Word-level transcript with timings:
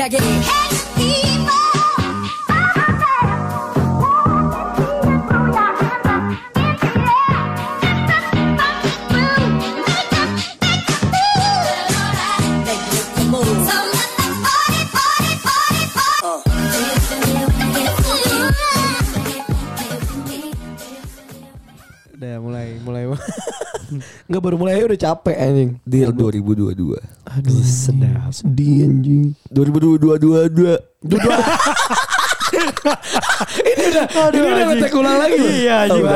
힘차게 0.00 0.18
Enggak 24.31 24.47
baru 24.47 24.55
mulai 24.63 24.79
udah 24.79 24.95
capek 24.95 25.35
anjing. 25.35 25.75
Deal 25.83 26.15
2022. 26.15 26.95
Aduh 27.27 27.67
sedap. 27.67 28.31
Sedih 28.31 28.87
anjing. 28.87 29.35
2022 29.51 30.07
ini 33.67 33.83
udah 33.91 34.05
ini 34.31 34.39
udah 34.39 34.65
ngetek 34.71 34.93
ulang 34.95 35.19
lagi. 35.19 35.35
Iya, 35.35 35.75
anjing 35.83 36.03
udah. 36.07 36.15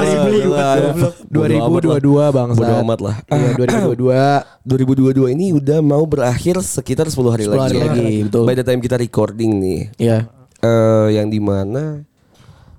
2022 1.28 2.32
bang. 2.32 2.50
Bodo 2.56 2.74
amat 2.88 3.00
lah. 3.04 3.16
Iya 3.28 3.52
2022. 3.84 4.64
2022 4.64 5.36
ini 5.36 5.52
udah 5.52 5.84
mau 5.84 6.08
berakhir 6.08 6.64
sekitar 6.64 7.12
10 7.12 7.20
hari 7.28 7.44
10 7.44 7.52
lagi. 7.52 7.60
hari 7.60 7.78
lagi, 7.84 8.16
betul. 8.32 8.48
By 8.48 8.56
the 8.56 8.64
time 8.64 8.80
kita 8.80 8.96
recording 8.96 9.60
nih. 9.60 9.92
Iya. 10.00 10.32
eh 10.64 11.20
yang 11.20 11.28
di 11.28 11.44
mana 11.44 12.08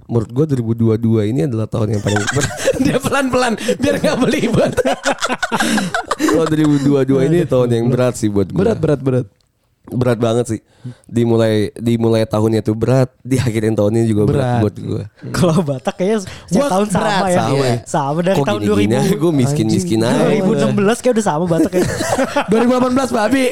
menurut 0.07 0.31
gue 0.31 0.45
2022 0.63 1.31
ini 1.35 1.41
adalah 1.47 1.67
tahun 1.67 1.99
yang 1.99 2.03
paling 2.03 2.23
Dia 2.87 2.99
pelan-pelan 3.03 3.55
biar 3.79 3.95
nggak 3.99 4.19
belibet. 4.23 4.73
Kalau 6.31 6.47
2022 6.47 7.29
ini 7.29 7.39
tahun 7.45 7.69
yang 7.73 7.87
berat 7.91 8.15
sih 8.19 8.31
buat 8.31 8.49
gue. 8.51 8.59
berat 8.59 8.79
berat 8.79 9.01
berat. 9.03 9.27
Berat 9.89 10.19
banget 10.19 10.47
sih. 10.49 10.61
Dimulai 11.05 11.75
dimulai 11.75 12.23
tahunnya 12.23 12.61
tuh 12.61 12.73
berat, 12.73 13.11
diakhirin 13.21 13.75
tahunnya 13.75 14.03
juga 14.05 14.23
berat, 14.25 14.39
Berat. 14.39 14.63
buat 14.63 14.77
gue. 14.77 15.03
Kalau 15.33 15.59
Batak 15.61 15.95
kayaknya 15.97 16.19
setiap 16.23 16.47
Gua 16.53 16.67
tahun 16.69 16.87
sama 16.87 17.03
berat, 17.03 17.23
ya. 17.25 17.37
sama 17.37 17.57
ya. 17.57 17.77
Sama 17.85 18.19
dari 18.21 18.37
Kok 18.37 18.47
tahun 18.47 18.61
gini-gini 18.63 18.95
2000. 18.95 19.03
aja 19.03 19.15
gue 19.17 19.33
miskin-miskin 19.35 20.01
aja. 20.01 20.23
2016 20.25 21.03
kayak 21.03 21.13
udah 21.13 21.27
sama 21.27 21.45
Batak 21.45 21.73
ya. 21.73 21.85
2018 22.47 23.11
babi. 23.13 23.45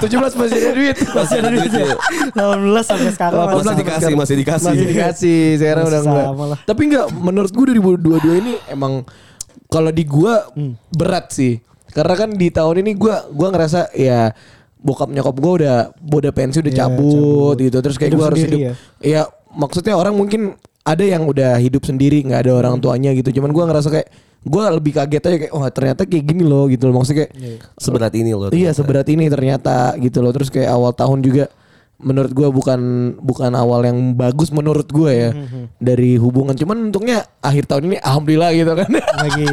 17 0.00 0.36
masih 0.36 0.56
ada 0.58 0.70
duit. 0.72 0.96
Masih 1.16 1.36
ada 1.38 1.48
duit 1.50 1.72
ya. 1.72 1.86
18 2.30 2.82
sampai 2.82 3.10
sekarang 3.10 3.38
Masih 3.38 3.56
masih 3.56 3.76
dikasih, 3.78 4.14
masih 4.14 4.36
dikasih. 4.36 4.66
Masih 4.68 4.86
dikasih. 4.86 5.40
Sekarang 5.56 5.82
Masih 5.82 5.92
udah 5.94 6.02
enggak. 6.02 6.26
sama 6.30 6.44
lah. 6.46 6.58
Tapi 6.62 6.80
enggak 6.84 7.06
menurut 7.14 7.50
gue 7.50 7.64
2022 7.74 8.40
ini 8.40 8.52
emang 8.66 8.92
kalau 9.66 9.90
di 9.90 10.04
gua 10.04 10.44
Hmm. 10.52 10.76
berat 10.90 11.30
sih. 11.30 11.58
Karena 11.88 12.14
kan 12.14 12.30
di 12.30 12.48
tahun 12.48 12.82
ini 12.82 12.92
gua 12.92 13.24
gua 13.26 13.48
ngerasa 13.48 13.88
ya 13.90 14.30
bokap 14.86 15.10
nyokap 15.10 15.34
gua 15.36 15.52
udah 15.58 15.76
udah 15.98 16.30
pensi 16.30 16.62
udah 16.62 16.70
Iya, 16.70 16.80
cabut, 16.80 17.56
gitu. 17.58 17.78
Terus 17.82 17.96
kayak 17.98 18.10
gua 18.14 18.24
harus 18.30 18.40
hidup. 18.40 18.60
Ya 19.02 19.26
maksudnya 19.50 19.98
orang 19.98 20.14
mungkin 20.14 20.54
ada 20.80 21.02
yang 21.02 21.26
udah 21.26 21.58
hidup 21.58 21.82
sendiri 21.82 22.22
nggak 22.22 22.46
ada 22.46 22.52
Hmm. 22.54 22.60
orang 22.62 22.74
tuanya 22.78 23.10
gitu. 23.10 23.34
Cuman 23.34 23.50
gua 23.50 23.66
ngerasa 23.66 23.90
kayak 23.90 24.08
gua 24.46 24.70
lebih 24.70 24.94
kaget 24.94 25.22
aja 25.26 25.36
kayak 25.42 25.52
wah 25.52 25.66
ternyata 25.68 26.06
kayak 26.06 26.24
gini 26.24 26.46
loh 26.46 26.70
gitu 26.70 26.86
loh. 26.86 27.02
Maksudnya 27.02 27.26
kayak 27.26 27.34
Seberat 27.74 28.14
ini 28.14 28.30
loh. 28.30 28.46
Iya 28.46 28.70
ternyata. 28.70 28.78
seberat 28.78 29.06
ini 29.10 29.24
ternyata 29.26 29.76
gitu 29.98 30.18
loh. 30.22 30.30
Terus 30.30 30.48
kayak 30.48 30.70
awal 30.70 30.94
tahun 30.94 31.18
juga 31.20 31.50
menurut 31.98 32.28
gua 32.30 32.48
bukan 32.48 32.80
bukan 33.18 33.50
awal 33.52 33.80
yang 33.82 33.96
bagus 34.12 34.48
menurut 34.48 34.84
gua 34.86 35.08
ya 35.08 35.30
dari 35.76 36.14
hubungan. 36.14 36.52
Cuman 36.52 36.88
untungnya 36.88 37.24
akhir 37.40 37.66
tahun 37.66 37.82
ini 37.86 37.96
alhamdulillah 37.98 38.50
gitu 38.52 38.72
kan. 38.74 38.88
lagi. 39.16 39.48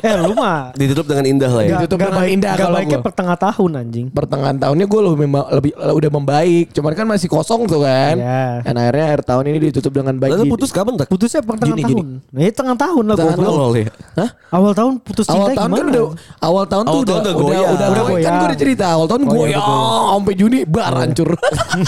Eh 0.00 0.14
lu 0.16 0.32
mah 0.32 0.70
Ditutup 0.72 1.04
dengan 1.04 1.24
indah 1.24 1.50
lah 1.50 1.62
ya. 1.62 1.70
Ditutup 1.76 1.96
Gak, 1.96 2.06
dengan 2.06 2.20
baik, 2.20 2.30
indah 2.32 2.50
gak 2.50 2.60
kalau 2.60 2.76
baiknya 2.76 2.94
gua. 2.94 3.04
pertengah 3.04 3.36
tahun 3.36 3.70
anjing. 3.76 4.06
Pertengahan 4.08 4.56
tahunnya 4.56 4.86
gue 4.86 5.00
lebih, 5.02 5.18
memba- 5.24 5.50
lebih 5.50 5.70
udah 5.74 6.10
membaik. 6.12 6.66
Cuman 6.70 6.92
kan 6.92 7.06
masih 7.06 7.26
kosong 7.26 7.66
tuh 7.66 7.82
kan. 7.82 8.14
Iya. 8.16 8.44
Dan 8.62 8.74
akhirnya 8.76 9.04
akhir 9.06 9.20
tahun 9.24 9.44
ini 9.46 9.58
ditutup 9.66 9.92
dengan 9.92 10.14
baik. 10.14 10.30
Lalu 10.32 10.44
putus 10.48 10.70
kapan 10.70 10.94
tak? 10.94 11.06
Putusnya 11.06 11.40
pertengahan 11.40 11.74
Juni, 11.76 11.84
tahun. 11.90 12.06
Nah, 12.24 12.40
ini 12.40 12.52
tengah 12.52 12.76
tahun 12.76 13.04
lah 13.04 13.16
Tengah 13.16 13.34
goblok. 13.34 13.50
Tolol 13.50 13.72
ya. 13.76 13.86
Hah? 14.16 14.30
Awal 14.50 14.72
tahun 14.72 14.92
putus 15.00 15.24
cinta 15.24 15.38
Awal 15.40 15.48
tahun 15.52 15.70
kan 15.70 15.76
gimana? 15.76 15.90
udah 15.90 16.04
awal 16.40 16.64
tahun 16.64 16.84
tuh 16.84 16.90
Awal 16.90 17.00
udah 17.00 17.10
tahun 17.10 17.20
udah 17.20 17.30
udah 17.30 17.34
goyang. 17.40 17.60
udah, 17.60 17.70
Udah 17.70 17.86
goyang. 18.00 18.06
kan 18.06 18.14
goyang. 18.14 18.34
gue 18.36 18.46
udah 18.46 18.58
cerita 18.58 18.84
awal 18.88 19.06
tahun 19.06 19.20
Oh, 19.20 19.26
iya, 19.26 19.36
goyang 19.36 19.62
sampai 20.10 20.34
Juni 20.34 20.58
bar 20.64 20.92
hancur. 20.96 21.28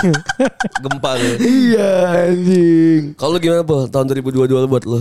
Gempa 0.78 1.10
nih. 1.14 1.34
iya 1.38 1.90
anjing. 2.26 3.02
Kalau 3.14 3.30
lu 3.32 3.38
gimana 3.38 3.62
po? 3.62 3.84
Tahun 3.84 4.06
2022 4.08 4.46
buat 4.66 4.84
lu? 4.84 5.00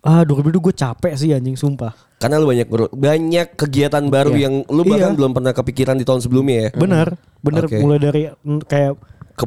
Ah 0.00 0.22
2002 0.22 0.54
gue 0.60 0.74
capek 0.76 1.12
sih 1.14 1.30
anjing 1.30 1.54
sumpah. 1.54 1.90
Karena 2.16 2.38
lu 2.38 2.46
banyak 2.46 2.64
bro- 2.64 2.90
banyak 2.90 3.46
kegiatan 3.54 4.00
baru 4.06 4.32
Iya. 4.32 4.42
yang 4.46 4.54
lu 4.66 4.82
bahkan 4.82 5.12
Iya. 5.12 5.18
belum 5.18 5.32
pernah 5.32 5.52
kepikiran 5.52 5.96
di 5.96 6.04
tahun 6.04 6.20
sebelumnya 6.20 6.56
ya. 6.56 6.70
Bener, 6.72 7.08
bener 7.40 7.64
Oke. 7.66 7.76
mulai 7.78 7.98
dari 7.98 8.22
mm, 8.30 8.60
kayak 8.64 8.94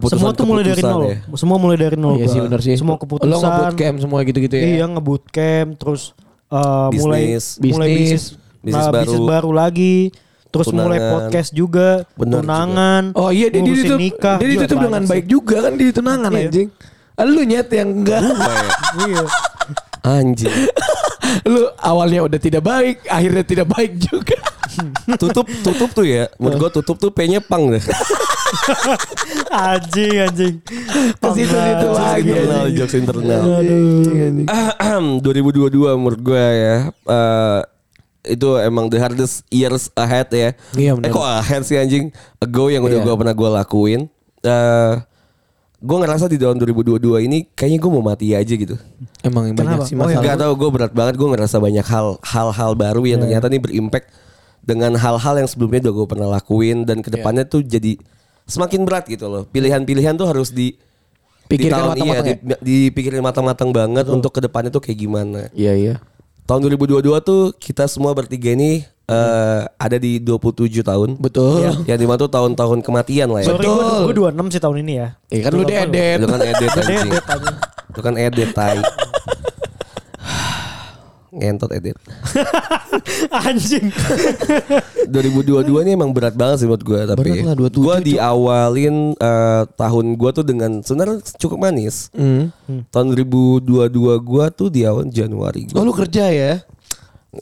semua 0.05 0.31
tuh 0.31 0.45
mulai 0.45 0.61
dari 0.63 0.83
nol. 0.83 1.01
ya. 1.07 1.17
Semua 1.33 1.57
mulai 1.57 1.73
dari 1.75 1.95
nol. 1.95 2.19
Iya 2.19 2.27
sih 2.27 2.37
gua. 2.37 2.45
bener 2.45 2.59
sih. 2.61 2.75
Semua 2.75 2.93
Lo 2.93 3.01
keputusan. 3.01 3.39
ngebut 3.41 3.73
camp 3.73 3.97
semua 3.97 4.19
gitu-gitu 4.21 4.53
ya. 4.53 4.63
Iya 4.69 4.85
ngebut 4.85 5.23
camp 5.29 5.69
terus 5.75 6.13
uh, 6.47 6.93
mulai 6.93 7.23
Bisnis. 7.33 7.45
mulai 7.57 7.89
Bisnis. 7.89 7.97
bisnis, 7.97 8.23
Bisnis 8.61 8.75
nah, 8.75 8.91
baru. 8.91 9.03
bisnis 9.07 9.21
baru 9.25 9.51
lagi. 9.51 9.95
Terus 10.49 10.67
mulai 10.69 10.97
Tunangan. 10.97 11.13
podcast 11.13 11.49
juga, 11.53 11.87
Bener 12.13 12.41
tunangan. 12.41 13.03
Oh 13.13 13.29
iya 13.29 13.47
dia, 13.47 13.61
dia 13.61 13.69
ditutup, 13.71 13.99
nikah. 13.99 14.37
dia 14.41 14.47
ditutup 14.49 14.77
dengan 14.81 15.01
sih. 15.01 15.09
baik 15.09 15.25
juga 15.25 15.55
kan 15.61 15.73
di 15.73 15.85
tunangan 15.89 16.31
Iya. 16.31 16.41
anjing. 16.43 16.67
Ah, 17.13 17.23
Lu 17.23 17.41
nyet 17.43 17.69
yang 17.69 17.89
enggak. 17.93 18.21
Iya. 18.99 19.23
Anjing. 20.01 20.55
Lu 21.51 21.61
awalnya 21.77 22.25
udah 22.25 22.39
tidak 22.39 22.63
baik, 22.63 23.05
akhirnya 23.05 23.43
tidak 23.43 23.67
baik 23.67 24.01
juga. 24.01 24.37
tutup 25.17 25.45
tutup 25.61 25.89
tuh 25.91 26.05
ya. 26.05 26.25
Menurut 26.37 26.57
gua 26.57 26.71
tutup 26.71 26.97
tuh 26.97 27.11
P-nya 27.11 27.41
pang 27.41 27.69
deh. 27.69 27.81
anjing 29.51 30.13
anjing. 30.19 30.55
Ke 31.15 31.27
situ-situ 31.33 31.87
lagi. 31.91 32.25
internal, 32.25 32.65
jokes 32.71 32.95
internal. 32.95 33.41
Aduh. 33.61 34.45
Ahem, 34.47 35.05
2022 35.25 35.69
menurut 35.93 36.19
gue 36.19 36.45
ya 36.57 36.75
eh, 36.89 37.59
itu 38.21 38.49
emang 38.57 38.87
the 38.87 38.97
hardest 38.97 39.47
years 39.47 39.87
ahead 39.93 40.27
ya. 40.29 40.51
Iya, 40.73 40.91
benar. 40.93 41.07
eh 41.07 41.11
kok 41.11 41.23
ahead 41.25 41.63
sih 41.63 41.75
anjing? 41.75 42.11
Ago 42.37 42.67
yang 42.67 42.81
udah 42.81 42.99
Iya. 42.99 43.05
gue 43.05 43.15
pernah 43.15 43.31
gue 43.33 43.49
lakuin. 43.53 44.01
Eh 44.41 44.93
gue 45.79 45.97
ngerasa 45.97 46.27
di 46.27 46.35
tahun 46.35 46.59
2022 46.59 46.99
ini 47.21 47.47
kayaknya 47.49 47.79
gue 47.79 47.91
mau 47.91 48.03
mati 48.03 48.35
aja 48.35 48.51
gitu. 48.51 48.75
Emang 49.21 49.47
yang 49.47 49.55
banyak 49.55 49.87
sih 49.87 49.95
Oh, 49.95 50.03
iya. 50.05 50.19
masalah. 50.19 50.25
Gak 50.25 50.37
tau 50.37 50.53
gue 50.53 50.69
berat 50.69 50.91
banget 50.91 51.15
gue 51.15 51.27
ngerasa 51.29 51.55
banyak 51.57 51.85
hal 51.85 52.07
hal-hal 52.21 52.71
baru 52.75 53.01
yang 53.03 53.19
ternyata 53.21 53.47
nih 53.47 53.61
berimpact 53.61 54.11
dengan 54.59 54.91
hal-hal 54.93 55.39
yang 55.39 55.47
sebelumnya 55.47 55.87
udah 55.87 55.93
gue 55.95 56.07
pernah 56.07 56.27
lakuin 56.29 56.83
dan 56.83 56.99
ke 56.99 57.07
depannya 57.09 57.47
Iya. 57.47 57.51
tuh 57.55 57.61
jadi 57.63 57.95
semakin 58.43 58.83
berat 58.83 59.07
gitu 59.07 59.31
loh. 59.31 59.47
Pilihan-pilihan 59.47 60.13
tuh 60.13 60.27
harus 60.27 60.51
di 60.51 60.75
di 61.49 61.57
Pikirkan 61.57 61.95
tahun 61.95 62.05
iya, 62.05 62.21
di, 62.21 62.33
dipikirin 62.61 63.23
matang-matang 63.23 63.73
banget 63.73 64.05
untuk 64.05 64.29
ke 64.29 64.43
depannya 64.43 64.69
tuh 64.69 64.83
kayak 64.83 64.99
gimana. 64.99 65.47
Iya 65.49 65.73
iya. 65.73 65.95
Tahun 66.49 66.65
2022 66.65 67.13
tuh 67.21 67.53
kita 67.61 67.85
semua 67.85 68.09
bertiga 68.17 68.49
ini 68.57 68.81
eh, 69.05 69.61
ada 69.69 69.97
di 70.01 70.17
27 70.17 70.81
tahun. 70.81 71.21
Betul. 71.21 71.85
Ya 71.85 71.93
di 71.93 72.09
mana 72.09 72.17
tuh 72.17 72.25
tahun-tahun 72.25 72.81
kematian 72.81 73.29
lah 73.29 73.45
ya. 73.45 73.53
Sorry 73.53 73.69
gue 73.69 74.09
gue 74.09 74.15
26 74.33 74.57
sih 74.57 74.61
tahun 74.65 74.81
ini 74.81 74.93
ya. 74.97 75.07
Iya 75.29 75.41
kan 75.45 75.51
lu 75.53 75.61
dedet. 75.61 76.17
Itu 76.17 76.25
kan 76.25 76.41
anjing. 76.41 76.57
edit 76.57 76.73
anjing. 76.73 77.11
Itu 77.93 77.99
kan 78.01 78.13
edit 78.17 78.49
tai. 78.57 78.81
Ngentot 81.29 81.69
edit. 81.73 81.97
Anjing. 83.45 83.93
2022 85.13 85.85
ini 85.85 85.91
emang 85.97 86.13
berat 86.13 86.37
banget 86.37 86.65
sih 86.65 86.67
buat 86.69 86.81
gue 86.81 87.01
tapi 87.09 87.17
Berat 87.21 87.45
lah, 87.45 87.55
27 87.57 87.81
gue 87.81 87.95
diawalin 88.13 88.95
eh, 89.17 89.63
tahun 89.73 90.05
gue 90.17 90.29
tuh 90.33 90.45
dengan 90.45 90.71
sebenarnya 90.81 91.17
cukup 91.37 91.57
manis. 91.69 92.09
Hmm. 92.13 92.53
Tahun 92.93 93.07
2022 93.13 93.89
gue 94.21 94.45
tuh 94.53 94.69
di 94.69 94.81
awal 94.85 95.09
Januari. 95.09 95.69
Oh 95.73 95.85
lu 95.85 95.93
kerja 95.93 96.29
ya? 96.29 96.61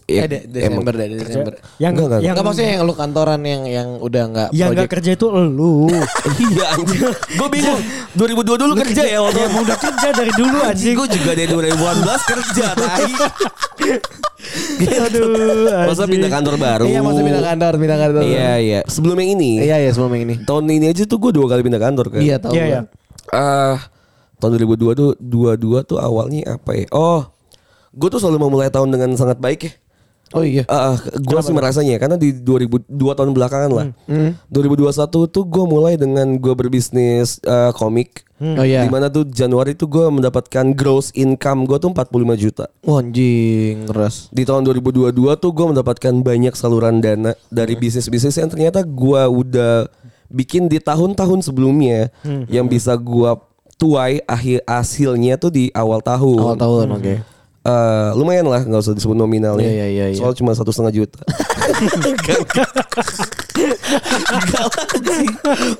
Ya, 0.03 0.28
eh, 0.28 0.28
de- 0.28 0.45
Desember 0.51 0.92
deh, 0.92 1.07
Desember. 1.16 1.54
Yang 1.80 1.92
Enggak, 1.95 2.06
enggak. 2.06 2.19
yang 2.19 2.34
Enggak 2.36 2.44
maksudnya 2.44 2.72
yang 2.75 2.84
lu 2.84 2.92
kantoran 2.92 3.39
yang 3.39 3.63
yang 3.63 3.88
udah 4.04 4.24
enggak 4.28 4.50
yang 4.51 4.69
nggak 4.75 4.92
kerja 4.92 5.12
itu 5.16 5.25
lu. 5.31 5.88
Iya 6.44 6.66
anjing. 6.75 7.01
Gue 7.39 7.48
bingung. 7.48 7.80
2022 8.19 8.68
dulu 8.68 8.74
kerja 8.75 9.04
ya 9.07 9.19
waktu 9.24 9.39
Ya 9.39 9.48
udah 9.48 9.78
kerja 9.80 10.07
dari 10.12 10.31
dulu 10.36 10.57
Anjing 10.60 10.92
gue 10.92 11.07
juga 11.07 11.31
dari 11.31 11.48
2018 11.48 12.04
kerja 12.36 12.66
tai. 12.75 13.12
Aduh. 15.07 15.88
Masa 15.88 16.04
pindah 16.04 16.30
kantor 16.36 16.56
baru. 16.60 16.83
Iya 16.83 17.00
masa 17.00 17.22
pindah 17.24 17.44
kantor, 17.48 17.74
pindah 17.80 17.98
kantor. 17.98 18.22
Iya 18.28 18.51
iya. 18.60 18.80
Sebelum 18.92 19.16
yang 19.24 19.40
ini. 19.40 19.51
Iya 19.63 19.88
iya 19.88 19.92
sebelum 19.95 20.12
yang 20.19 20.24
ini. 20.28 20.36
Tahun 20.44 20.63
ini 20.68 20.86
aja 20.92 21.04
tuh 21.07 21.16
gue 21.16 21.31
dua 21.31 21.48
kali 21.48 21.63
pindah 21.63 21.80
kantor 21.80 22.06
kan. 22.12 22.19
Iya 22.19 22.36
tahu. 22.44 22.54
Iya 22.60 22.63
gua. 22.63 22.75
ya. 22.75 22.81
Ah, 23.31 23.78
tahun 24.44 24.60
2022 24.68 25.00
tuh 25.00 25.10
22 25.16 25.83
tuh 25.88 25.98
awalnya 26.00 26.60
apa 26.60 26.75
ya? 26.75 26.86
Oh, 26.92 27.24
gue 27.97 28.09
tuh 28.13 28.21
selalu 28.21 28.45
memulai 28.45 28.69
tahun 28.69 28.94
dengan 28.94 29.09
sangat 29.17 29.41
baik 29.41 29.61
ya. 29.65 29.73
Oh 30.35 30.44
iya. 30.44 30.67
Ah, 30.67 30.99
gue 30.99 31.39
sih 31.39 31.55
merasanya 31.55 31.95
karena 32.03 32.19
di 32.19 32.35
2002 32.35 32.91
tahun 32.91 33.31
belakangan 33.31 33.71
lah. 33.71 33.85
Hmm. 34.11 34.35
2021 34.51 35.07
tuh 35.07 35.44
gue 35.47 35.63
mulai 35.63 35.95
dengan 35.95 36.35
gue 36.35 36.51
berbisnis 36.51 37.39
eh, 37.47 37.71
komik. 37.71 38.27
Oh 38.44 38.67
iya. 38.67 38.83
Di 38.83 38.91
mana 38.91 39.07
tuh 39.07 39.23
Januari 39.23 39.71
tuh 39.71 39.88
gue 39.88 40.03
mendapatkan 40.11 40.75
gross 40.75 41.15
income 41.15 41.63
gue 41.63 41.79
tuh 41.79 41.95
45 41.95 42.44
juta. 42.44 42.67
Wah, 42.83 42.99
anjing 42.99 43.88
keras. 43.88 44.27
Di 44.35 44.44
tahun 44.44 44.67
2022 44.67 45.15
tuh 45.15 45.51
gue 45.55 45.65
mendapatkan 45.71 46.13
banyak 46.19 46.53
saluran 46.59 46.99
dana 46.99 47.31
dari 47.47 47.79
bisnis-bisnis 47.79 48.35
yang 48.35 48.51
ternyata 48.51 48.83
gue 48.83 49.21
udah 49.31 49.88
bikin 50.27 50.67
di 50.67 50.83
tahun-tahun 50.83 51.39
sebelumnya 51.47 52.11
yang 52.51 52.67
bisa 52.67 52.99
gua 52.99 53.39
tuai 53.77 54.19
akhir 54.25 54.65
hasilnya 54.65 55.38
tuh 55.39 55.53
di 55.53 55.71
awal 55.71 56.01
tahun. 56.03 56.39
Awal 56.41 56.57
tahun, 56.59 56.88
oke. 56.99 57.13
Eh, 57.68 58.10
lumayan 58.16 58.48
lah 58.48 58.64
nggak 58.64 58.80
usah 58.80 58.96
disebut 58.96 59.12
nominalnya. 59.19 59.68
Iya, 59.68 59.75
iya, 59.75 59.88
iya, 59.92 60.06
iya. 60.16 60.19
Soal 60.24 60.31
cuma 60.40 60.56
satu 60.56 60.72
setengah 60.72 61.04
juta. 61.04 61.19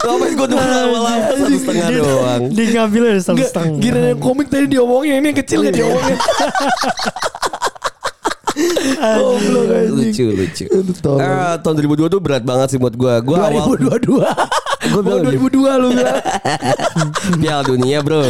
Ngapain 0.04 0.34
gue 0.36 0.48
tuh 0.52 0.58
lama-lama 0.60 1.32
satu 1.32 1.56
setengah 1.56 1.88
doang. 1.96 2.42
Dia 2.52 2.66
ngambil 2.76 3.02
dari 3.08 3.22
satu 3.24 3.40
setengah. 3.40 3.80
gila 3.80 4.00
yang 4.12 4.20
komik 4.20 4.52
tadi 4.52 4.68
diomongin 4.68 5.24
ini 5.24 5.32
yang 5.32 5.40
kecil 5.40 5.64
gak 5.64 5.76
diomongin. 5.80 6.18
Anjing. 9.00 9.94
lucu 9.96 10.26
lucu. 10.36 10.66
Ah, 11.24 11.56
tahun 11.62 11.88
2002 11.88 12.12
tuh 12.12 12.20
berat 12.20 12.44
banget 12.44 12.76
sih 12.76 12.80
buat 12.82 13.00
gue. 13.00 13.14
Gue 13.24 13.38
awal 13.40 13.80
2022. 13.80 14.12
Gua 14.12 14.32
Gua 14.92 15.02
bilang 15.04 15.24
2002 15.24 15.82
lu 15.84 15.88
bilang. 15.96 16.20
Piala 17.42 17.64
Dunia 17.64 17.98
bro. 18.04 18.24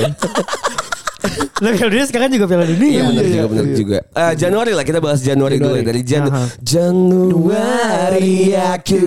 Lah 1.57 1.73
kalau 1.73 1.89
dia 1.89 2.05
sekarang 2.05 2.29
juga 2.29 2.45
Piala 2.45 2.65
Dunia. 2.69 2.89
Iya 2.89 3.03
benar 3.09 3.25
juga 3.25 3.45
benar 3.49 3.65
iya. 3.65 3.75
juga. 3.75 3.97
Ah, 4.13 4.33
Januari 4.37 4.71
lah 4.77 4.85
kita 4.85 4.99
bahas 5.01 5.19
Januari, 5.25 5.57
dulu 5.57 5.73
ya 5.73 5.81
Januari. 5.81 5.89
dari 5.89 6.01
Aha. 6.29 6.43
Januari 6.61 8.37
aku 8.53 9.03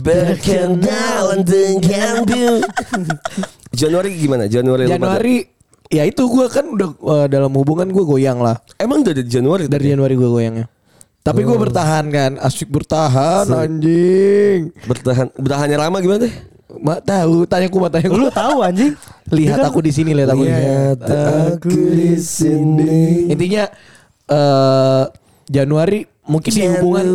berkenalan 0.00 1.40
denganmu. 1.44 2.48
Januari 3.80 4.08
gimana? 4.16 4.48
Januari 4.48 4.88
Januari 4.88 5.36
ya 5.92 6.02
itu 6.08 6.24
gue 6.24 6.46
kan 6.48 6.64
udah 6.64 6.88
eh, 6.96 7.26
dalam 7.28 7.52
hubungan 7.52 7.92
gue 7.92 8.04
goyang 8.08 8.40
lah. 8.40 8.56
Emang 8.80 9.04
udah 9.04 9.12
dari 9.12 9.28
Januari 9.28 9.68
Dari 9.68 9.76
tadi? 9.76 9.92
Januari 9.92 10.14
gue 10.16 10.30
goyangnya. 10.32 10.66
Tapi 11.26 11.42
gue 11.42 11.58
bertahan 11.58 12.06
kan, 12.14 12.38
asik 12.38 12.70
bertahan 12.70 13.50
anjing. 13.50 14.70
bertahan 14.86 15.26
bertahannya 15.34 15.74
lama 15.74 15.98
gimana 15.98 16.30
deh? 16.30 16.34
Mak 16.86 17.02
tahu, 17.02 17.42
tanya 17.50 17.66
aku, 17.66 17.78
tanya 17.90 18.06
aku. 18.06 18.14
Lu 18.14 18.30
tahu 18.30 18.62
anjing? 18.62 18.94
Lihat 19.34 19.58
aku 19.66 19.82
di 19.82 19.90
sini, 19.90 20.14
lihat 20.14 20.30
aku 20.30 20.46
di 20.46 20.54
sini. 20.54 20.62
Lihat 20.70 21.00
aku 21.02 21.74
di 21.90 22.10
sini. 22.14 22.94
Intinya 23.26 23.66
eh 24.30 25.04
Januari 25.50 26.06
mungkin 26.26 26.50
di 26.50 26.62
hubungan 26.62 27.06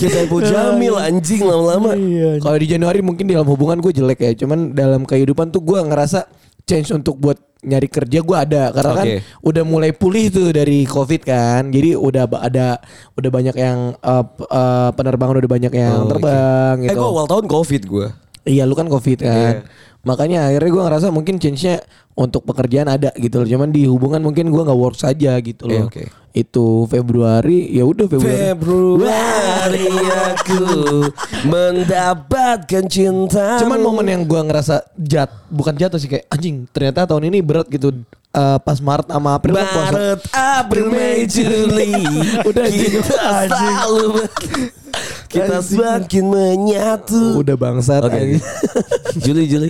Kita 0.00 0.18
ibu 0.24 0.38
Jamil 0.40 0.96
anjing 0.96 1.42
lama-lama. 1.44 1.92
Iya. 1.98 2.40
kalau 2.40 2.56
di 2.56 2.66
Januari 2.70 3.02
mungkin 3.02 3.26
di 3.26 3.34
dalam 3.34 3.50
hubungan 3.50 3.82
gue 3.82 3.90
jelek 3.90 4.22
ya. 4.22 4.32
Cuman 4.38 4.70
dalam 4.70 5.02
kehidupan 5.02 5.50
tuh 5.50 5.60
gue 5.60 5.78
ngerasa 5.82 6.30
change 6.64 6.90
untuk 6.90 7.16
buat 7.16 7.38
nyari 7.60 7.92
kerja 7.92 8.24
gue 8.24 8.36
ada 8.40 8.72
karena 8.72 8.92
kan 8.96 9.06
Oke. 9.06 9.16
udah 9.44 9.62
mulai 9.68 9.92
pulih 9.92 10.32
tuh 10.32 10.48
dari 10.48 10.88
covid 10.88 11.20
kan 11.20 11.68
jadi 11.68 11.92
udah 11.92 12.24
ada 12.40 12.80
udah 13.12 13.30
banyak 13.30 13.52
yang 13.52 13.92
eh, 13.94 14.24
p- 14.24 14.48
eh, 14.48 14.90
penerbangan 14.96 15.36
udah 15.36 15.50
banyak 15.50 15.72
yang 15.76 15.94
Oh, 15.94 16.08
terbang 16.08 16.76
Eh 16.80 16.84
gitu 16.88 16.96
gue 16.96 17.10
awal 17.12 17.28
tahun 17.28 17.44
covid 17.44 17.82
gue. 17.84 18.08
Iya 18.48 18.64
lu 18.64 18.72
kan 18.72 18.88
covid 18.88 19.20
kan. 19.20 19.60
Iya. 19.60 19.68
Makanya 20.00 20.48
akhirnya 20.48 20.70
gue 20.72 20.82
ngerasa 20.88 21.06
mungkin 21.12 21.36
change-nya 21.36 21.84
untuk 22.16 22.48
pekerjaan 22.48 22.88
ada 22.88 23.12
gitu 23.20 23.44
loh. 23.44 23.48
Cuman 23.48 23.68
di 23.68 23.84
hubungan 23.84 24.24
mungkin 24.24 24.48
gue 24.48 24.62
nggak 24.64 24.80
work 24.80 24.96
saja 24.96 25.36
gitu 25.44 25.68
loh. 25.68 25.92
oke. 25.92 26.08
Itu 26.30 26.86
Februari 26.86 27.68
ya 27.74 27.82
udah 27.84 28.06
Februari. 28.06 28.54
Februari 28.54 29.86
aku 30.30 30.62
mendapatkan 31.44 32.84
cinta. 32.88 33.60
Cuman 33.60 33.80
momen 33.82 34.06
yang 34.08 34.22
gue 34.24 34.40
ngerasa 34.40 34.88
jat 34.96 35.28
bukan 35.52 35.76
jatuh 35.76 35.98
sih 36.00 36.08
kayak 36.08 36.24
anjing 36.32 36.64
ternyata 36.70 37.04
tahun 37.04 37.28
ini 37.28 37.38
berat 37.44 37.68
gitu. 37.68 37.92
Eh, 38.30 38.58
pas 38.62 38.78
Maret 38.78 39.10
sama 39.10 39.34
April 39.34 39.58
kan 39.58 39.66
puasa. 39.74 39.90
Maret, 39.90 40.20
April, 40.30 40.86
Mei, 40.94 41.26
Juli 41.26 41.90
Udah, 42.48 42.62
anjing. 42.62 42.92
Kita 42.94 43.10
selalu 43.10 44.06
Kita 45.26 45.56
semakin 45.58 46.24
menyatu 46.30 47.42
Udah 47.42 47.58
bangsat. 47.58 48.06
Anjing. 48.06 48.38
Juli, 49.18 49.50
Juli 49.50 49.68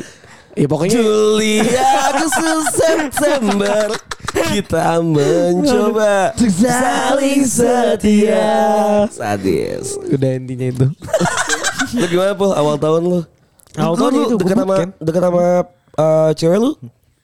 Ya 0.60 0.68
pokoknya 0.68 0.92
Juli, 1.00 1.64
Agustus, 2.12 2.64
September 2.76 3.96
Kita 4.28 5.00
mencoba 5.00 6.36
Saling 6.36 7.48
setia 7.48 9.08
Sadis 9.08 9.96
udah 10.04 10.30
intinya 10.36 10.68
itu. 10.68 10.86
Lu 11.96 12.04
gimana 12.06 12.36
Pul 12.36 12.52
awal 12.52 12.76
tahun 12.76 13.02
lu? 13.02 13.20
Awal 13.74 13.94
tahun 13.96 14.10
lu 14.12 14.22
itu, 14.22 14.36
dekat 14.36 14.56
sama 14.60 14.74
dekat 15.00 15.22
sama 15.24 15.44
eh, 15.96 16.30
cewek 16.36 16.58
lu? 16.60 16.70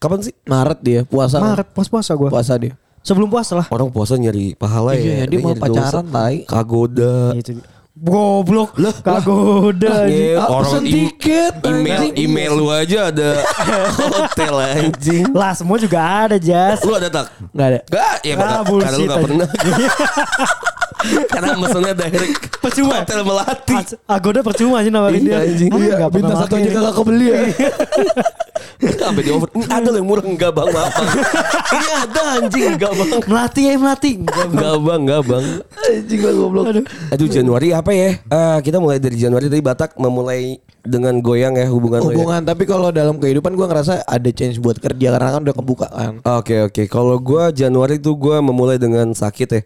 Kapan 0.01 0.19
sih? 0.25 0.35
Maret 0.49 0.79
dia 0.81 1.01
puasa. 1.05 1.37
Maret 1.37 1.69
puasa-puasa 1.77 2.13
gue. 2.17 2.29
Puasa 2.33 2.53
dia. 2.57 2.73
Sebelum 3.07 3.31
puasa 3.31 3.55
lah. 3.55 3.67
Orang 3.71 3.93
puasa 3.95 4.19
nyari 4.19 4.59
pahala 4.59 4.99
Iya, 4.99 5.23
ya. 5.23 5.25
dia 5.31 5.39
mau 5.39 5.55
nyari 5.55 5.63
pacaran, 5.63 6.05
tai. 6.11 6.43
Kagoda. 6.43 7.37
Itu. 7.39 7.63
Goblok. 7.97 8.77
Kagoda. 9.01 10.05
anjing. 10.05 10.37
Iya, 10.37 10.37
Ah, 10.37 10.49
orang 10.53 10.85
tiket, 10.85 11.53
email 11.65 11.97
anjing. 11.97 12.15
email 12.15 12.53
lu 12.53 12.67
aja 12.69 13.09
ada 13.09 13.29
hotel 13.97 14.55
anjing. 14.61 15.25
Lah 15.33 15.57
semua 15.57 15.81
juga 15.81 15.97
ada 15.97 16.37
Jas. 16.37 16.85
Lu 16.85 16.93
ada 16.93 17.09
tak? 17.09 17.33
Nggak 17.57 17.67
ada. 17.67 17.79
Enggak, 17.89 18.15
ya 18.21 18.35
Ah, 18.37 18.61
karena, 18.61 18.97
lu 18.97 19.05
gak 19.09 19.19
pernah. 19.25 19.49
karena 21.33 21.55
mesennya 21.55 21.95
direct 21.95 22.37
Percuma. 22.59 23.01
hotel 23.01 23.21
melati. 23.23 23.75
Agoda 24.05 24.41
percuma 24.41 24.81
aja 24.81 24.89
nawarin 24.89 25.21
Iya, 25.21 25.39
dia. 25.39 25.39
anjing. 25.45 25.71
Ah, 25.71 25.79
Iya, 25.79 26.07
bintang 26.09 26.37
satu 26.37 26.55
aja 26.55 26.63
nih. 26.63 26.75
kagak 26.75 26.95
kebeli 26.95 27.27
ya. 27.27 27.39
Sampai 28.77 29.23
di 29.23 29.31
over. 29.31 29.49
Ini 29.53 29.65
ada 29.67 29.89
yang 29.91 30.05
murah 30.05 30.21
enggak 30.23 30.51
bang, 30.51 30.69
maaf 30.69 30.93
bang. 30.93 31.09
Ini 31.77 31.89
ada 31.97 32.21
anjing 32.37 32.65
enggak 32.75 32.93
bang. 32.93 33.09
Melati 33.25 33.61
ya 33.63 33.73
melati. 33.75 34.11
Enggak, 34.17 34.37
Bang. 34.37 34.51
Enggak 34.53 34.77
bang, 34.79 35.01
enggak 35.01 35.23
bang. 35.25 35.45
Anjing 35.87 36.19
gua 36.19 36.33
goblok. 36.35 36.65
Aduh 37.09 37.29
Januari 37.29 37.69
apa 37.71 37.91
ya? 37.91 38.11
Ah, 38.29 38.59
kita 38.59 38.77
mulai 38.77 38.99
dari 38.99 39.17
Januari 39.17 39.47
tadi 39.47 39.61
Batak 39.61 39.97
memulai 39.97 40.59
dengan 40.83 41.19
goyang 41.19 41.55
ya 41.55 41.67
hubungan 41.67 41.99
ya. 41.99 42.07
hubungan 42.07 42.41
tapi 42.41 42.63
kalau 42.63 42.95
dalam 42.95 43.19
kehidupan 43.19 43.51
gue 43.53 43.67
ngerasa 43.67 44.07
ada 44.07 44.31
change 44.31 44.63
buat 44.63 44.79
kerja 44.79 45.11
karena 45.11 45.35
kan 45.35 45.43
udah 45.43 45.57
kebuka 45.57 45.89
kan 45.89 46.23
Oke 46.33 46.63
oke. 46.63 46.83
Kalau 46.87 47.19
gua 47.19 47.51
Januari 47.51 47.97
tuh 47.97 48.15
gua 48.15 48.39
memulai 48.39 48.77
dengan 48.77 49.11
sakit 49.11 49.49
ya. 49.49 49.63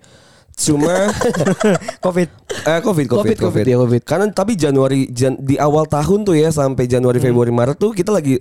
Cuma 0.60 1.08
Covid. 2.04 2.28
eh 2.60 2.78
COVID, 2.78 3.06
COVID, 3.06 3.06
Covid, 3.08 3.08
COVID, 3.08 3.36
Covid, 3.40 3.64
ya, 3.64 3.76
Covid. 3.76 4.02
Karena 4.04 4.26
tapi 4.28 4.52
Januari 4.54 5.08
Jan- 5.08 5.38
di 5.38 5.56
awal 5.56 5.86
tahun 5.86 6.22
tuh 6.22 6.34
ya 6.34 6.48
sampai 6.50 6.84
Januari, 6.84 7.16
Februari, 7.16 7.48
Maret 7.50 7.76
tuh 7.76 7.90
kita 7.90 8.10
lagi 8.10 8.36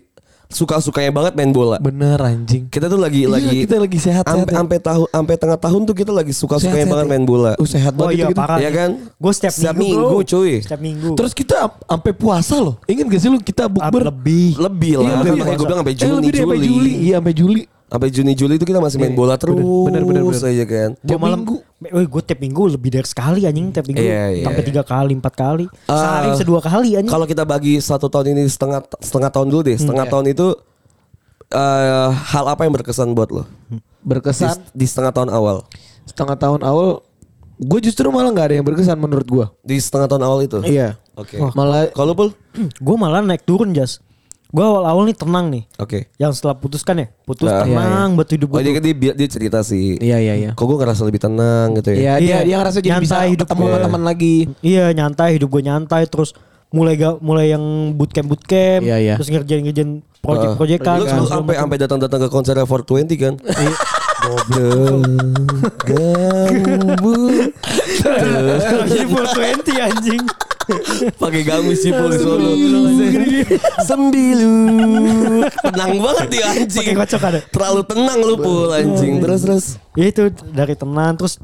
suka-sukanya 0.45 1.13
banget 1.13 1.33
main 1.35 1.49
bola. 1.49 1.77
bener 1.77 2.17
anjing 2.17 2.65
Kita 2.67 2.89
tuh 2.89 2.97
lagi 2.97 3.21
Iya, 3.21 3.29
lagi 3.29 3.57
kita 3.63 3.77
lagi 3.77 3.97
sehat-sehat 3.97 4.33
Sampai 4.35 4.49
ya. 4.49 4.57
sampai 4.57 4.77
tahun 4.81 5.07
sampai 5.07 5.35
tengah 5.37 5.59
tahun 5.59 5.81
tuh 5.83 5.95
kita 5.95 6.09
lagi 6.11 6.33
suka-sukanya 6.33 6.73
Sehat-sehat 6.73 6.89
banget 6.91 7.05
ya. 7.05 7.11
main 7.11 7.23
bola. 7.23 7.51
uh, 7.53 7.67
sehat 7.69 7.91
Oh 7.91 7.97
banget 8.01 8.11
iya 8.11 8.17
itu 8.19 8.27
kita. 8.27 8.41
parah. 8.41 8.57
Iya 8.57 8.71
kan? 8.73 8.89
Gue 9.13 9.31
setiap, 9.31 9.53
Setiap 9.53 9.75
minggu, 9.77 9.93
minggu, 10.01 10.17
bro. 10.17 10.25
cuy. 10.27 10.53
Setiap 10.59 10.81
minggu. 10.81 11.09
terus 11.13 11.31
kita 11.31 11.57
sampai 11.79 12.11
puasa 12.11 12.55
loh 12.57 12.75
ingat 12.83 13.05
gak 13.07 13.21
sih 13.21 13.29
lu 13.29 13.37
kita 13.39 13.63
bukber 13.67 14.01
lebih. 14.03 14.57
Lebih 14.57 14.91
lah. 14.95 15.03
Iya, 15.05 15.13
Kan 15.13 15.21
lebih. 15.21 15.37
makanya 15.37 15.53
gue 15.55 15.67
bilang 15.67 15.79
sampai 15.79 15.93
Eh, 15.93 15.99
Juni, 16.01 16.17
lebih 16.17 16.31
deh, 16.33 16.41
sampai 16.41 16.57
Juli. 16.57 16.67
Juli 16.67 16.91
iya 16.99 17.15
sampai 17.15 17.33
Juli 17.35 17.61
Sampai 17.89 18.13
Juni 18.13 18.37
Juli 18.37 18.55
itu 18.55 18.63
kita 18.63 18.77
masih 18.77 19.01
main 19.01 19.11
Iya, 19.11 19.17
bola 19.17 19.33
terus 19.33 19.57
bener, 19.57 20.05
bener, 20.05 20.21
bener. 20.21 20.45
aja 20.45 20.65
kan. 20.65 20.89
Gua 20.93 21.07
tiap 21.09 21.19
malam 21.19 21.37
minggu. 21.41 21.55
Woi, 21.89 22.05
gue 22.05 22.21
tiap 22.21 22.39
minggu 22.39 22.63
lebih 22.69 22.89
dari 22.93 23.07
sekali 23.09 23.41
anjing 23.43 23.73
tiap 23.73 23.85
minggu. 23.85 23.97
Iya, 23.99 24.23
iya, 24.29 24.43
Sampai 24.45 24.61
iya. 24.61 24.69
tiga 24.69 24.83
kali, 24.85 25.11
empat 25.17 25.33
kali. 25.33 25.65
Ah, 25.89 25.97
Sehari 25.97 26.27
bisa 26.31 26.45
dua 26.45 26.61
kali 26.61 26.89
anjing. 26.93 27.09
Kalau 27.09 27.25
kita 27.25 27.43
bagi 27.43 27.81
satu 27.81 28.05
tahun 28.05 28.37
ini 28.37 28.45
setengah 28.45 28.85
setengah 29.01 29.29
tahun 29.33 29.47
dulu 29.49 29.61
deh. 29.65 29.73
Setengah 29.73 30.05
iya. 30.05 30.11
tahun 30.13 30.25
itu 30.29 30.47
eh, 31.49 32.09
hal 32.13 32.45
apa 32.45 32.61
yang 32.63 32.73
berkesan 32.73 33.09
buat 33.11 33.29
lo? 33.33 33.43
Di, 33.73 33.81
berkesan 34.05 34.55
di 34.71 34.85
setengah 34.85 35.11
tahun 35.11 35.29
awal. 35.29 35.65
setengah 36.05 36.37
tahun 36.37 36.61
awal 36.65 37.05
gue 37.59 37.79
justru 37.83 38.09
malah 38.09 38.33
nggak 38.33 38.47
ada 38.49 38.55
yang 38.57 38.65
berkesan 38.65 38.97
menurut 38.97 39.27
gue 39.27 39.45
Di 39.61 39.77
setengah 39.77 40.07
tahun 40.07 40.23
awal 40.25 40.39
itu. 40.41 40.57
iya 40.63 40.97
Oke. 41.13 41.37
malah 41.53 41.91
Kalau 41.91 42.15
pul? 42.15 42.31
gue 42.87 42.95
malah 42.97 43.21
naik 43.21 43.43
turun 43.43 43.75
jas. 43.75 43.99
Gue 44.49 44.65
awal-awal 44.65 45.05
nih 45.05 45.13
tenang 45.13 45.45
nih. 45.47 45.63
Oke. 45.77 46.09
Yang 46.15 46.31
setelah 46.35 46.57
putuskan 46.57 46.95
ya, 46.97 47.07
putus 47.21 47.45
Ah, 47.45 47.61
iya, 47.61 47.69
tenang 47.69 48.17
buat 48.17 48.25
hidup 48.27 48.47
Oh 48.49 48.57
gue. 48.57 48.65
dia, 48.65 48.81
dia, 48.81 48.93
dia, 48.93 49.13
dia 49.13 49.27
cerita 49.27 49.61
sih. 49.61 49.93
iya 49.99 50.17
iya 50.17 50.33
iya 50.35 50.49
Kok 50.51 50.65
gue 50.65 50.77
ngerasa 50.79 51.01
lebih 51.03 51.21
tenang 51.21 51.77
gitu 51.77 51.89
ya? 51.91 51.95
Iya, 51.95 52.13
dia 52.15 52.25
Iya, 52.25 52.37
dia 52.43 52.55
ngerasa 52.57 52.77
jadi 52.79 52.97
bisa 52.97 53.13
nyantai 53.13 53.29
hidup 53.29 53.45
ketemu 53.45 53.61
gue. 53.61 53.69
sama 53.69 53.79
teman 53.79 54.01
lagi. 54.03 54.35
Iya 54.59 54.85
nyantai 54.91 55.29
hidup 55.31 55.49
gue 55.49 55.61
nyantai 55.61 56.03
terus 56.05 56.29
mulai 56.69 56.93
ga, 56.95 57.13
mulai 57.15 57.49
yang 57.49 57.61
bootcamp 57.93 58.25
bootcamp 58.27 58.81
Iya, 58.81 58.97
iya. 58.97 59.13
terus 59.15 59.29
ngerjain 59.29 59.61
ngerjain 59.63 59.91
project 60.19 60.53
project 60.55 60.81
kan 60.81 60.97
Lu, 60.97 61.05
lu 61.05 61.25
sampai 61.25 61.53
sampai 61.55 61.77
datang-datang 61.77 62.19
ke 62.19 62.29
konser 62.29 62.57
420 62.57 63.05
kan? 63.15 63.33
Goblok. 64.19 65.05
Gambu. 65.85 67.15
jadi 68.83 69.05
420 69.05 69.77
anjing 69.79 70.23
Pakai 71.21 71.41
gamis 71.45 71.83
sih 71.83 71.91
pul 71.91 72.09
di 72.13 72.19
Solo. 72.19 72.49
Sembilu. 73.83 74.55
Tenang 75.49 75.93
banget 75.99 76.27
dia 76.29 76.45
anjing. 76.53 76.85
pakai 76.85 76.95
kocok 76.95 77.21
ada 77.25 77.39
Terlalu 77.49 77.81
tenang 77.85 78.19
lu 78.21 78.35
pul 78.37 78.69
anjing. 78.73 79.19
Terus 79.21 79.41
terus. 79.45 79.65
Ya 79.97 80.05
itu 80.09 80.29
dari 80.53 80.75
tenan 80.77 81.17
terus 81.17 81.41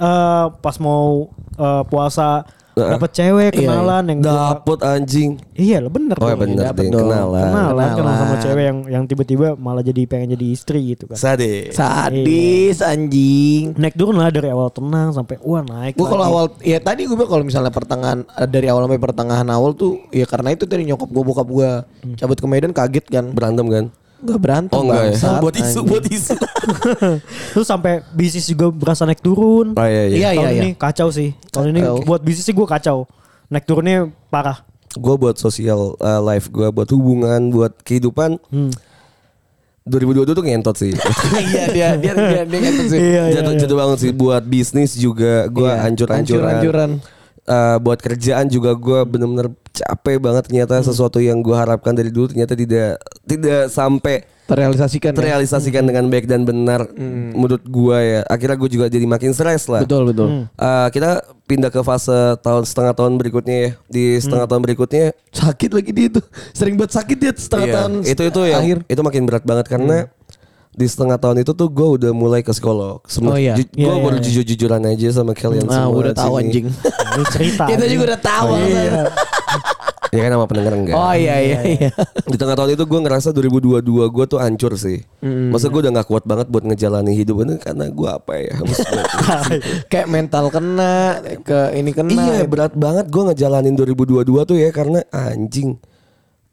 eh 0.00 0.46
pas 0.60 0.76
mau 0.80 1.28
eh, 1.56 1.82
puasa. 1.88 2.44
Dapat 2.74 3.10
cewek 3.10 3.50
Iya, 3.52 3.60
kenalan 3.64 4.04
yang 4.04 4.18
gua- 4.20 4.34
Dapet 4.56 4.78
anjing. 4.82 5.30
Iya 5.52 5.78
lah 5.78 5.88
bener 5.88 6.16
Oh 6.16 6.24
ya 6.24 6.30
dong. 6.30 6.42
bener 6.42 6.64
dapet 6.64 6.84
dong. 6.86 7.00
kenalan. 7.00 7.42
Kenalan 7.44 7.88
kenal 7.92 8.12
sama 8.12 8.24
Kenalan. 8.26 8.42
cewek 8.42 8.64
yang 8.64 8.78
yang 8.90 9.04
tiba-tiba 9.04 9.46
malah 9.54 9.80
jadi 9.80 10.02
pengen 10.04 10.28
jadi 10.32 10.46
istri 10.48 10.80
gitu 10.88 11.06
kan. 11.06 11.14
Sade. 11.14 11.70
Sadis 11.70 12.78
anjing. 12.78 13.74
Naik 13.74 13.94
turun 13.94 14.16
lah 14.16 14.28
dari 14.28 14.48
awal 14.48 14.68
tenang 14.68 15.10
sampai 15.10 15.38
wah 15.40 15.62
naik. 15.62 15.94
Gue 15.94 16.04
kalau 16.04 16.24
awal 16.24 16.44
ya 16.60 16.78
tadi 16.78 17.04
gue 17.04 17.14
bilang 17.14 17.30
kalau 17.30 17.44
misalnya 17.44 17.70
pertengahan 17.70 18.22
eh, 18.24 18.46
dari 18.46 18.66
awal 18.66 18.84
sampai 18.84 19.00
pertengahan 19.00 19.48
awal 19.48 19.72
tuh 19.72 20.02
ya 20.10 20.24
karena 20.24 20.50
itu 20.50 20.64
tadi 20.64 20.82
nyokap 20.84 21.06
gue 21.06 21.22
bokap 21.22 21.46
gue 21.46 21.70
cabut 22.14 22.36
ke 22.36 22.46
Medan 22.46 22.72
kaget 22.72 23.06
kan. 23.06 23.24
Berantem 23.30 23.66
kan? 23.66 23.86
Enggak 24.16 24.38
berantem 24.38 24.72
Oh 24.72 24.82
enggak 24.82 24.96
ya? 24.96 25.04
bangsat, 25.10 25.34
buat 25.38 25.54
isu, 25.54 25.64
anjing. 25.66 25.84
buat 25.86 26.04
isu. 26.06 26.34
Terus 27.52 27.66
sampai 27.66 27.92
bisnis 28.10 28.46
juga 28.46 28.66
berasa 28.68 29.02
naik 29.02 29.20
turun. 29.20 29.72
Oh 29.72 29.84
iya 29.84 30.02
iya. 30.06 30.16
Iya, 30.16 30.28
Tahun 30.34 30.48
iya. 30.48 30.60
ini 30.60 30.70
kacau 30.74 31.08
sih. 31.08 31.36
Tahun 31.48 31.68
ini 31.68 31.80
Kacau. 31.80 31.96
buat 32.02 32.20
bisnis 32.20 32.44
sih 32.44 32.52
gue 32.52 32.64
kacau. 32.64 32.98
Naik 33.46 33.64
turunnya 33.64 33.98
parah. 34.28 34.64
Gue 34.94 35.14
buat 35.14 35.34
sosial 35.34 35.98
uh, 35.98 36.20
life 36.22 36.48
gue, 36.48 36.68
buat 36.68 36.88
hubungan, 36.88 37.50
buat 37.50 37.74
kehidupan. 37.80 38.38
Hmm. 38.48 38.70
2022 39.84 40.32
tuh 40.32 40.40
ngentot 40.40 40.76
sih. 40.78 40.92
Iya 41.44 41.64
dia 41.68 41.88
dia 42.00 42.12
dia 42.16 42.42
dia 42.42 42.58
ngentot 42.58 42.86
sih. 42.88 42.96
Iya, 42.96 43.22
iya, 43.28 43.34
jatuh, 43.36 43.52
iya. 43.52 43.60
jatuh 43.60 43.76
banget 43.76 43.98
sih 44.00 44.12
buat 44.12 44.40
bisnis 44.40 44.96
juga 44.96 45.44
gue 45.46 45.68
Iya, 45.68 45.84
hancur-hancuran. 45.84 46.40
hancur-hancuran. 46.40 46.90
Eh, 47.44 47.76
buat 47.76 48.00
kerjaan 48.00 48.48
juga 48.48 48.72
gue 48.72 49.04
bener-bener 49.04 49.52
capek 49.68 50.16
banget 50.16 50.48
ternyata 50.48 50.74
Hmm. 50.74 50.86
sesuatu 50.86 51.20
yang 51.20 51.38
gue 51.38 51.52
harapkan 51.52 51.92
dari 51.92 52.08
dulu 52.08 52.24
ternyata 52.26 52.56
tidak 52.56 52.96
tidak 53.20 53.68
sampai 53.68 54.24
Terrealisasikan. 54.44 55.12
ya? 55.12 55.16
terrealisasikan 55.18 55.82
dengan 55.82 56.04
baik 56.06 56.24
dan 56.24 56.42
benar 56.42 56.88
menurut 57.34 57.60
gue 57.62 57.96
ya. 57.96 58.20
Akhirnya 58.24 58.56
gue 58.56 58.70
juga 58.70 58.86
jadi 58.86 59.04
makin 59.04 59.32
stres 59.32 59.64
lah. 59.66 59.80
Betul 59.80 60.04
betul. 60.06 60.48
Eh, 60.50 60.88
kita 60.90 61.10
pindah 61.42 61.68
ke 61.68 61.80
fase 61.80 62.12
tahun 62.38 62.64
setengah 62.64 62.92
tahun 62.94 63.12
berikutnya 63.14 63.56
ya. 63.58 63.70
Di 63.86 64.04
setengah 64.16 64.44
tahun 64.46 64.62
berikutnya 64.62 65.12
Sakit 65.30 65.70
lagi 65.70 65.90
dia 65.90 66.08
tuh. 66.10 66.24
Sering 66.50 66.74
buat 66.74 66.88
sakit 66.88 67.16
dia 67.18 67.32
setengah 67.34 67.66
Iya, 67.66 67.74
tahun. 67.74 67.92
itu 68.06 68.22
itu 68.22 68.40
yang 68.42 68.62
akhir. 68.62 68.78
itu 68.86 69.00
makin 69.02 69.22
berat 69.24 69.44
banget 69.44 69.66
karena 69.66 70.08
di 70.74 70.86
setengah 70.86 71.16
tahun 71.16 71.40
itu 71.40 71.54
tuh 71.54 71.66
gue 71.66 71.88
udah 71.96 72.10
mulai 72.10 72.42
ke 72.42 72.50
psikolog. 72.50 72.98
Oh, 73.00 73.38
iya. 73.38 73.54
gue 73.54 73.66
Iya, 73.72 73.94
iya, 73.94 74.02
baru 74.02 74.18
iya. 74.18 74.24
jujur-jujuran 74.26 74.82
aja 74.84 75.08
sama 75.14 75.32
kalian 75.32 75.64
Nah, 75.64 75.86
semua. 75.86 75.98
udah 76.02 76.12
tahu 76.12 76.32
anjing. 76.36 76.66
Cerita. 77.34 77.64
Kita 77.64 77.84
juga 77.86 78.02
udah 78.10 78.20
tahu. 78.20 78.48
Iya. 78.58 79.02
Ya 80.10 80.20
kan 80.22 80.38
sama 80.38 80.46
pendengar 80.46 80.78
enggak. 80.78 80.94
Oh 80.94 81.10
iya 81.10 81.42
iya 81.42 81.58
iya. 81.66 81.90
Di 82.22 82.38
tengah 82.38 82.54
tahun 82.54 82.78
itu 82.78 82.86
gue 82.86 83.00
ngerasa 83.02 83.34
2022 83.34 83.82
gue 83.82 84.24
tuh 84.28 84.38
hancur 84.38 84.74
sih. 84.74 85.02
Masa 85.22 85.66
gue 85.66 85.80
udah 85.80 85.90
gak 85.90 86.06
kuat 86.06 86.22
banget 86.22 86.46
buat 86.46 86.62
ngejalanin 86.62 87.14
hidup 87.14 87.42
ini 87.42 87.58
karena 87.58 87.90
gue 87.90 88.06
apa 88.08 88.32
ya? 88.38 88.54
Kayak 89.90 90.06
mental 90.06 90.50
kena, 90.50 91.18
ke 91.42 91.74
ini 91.74 91.90
kena. 91.90 92.10
iya 92.14 92.46
berat 92.46 92.74
banget 92.74 93.10
gue 93.10 93.22
ngejalanin 93.26 93.74
2022 93.74 94.22
tuh 94.44 94.54
ya 94.54 94.70
karena 94.70 95.02
anjing. 95.10 95.78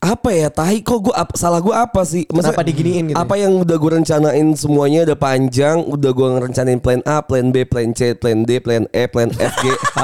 Apa 0.01 0.33
ya 0.33 0.49
tahi 0.49 0.81
kok 0.81 0.97
gue 0.97 1.13
salah 1.37 1.61
gue 1.61 1.69
apa 1.77 2.01
sih? 2.01 2.25
Maksudnya, 2.25 2.57
Kenapa 2.57 2.65
diginiin 2.65 3.03
gitu 3.13 3.17
Apa 3.21 3.37
yang 3.37 3.53
udah 3.53 3.77
gue 3.77 3.91
rencanain 4.01 4.47
semuanya 4.57 5.05
udah 5.05 5.13
panjang, 5.13 5.77
udah 5.77 6.09
gue 6.09 6.27
ngerencanain 6.41 6.81
plan 6.81 7.05
A, 7.05 7.21
plan 7.21 7.53
B, 7.53 7.61
plan 7.69 7.93
C, 7.93 8.17
plan 8.17 8.41
D, 8.41 8.57
plan 8.57 8.89
E, 8.89 9.05
plan 9.05 9.29
F, 9.29 9.53
G, 9.61 9.65
H, 9.69 9.99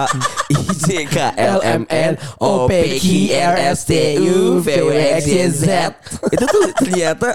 I, 0.54 0.58
J, 0.86 0.88
K, 1.10 1.18
L, 1.34 1.60
M, 1.66 1.84
N, 1.90 2.14
O, 2.38 2.70
P, 2.70 3.02
Q, 3.02 3.34
R, 3.34 3.58
S, 3.74 3.90
T, 3.90 4.22
U, 4.22 4.62
V, 4.62 4.68
W, 4.86 4.90
X, 5.18 5.26
Y, 5.26 5.50
Z. 5.50 5.66
Itu 6.30 6.46
tuh 6.46 6.70
ternyata 6.78 7.34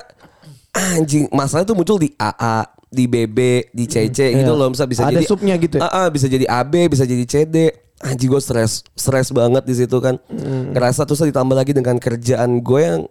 anjing 0.70 1.26
masalah 1.34 1.66
tuh 1.66 1.74
muncul 1.74 1.98
di 1.98 2.14
AA, 2.14 2.62
di 2.86 3.10
BB, 3.10 3.38
di 3.74 3.90
CC 3.90 4.38
gitu 4.38 4.52
Iya. 4.52 4.54
loh. 4.54 4.70
Bisa 4.70 4.86
bisa 4.86 5.02
Ada 5.10 5.18
jadi 5.18 5.26
subnya 5.26 5.58
gitu 5.58 5.82
ya? 5.82 6.06
Bisa 6.14 6.30
jadi 6.30 6.46
AB, 6.46 6.94
bisa 6.94 7.02
jadi 7.02 7.24
CD. 7.26 7.56
Anjing 8.02 8.28
gue 8.28 8.42
stres, 8.42 8.82
stres 8.92 9.30
banget 9.30 9.62
di 9.62 9.74
situ 9.78 9.96
kan. 10.02 10.18
Hmm. 10.26 10.74
Ngerasa 10.74 11.06
terus 11.06 11.22
ditambah 11.22 11.54
lagi 11.54 11.70
dengan 11.70 11.96
kerjaan 11.96 12.58
gue 12.58 12.80
yang 12.82 13.02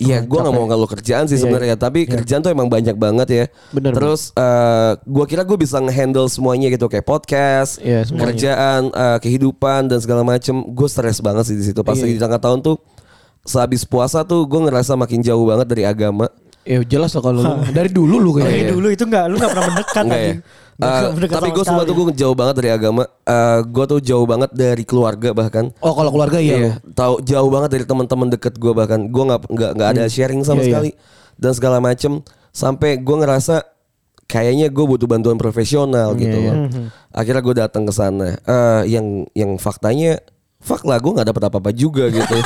Iya, 0.00 0.24
gue 0.24 0.32
nggak 0.32 0.56
mau 0.56 0.64
ngeluh 0.64 0.88
kerjaan 0.88 1.28
sih 1.28 1.36
Iya, 1.36 1.44
sebenarnya, 1.44 1.76
tapi 1.76 2.08
kerjaan 2.08 2.40
tuh 2.40 2.48
emang 2.48 2.72
banyak 2.72 2.96
banget 2.96 3.28
ya. 3.28 3.44
Bener, 3.68 3.92
Terus 3.92 4.32
eh 4.32 4.96
gue 4.96 5.24
kira 5.28 5.44
gue 5.44 5.60
bisa 5.60 5.76
ngehandle 5.76 6.24
semuanya 6.32 6.72
gitu 6.72 6.88
kayak 6.88 7.04
podcast, 7.04 7.76
Iya, 7.84 8.08
semuanya. 8.08 8.24
kerjaan, 8.32 8.80
eh, 8.88 9.18
kehidupan 9.20 9.92
dan 9.92 10.00
segala 10.00 10.24
macem. 10.24 10.56
Gue 10.72 10.88
stres 10.88 11.20
banget 11.20 11.52
sih 11.52 11.56
di 11.60 11.68
situ. 11.68 11.84
Pas 11.84 12.00
Iya, 12.00 12.08
lagi 12.08 12.14
di 12.16 12.22
tengah 12.24 12.40
tahun 12.40 12.64
tuh, 12.64 12.80
sehabis 13.44 13.84
puasa 13.84 14.24
tuh 14.24 14.48
gue 14.48 14.60
ngerasa 14.64 14.96
makin 14.96 15.20
jauh 15.20 15.44
banget 15.44 15.68
dari 15.68 15.84
agama. 15.84 16.32
Ya 16.62 16.76
jelas 16.82 17.10
lah 17.10 17.22
kalau 17.22 17.40
lu. 17.40 17.52
dari 17.76 17.88
dulu 17.88 18.16
lu 18.16 18.30
Dari 18.34 18.44
kayaknya. 18.62 18.70
dulu 18.70 18.86
itu 18.88 19.02
enggak 19.02 19.24
lu 19.26 19.34
enggak 19.36 19.50
pernah 19.50 19.66
mendekat 19.66 20.02
Enggak 20.02 20.18
ya. 20.18 20.24
anjing. 20.26 20.40
Nggak 20.40 20.92
Eh, 21.20 21.28
tapi 21.28 21.48
gue 21.50 21.60
sekali. 21.62 21.84
tuh 21.84 21.94
gue 21.94 22.06
jauh 22.16 22.32
banget 22.32 22.54
dari 22.56 22.70
agama. 22.70 23.02
Eh 23.22 23.58
gue 23.62 23.84
tuh 23.86 23.98
jauh 24.00 24.24
banget 24.24 24.50
dari 24.50 24.82
keluarga 24.82 25.28
bahkan. 25.30 25.64
Oh 25.78 25.92
kalau 25.92 26.10
keluarga 26.10 26.38
iya. 26.38 26.56
lu. 26.58 26.92
tahu 26.92 27.20
jauh 27.20 27.48
banget 27.48 27.70
dari 27.70 27.84
teman-teman 27.84 28.28
deket 28.28 28.54
gue 28.54 28.72
bahkan 28.72 29.00
gue 29.02 29.24
nggak 29.26 29.40
nggak 29.46 29.70
nggak 29.74 29.88
ada 29.90 30.04
sharing 30.06 30.40
sama 30.40 30.60
Iya, 30.60 30.62
iya. 30.62 30.68
sekali 30.70 30.90
dan 31.36 31.52
segala 31.52 31.78
macem 31.78 32.12
sampai 32.50 32.96
gue 32.96 33.12
ngerasa 33.14 33.64
kayaknya 34.24 34.68
gue 34.68 34.84
butuh 34.86 35.04
bantuan 35.04 35.36
profesional 35.36 36.14
gitu 36.14 36.32
Iya, 36.34 36.48
loh. 36.48 36.56
Akhirnya 37.10 37.42
gue 37.42 37.54
datang 37.58 37.82
ke 37.84 37.92
sana. 37.92 38.36
Eh 38.38 38.82
yang 38.90 39.06
yang 39.32 39.56
faktanya 39.56 40.16
fuck 40.60 40.84
lah 40.84 41.00
gue 41.00 41.12
nggak 41.16 41.28
dapat 41.32 41.42
apa-apa 41.48 41.70
juga 41.72 42.12
gitu. 42.12 42.36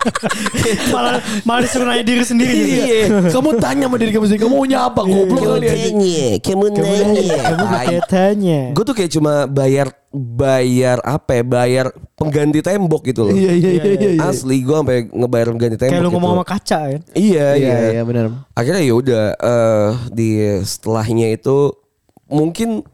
malah 0.94 1.20
malah 1.44 1.60
disuruh 1.64 1.88
nanya 1.88 2.04
diri 2.04 2.24
sendiri 2.24 2.52
gitu. 2.52 2.84
Iya. 2.84 3.32
kamu 3.32 3.50
tanya 3.56 3.84
sama 3.88 3.96
diri 3.96 4.10
kamu 4.12 4.24
sendiri, 4.28 4.42
kamu 4.44 4.54
maunya 4.60 4.78
apa? 4.84 5.00
Goblok 5.08 5.42
kali 5.56 5.66
anjing. 5.68 5.96
kamu 6.44 6.64
nanya, 6.76 7.40
Kamu 7.40 7.64
bertanya. 7.72 8.60
Gue 8.76 8.84
tuh 8.84 8.94
kayak 8.94 9.10
cuma 9.16 9.32
bayar 9.48 9.88
bayar 10.12 11.00
apa 11.00 11.40
ya? 11.40 11.42
Bayar 11.42 11.86
pengganti 12.12 12.60
tembok 12.60 13.02
gitu 13.08 13.32
loh. 13.32 13.34
Iya 13.34 13.52
iya 13.56 13.70
iya 13.72 13.84
iya. 13.96 14.10
iya. 14.20 14.28
Asli 14.28 14.60
gue 14.60 14.76
sampai 14.76 15.08
ngebayar 15.08 15.46
pengganti 15.56 15.76
tembok. 15.80 15.92
Kayak 15.96 16.04
lu 16.04 16.10
ngomong 16.12 16.30
gitu. 16.30 16.40
sama 16.44 16.46
kaca 16.46 16.78
kan. 16.92 17.00
Iya 17.16 17.48
Iya 17.56 17.56
iya. 17.56 17.76
iya 17.96 18.02
benar. 18.04 18.24
Akhirnya 18.52 18.82
ya 18.84 18.94
udah 18.94 19.24
eh, 19.32 19.88
di 20.12 20.28
setelahnya 20.60 21.32
itu 21.32 21.72
mungkin 22.28 22.84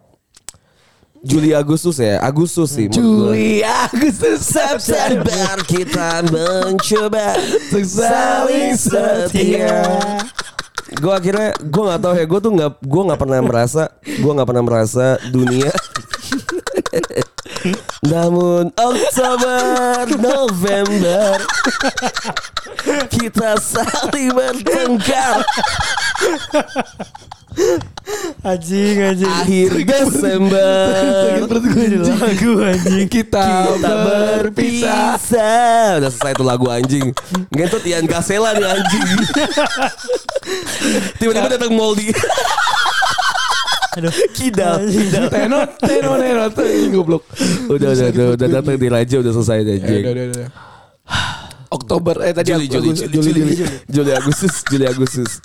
Juli 1.26 1.50
Agustus 1.50 1.98
ya 1.98 2.22
Agustus 2.22 2.70
sih. 2.70 2.86
Juli 2.86 3.58
Agustus 3.66 4.46
September 4.46 5.58
kita 5.66 6.22
mencoba 6.30 7.34
saling 7.82 8.78
setia. 8.78 9.82
Gue 11.02 11.10
akhirnya 11.10 11.50
gue 11.58 11.82
nggak 11.82 11.98
tahu 11.98 12.14
ya 12.14 12.24
gue 12.30 12.40
tuh 12.40 12.52
nggak 12.54 12.70
gue 12.78 13.02
nggak 13.10 13.20
pernah 13.20 13.40
merasa 13.42 13.82
gue 14.06 14.32
nggak 14.38 14.48
pernah 14.48 14.64
merasa 14.64 15.06
dunia 15.34 15.74
namun 18.06 18.70
Oktober 18.76 20.06
November 20.20 21.40
kita 23.10 23.58
saling 23.58 24.30
bertengkar 24.34 25.42
Anjing 28.44 29.00
anjing. 29.00 29.26
akhir 29.26 29.70
Desember 29.82 30.92
lagu 32.20 32.52
anjing. 32.62 33.08
Kita, 33.08 33.72
kita 33.74 33.92
berpisah. 34.04 35.16
berpisah 35.16 35.98
udah 35.98 36.10
selesai 36.12 36.32
tuh 36.36 36.46
lagu 36.46 36.68
anjing 36.68 37.10
ngentot 37.50 37.82
Ian 37.88 38.04
Gasela 38.06 38.54
nih 38.54 38.68
anjing 38.68 39.08
tiba-tiba 41.18 41.48
datang 41.56 41.72
Moldi 41.74 42.12
Aduh. 43.96 44.12
kidal 44.30 44.84
Teno 45.26 45.58
Teno 45.76 46.10
Teno 46.14 46.44
Teno 46.50 46.86
goblok. 46.92 47.22
udah 47.66 47.88
udah 47.90 48.06
udah, 48.08 48.26
udah 48.34 48.48
datang 48.50 48.76
di 48.76 48.88
Raja 48.88 49.16
udah 49.18 49.32
selesai 49.32 49.58
deh 49.62 49.74
anjing 49.76 50.02
udah, 50.02 50.12
udah, 50.12 50.24
udah. 50.30 50.48
Oktober 51.68 52.14
eh 52.22 52.32
tadi 52.32 52.52
Juli 52.52 52.66
Juli 52.66 52.88
Juli 52.94 53.30
Juli 53.32 53.52
Juli 53.86 54.12
Agustus 54.12 54.62
Juli 54.64 54.84
Agustus 54.84 55.40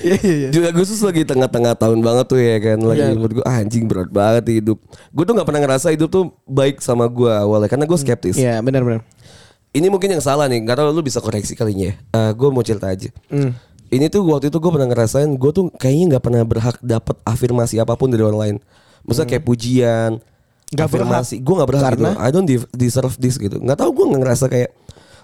Iya 0.00 0.14
iya 0.16 0.34
iya. 0.38 0.48
Juli 0.48 0.66
Agustus 0.68 1.00
lagi 1.00 1.22
tengah-tengah 1.22 1.74
tahun 1.74 1.98
banget 1.98 2.26
tuh 2.26 2.38
ya 2.38 2.56
kan 2.60 2.78
lagi 2.80 3.02
Iya. 3.02 3.12
menurut 3.12 3.32
gue 3.34 3.44
ah, 3.44 3.56
anjing 3.56 3.84
berat 3.84 4.08
banget 4.08 4.44
hidup 4.54 4.78
gue 4.82 5.24
tuh 5.24 5.34
nggak 5.34 5.42
pernah 5.44 5.60
ngerasa 5.60 5.90
hidup 5.90 6.08
tuh 6.08 6.24
baik 6.44 6.78
sama 6.78 7.06
gue 7.06 7.28
awalnya 7.28 7.66
karena 7.66 7.82
gue 7.84 7.98
skeptis 7.98 8.34
Iya 8.34 8.58
benar 8.60 8.82
benar. 8.82 9.02
ini 9.70 9.86
mungkin 9.86 10.08
yang 10.08 10.22
salah 10.22 10.46
nih 10.46 10.62
nggak 10.62 10.76
tahu 10.76 10.88
lu 10.88 11.02
bisa 11.02 11.18
koreksi 11.18 11.52
kalinya 11.52 11.92
ya 11.92 11.94
gue 12.30 12.48
mau 12.48 12.62
cerita 12.62 12.86
aja 12.86 13.10
Hmm. 13.26 13.52
Ini 13.90 14.06
tuh 14.10 14.22
waktu 14.26 14.50
itu 14.50 14.58
gue 14.58 14.70
pernah 14.72 14.88
ngerasain 14.90 15.30
gue 15.30 15.50
tuh 15.54 15.70
kayaknya 15.78 16.16
nggak 16.16 16.24
pernah 16.24 16.42
berhak 16.42 16.76
dapat 16.82 17.16
afirmasi 17.22 17.78
apa 17.78 17.94
pun 17.94 18.10
dari 18.10 18.22
orang 18.26 18.40
lain. 18.40 18.56
Maksudnya 19.06 19.28
kayak 19.36 19.44
pujian 19.46 20.10
Nggak 20.66 20.86
afirmasi. 20.90 21.34
Gue 21.38 21.54
nggak 21.62 21.70
berhak 21.70 21.84
Karena? 21.94 22.10
gitu 22.10 22.22
I 22.26 22.28
don't 22.34 22.48
de- 22.48 22.70
deserve 22.74 23.14
this 23.22 23.38
gitu. 23.38 23.62
Nggak 23.62 23.78
tahu 23.78 23.90
gue 23.94 24.04
nggak 24.10 24.22
ngerasa 24.26 24.44
kayak 24.50 24.70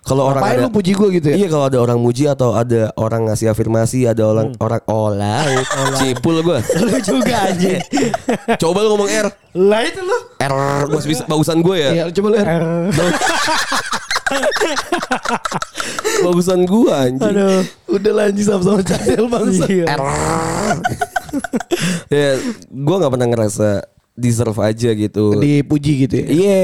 kalau 0.03 0.35
orang 0.35 0.43
ada, 0.43 0.67
lu 0.67 0.71
puji 0.75 0.99
gue 0.99 1.09
gitu 1.15 1.27
ya? 1.31 1.35
Iya 1.39 1.47
kalau 1.47 1.65
ada 1.71 1.79
orang 1.79 1.99
muji 2.03 2.27
atau 2.27 2.59
ada 2.59 2.91
orang 2.99 3.31
ngasih 3.31 3.55
afirmasi, 3.55 4.03
ada 4.11 4.27
orang 4.27 4.51
orang 4.59 4.83
olay, 4.91 5.63
cipul 6.03 6.43
gue. 6.43 6.59
Lu 6.91 6.99
juga 6.99 7.47
anjing. 7.47 7.79
Coba 8.63 8.83
lu 8.83 8.99
ngomong 8.99 9.07
R, 9.07 9.27
Lah 9.55 9.81
itu 9.87 10.03
lu. 10.03 10.19
R, 10.43 10.55
gue 10.91 11.01
bisa 11.07 11.23
bagusan 11.31 11.63
gue 11.63 11.77
ya. 11.79 11.91
Iya 11.95 12.05
coba 12.11 12.29
lu 12.35 12.37
R. 12.43 12.49
Bagusan 16.27 16.61
gue 16.67 16.91
anjing. 16.91 17.23
Aduh. 17.23 17.63
Udah 17.95 18.13
lanjut 18.27 18.43
sama-sama 18.43 18.83
cadel 18.83 19.27
bangsa. 19.31 19.65
Iya. 19.71 19.87
ya, 22.11 22.29
gue 22.67 22.97
nggak 22.99 23.13
pernah 23.13 23.29
ngerasa 23.31 23.87
deserve 24.19 24.59
aja 24.67 24.91
gitu. 24.99 25.39
Dipuji 25.39 26.11
gitu 26.11 26.15
ya. 26.19 26.27
Iya, 26.27 26.61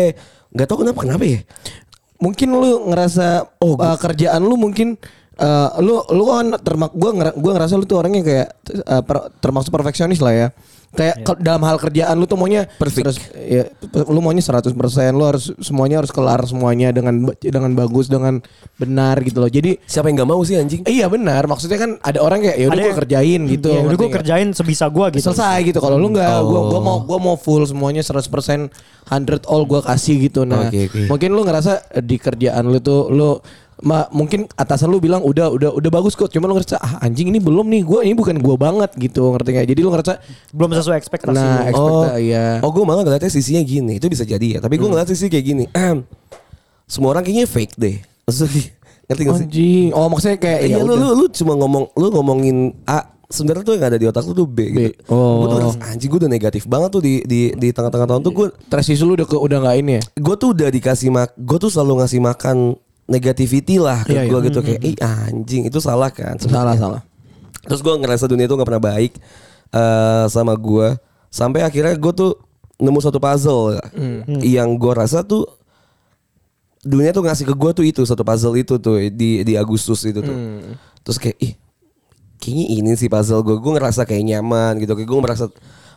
nggak 0.50 0.66
tahu 0.66 0.82
kenapa 0.82 0.98
kenapa 1.06 1.22
ya. 1.22 1.40
Mungkin 2.18 2.48
lu 2.50 2.90
ngerasa 2.90 3.46
oh 3.62 3.78
kerjaan 3.78 4.42
lu 4.42 4.58
mungkin 4.58 4.98
eh, 5.38 5.68
lu 5.78 6.02
lu 6.10 6.24
kan 6.26 6.50
termak 6.62 6.90
gua 6.94 7.10
ngera, 7.14 7.30
gua 7.38 7.52
ngerasa 7.54 7.78
lu 7.78 7.86
tuh 7.86 8.02
orangnya 8.02 8.22
kayak 8.26 8.48
eh, 8.74 9.02
per- 9.06 9.30
termasuk 9.38 9.70
perfeksionis 9.70 10.18
lah 10.18 10.34
ya. 10.34 10.48
Kayak 10.88 11.20
ke- 11.20 11.38
dalam 11.38 11.60
hal 11.62 11.76
kerjaan 11.76 12.16
lu 12.16 12.24
tuh 12.24 12.34
maunya 12.34 12.64
Perfect. 12.66 13.04
terus 13.04 13.16
ya 13.36 13.68
lu 14.04 14.18
maunya 14.18 14.40
100% 14.40 14.72
lu 15.12 15.22
harus 15.22 15.52
semuanya 15.58 16.00
harus 16.00 16.08
kelar 16.08 16.40
semuanya 16.42 16.88
dengan 16.90 17.28
dengan 17.36 17.70
bagus 17.72 18.08
dengan 18.08 18.40
benar 18.74 19.20
gitu 19.20 19.38
loh. 19.38 19.48
Jadi 19.48 19.76
Siapa 19.84 20.08
yang 20.08 20.16
nggak 20.16 20.28
mau 20.28 20.40
sih 20.40 20.56
anjing? 20.56 20.82
Iya 20.82 21.06
benar, 21.06 21.44
maksudnya 21.44 21.76
kan 21.76 22.00
ada 22.00 22.18
orang 22.18 22.40
kayak 22.40 22.56
ya 22.56 22.66
udah 22.66 22.80
yang- 22.82 22.96
kerjain 22.96 23.40
gitu. 23.46 23.68
Ya 23.68 23.80
udah 23.80 23.94
nggak? 23.94 24.14
kerjain 24.16 24.48
sebisa 24.50 24.88
gue 24.88 25.06
gitu. 25.12 25.28
selesai 25.28 25.58
gitu. 25.62 25.78
Kalau 25.78 25.94
lu 25.94 26.08
nggak, 26.08 26.34
gua 26.42 26.56
Oh. 26.56 26.64
gua 26.68 26.80
mau 26.80 26.96
gua 27.00 27.18
mau 27.18 27.36
full 27.36 27.62
semuanya 27.62 28.00
100% 28.00 28.72
100 29.04 29.44
all 29.44 29.64
gua 29.64 29.80
kasih 29.80 30.16
gitu. 30.22 30.42
Nah, 30.42 30.66
Oke, 30.66 30.88
oke. 30.88 31.04
mungkin 31.06 31.30
lu 31.30 31.42
ngerasa 31.42 31.72
di 32.00 32.16
kerjaan 32.16 32.64
lu 32.64 32.80
tuh 32.80 33.08
lu 33.08 33.36
ma, 33.80 34.06
mungkin 34.08 34.50
atasan 34.52 34.86
lu 34.86 34.98
bilang 34.98 35.20
udah 35.20 35.48
udah 35.48 35.70
udah 35.72 35.90
bagus 35.90 36.12
kok. 36.12 36.28
Cuma 36.28 36.46
lu 36.46 36.54
ngerasa 36.54 36.76
ah 36.76 36.98
anjing 37.00 37.28
ini 37.28 37.38
belum 37.38 37.66
nih. 37.66 37.82
Gua 37.82 38.00
ini 38.02 38.12
bukan 38.12 38.38
gua 38.38 38.54
banget 38.54 38.90
gitu, 38.94 39.30
ngerti 39.30 39.50
nggak? 39.50 39.66
Jadi 39.68 39.80
lu 39.80 39.90
ngerasa 39.90 40.12
Belum 40.50 40.70
sesuai 40.72 40.96
ekspektasi. 40.96 41.34
nah, 41.34 41.62
lu. 41.62 41.70
ekspekta 41.70 42.12
iya. 42.18 42.46
Oh 42.58 42.70
gue 42.70 42.82
malah 42.82 43.02
ngeliatnya 43.02 43.28
sisinya 43.28 43.60
gini 43.60 43.96
Itu 43.96 44.06
bisa 44.06 44.24
jadi 44.24 44.56
ya 44.56 44.58
Tapi 44.58 44.74
gue 44.74 44.84
ngeliat 44.84 45.06
sisi 45.06 45.26
kayak 45.26 45.44
gini 45.44 45.64
Ehm, 45.70 46.02
Semua 46.84 47.12
orang 47.12 47.22
kayaknya 47.22 47.46
fake 47.46 47.74
deh 47.76 47.96
Maksudnya 48.24 48.64
Ngerti 49.06 49.22
gak 49.22 49.34
sih? 49.34 49.46
Anjing. 49.46 49.88
Oh, 49.92 50.08
maksudnya 50.08 50.36
kayak 50.36 50.60
Iya 50.64 50.76
ya 50.76 50.82
lu, 50.82 50.94
lu, 50.94 51.08
lu 51.14 51.26
cuma 51.28 51.52
ngomong 51.54 51.84
Lu 51.94 52.06
ngomongin 52.10 52.56
A 52.84 53.04
Sebenarnya 53.24 53.60
tuh 53.62 53.74
yang 53.76 53.84
ada 53.86 53.96
di 53.96 54.06
otak 54.08 54.24
lu 54.24 54.32
tuh 54.34 54.48
B, 54.48 54.58
gitu 54.66 54.88
Oh. 55.06 55.44
Gue 55.44 55.46
tuh 55.46 55.56
ngerasa 55.60 55.78
anjing 55.86 56.08
gue 56.08 56.20
udah 56.24 56.32
negatif 56.32 56.64
banget 56.64 56.88
tuh 56.90 57.02
di 57.04 57.20
di 57.22 57.40
di 57.52 57.68
tengah-tengah 57.70 58.08
tahun 58.08 58.22
tuh 58.24 58.32
gue 58.32 58.46
Trash 58.66 58.88
issue 58.88 59.04
lu 59.04 59.14
udah 59.14 59.24
ke, 59.24 59.36
udah 59.36 59.58
nggak 59.60 59.76
ini 59.78 59.92
ya? 59.96 60.02
gue 60.16 60.34
tuh 60.34 60.48
udah 60.50 60.68
dikasih 60.68 61.08
mak 61.08 61.36
gue 61.36 61.58
tuh 61.58 61.68
selalu 61.68 62.00
ngasih 62.00 62.24
makan 62.24 62.56
negativity 63.08 63.80
lah 63.80 64.04
ke 64.04 64.12
Iya, 64.12 64.28
gue 64.28 64.38
iya. 64.38 64.46
gitu. 64.46 64.60
Kayak 64.60 64.80
ih 64.84 64.96
anjing 65.00 65.62
itu 65.64 65.78
salah 65.78 66.08
kan 66.08 66.36
Salah 66.36 66.76
salah. 66.76 67.02
terus 67.64 67.80
gue 67.80 67.94
ngerasa 67.94 68.24
dunia 68.24 68.44
itu 68.44 68.54
nggak 68.54 68.68
pernah 68.68 68.84
baik 68.86 69.12
eh 69.68 70.24
sama 70.26 70.52
gue 70.52 70.96
sampai 71.28 71.60
akhirnya 71.60 71.92
gue 71.94 72.12
tuh 72.14 72.32
nemu 72.78 72.96
satu 72.98 73.18
puzzle 73.18 73.76
yang 74.40 74.72
gue 74.72 74.92
rasa 74.94 75.20
tuh 75.20 75.44
dunia 76.80 77.10
tuh 77.10 77.20
ngasih 77.20 77.44
ke 77.44 77.54
gue 77.54 77.70
tuh 77.74 77.84
itu 77.84 78.00
satu 78.02 78.22
puzzle 78.22 78.54
itu 78.54 78.78
tuh 78.78 78.96
di 79.10 79.42
di 79.42 79.52
Agustus 79.54 80.04
itu 80.04 80.20
tuh. 80.20 80.36
Terus 81.02 81.18
kayak 81.18 81.36
ih 81.38 81.52
kayaknya 82.38 82.64
ini 82.70 82.90
sih 82.94 83.08
puzzle 83.08 83.42
gue 83.42 83.56
gue 83.56 83.72
ngerasa 83.74 84.04
kayak 84.04 84.24
nyaman 84.24 84.78
gitu 84.78 84.94
kayak 84.94 85.04
gue 85.06 85.20
merasa 85.20 85.44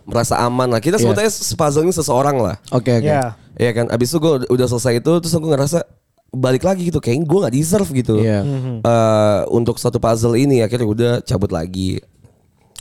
merasa 0.04 0.42
aman 0.42 0.68
lah. 0.68 0.82
Kita 0.82 0.98
Iya. 0.98 1.04
sebutnya 1.06 1.30
puzzle 1.56 1.86
ini 1.86 1.94
seseorang 1.94 2.36
lah. 2.36 2.56
Oke 2.72 2.92
oke. 2.94 3.06
Ya. 3.06 3.38
Iya 3.54 3.72
kan, 3.72 3.86
abis 3.88 4.10
itu 4.10 4.18
gue 4.18 4.50
udah 4.50 4.66
selesai 4.66 4.98
itu 4.98 5.12
terus 5.22 5.32
aku 5.32 5.48
ngerasa 5.48 5.86
balik 6.32 6.64
lagi 6.64 6.88
gitu, 6.88 6.98
kayaknya 6.98 7.26
gue 7.26 7.40
nggak 7.40 7.54
deserve 7.54 7.90
gitu. 7.92 8.16
Iya. 8.18 8.40
Eh, 8.80 9.40
untuk 9.52 9.76
satu 9.76 10.00
puzzle 10.00 10.36
ini 10.36 10.60
akhirnya 10.60 10.88
udah 10.88 11.14
cabut 11.22 11.52
lagi. 11.52 12.00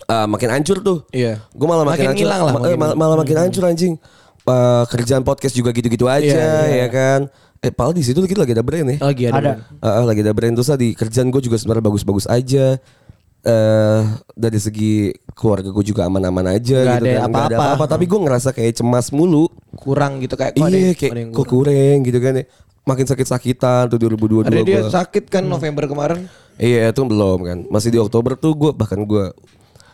Eh, 0.03 0.27
makin 0.27 0.49
hancur 0.51 0.79
tuh. 0.79 0.99
Iya. 1.11 1.43
Gue 1.51 1.67
malah 1.67 1.83
makin, 1.83 2.07
Makin 2.07 2.09
hancur, 2.15 2.25
hilang 2.25 2.41
lah, 2.41 2.53
ma- 2.53 2.59
eh, 2.59 2.63
makin- 2.65 2.79
mal- 2.79 2.97
malah 2.97 3.17
makin 3.19 3.37
hancur 3.39 3.63
anjing. 3.65 3.95
Eh, 4.41 4.85
kerjaan 4.89 5.23
podcast 5.23 5.53
juga 5.53 5.71
gitu-gitu 5.71 6.07
aja, 6.07 6.25
Iya, 6.25 6.55
iya. 6.67 6.77
ya 6.81 6.89
kan. 6.89 7.21
Eh, 7.61 7.69
padahal 7.69 7.93
di 7.93 8.01
situ 8.01 8.17
kita 8.21 8.41
lagi 8.41 8.55
ada 8.55 8.65
brand 8.65 8.89
ya. 8.89 8.99
Lagi 9.03 9.23
ada. 9.29 9.37
Ada. 9.37 9.53
Eh, 9.77 9.87
eh, 9.93 10.05
lagi 10.07 10.21
ada 10.23 10.33
brand 10.33 10.55
terus 10.55 10.71
di 10.75 10.89
kerjaan 10.95 11.29
gue 11.29 11.43
juga 11.43 11.59
sebenarnya 11.59 11.85
bagus-bagus 11.85 12.25
aja. 12.25 12.79
Eh 13.41 14.01
dari 14.33 14.57
segi 14.57 14.93
keluarga 15.33 15.69
gue 15.69 15.81
juga 15.83 16.05
aman-aman 16.05 16.45
aja 16.51 16.77
Nggak 16.77 16.97
gitu 16.97 17.05
ada 17.05 17.13
kan. 17.17 17.29
Apa-apa. 17.29 17.57
apa-apa. 17.57 17.85
Tapi 17.89 18.05
gue 18.05 18.19
ngerasa 18.21 18.49
kayak 18.53 18.73
cemas 18.77 19.09
mulu. 19.11 19.49
Kurang 19.73 20.21
gitu 20.21 20.37
kayak 20.37 20.57
Iya 20.57 20.93
kayak 20.93 21.33
kok 21.33 21.49
kurang. 21.49 21.49
kurang 21.73 21.97
gitu 22.05 22.19
kan 22.21 22.33
ya. 22.37 22.45
Makin 22.83 23.05
sakit-sakitan 23.05 23.87
tuh 23.87 23.99
2022 23.99 24.47
Ada 24.47 24.61
dia 24.63 24.81
gua. 24.81 24.91
sakit 24.91 25.25
kan 25.27 25.43
November 25.43 25.85
kemarin. 25.85 26.27
Iya 26.57 26.91
itu 26.91 27.01
belum 27.01 27.39
kan. 27.41 27.59
Masih 27.67 27.89
di 27.89 27.99
Oktober 27.99 28.35
tuh 28.35 28.53
gue 28.53 28.71
bahkan 28.71 28.99
gue 28.99 29.31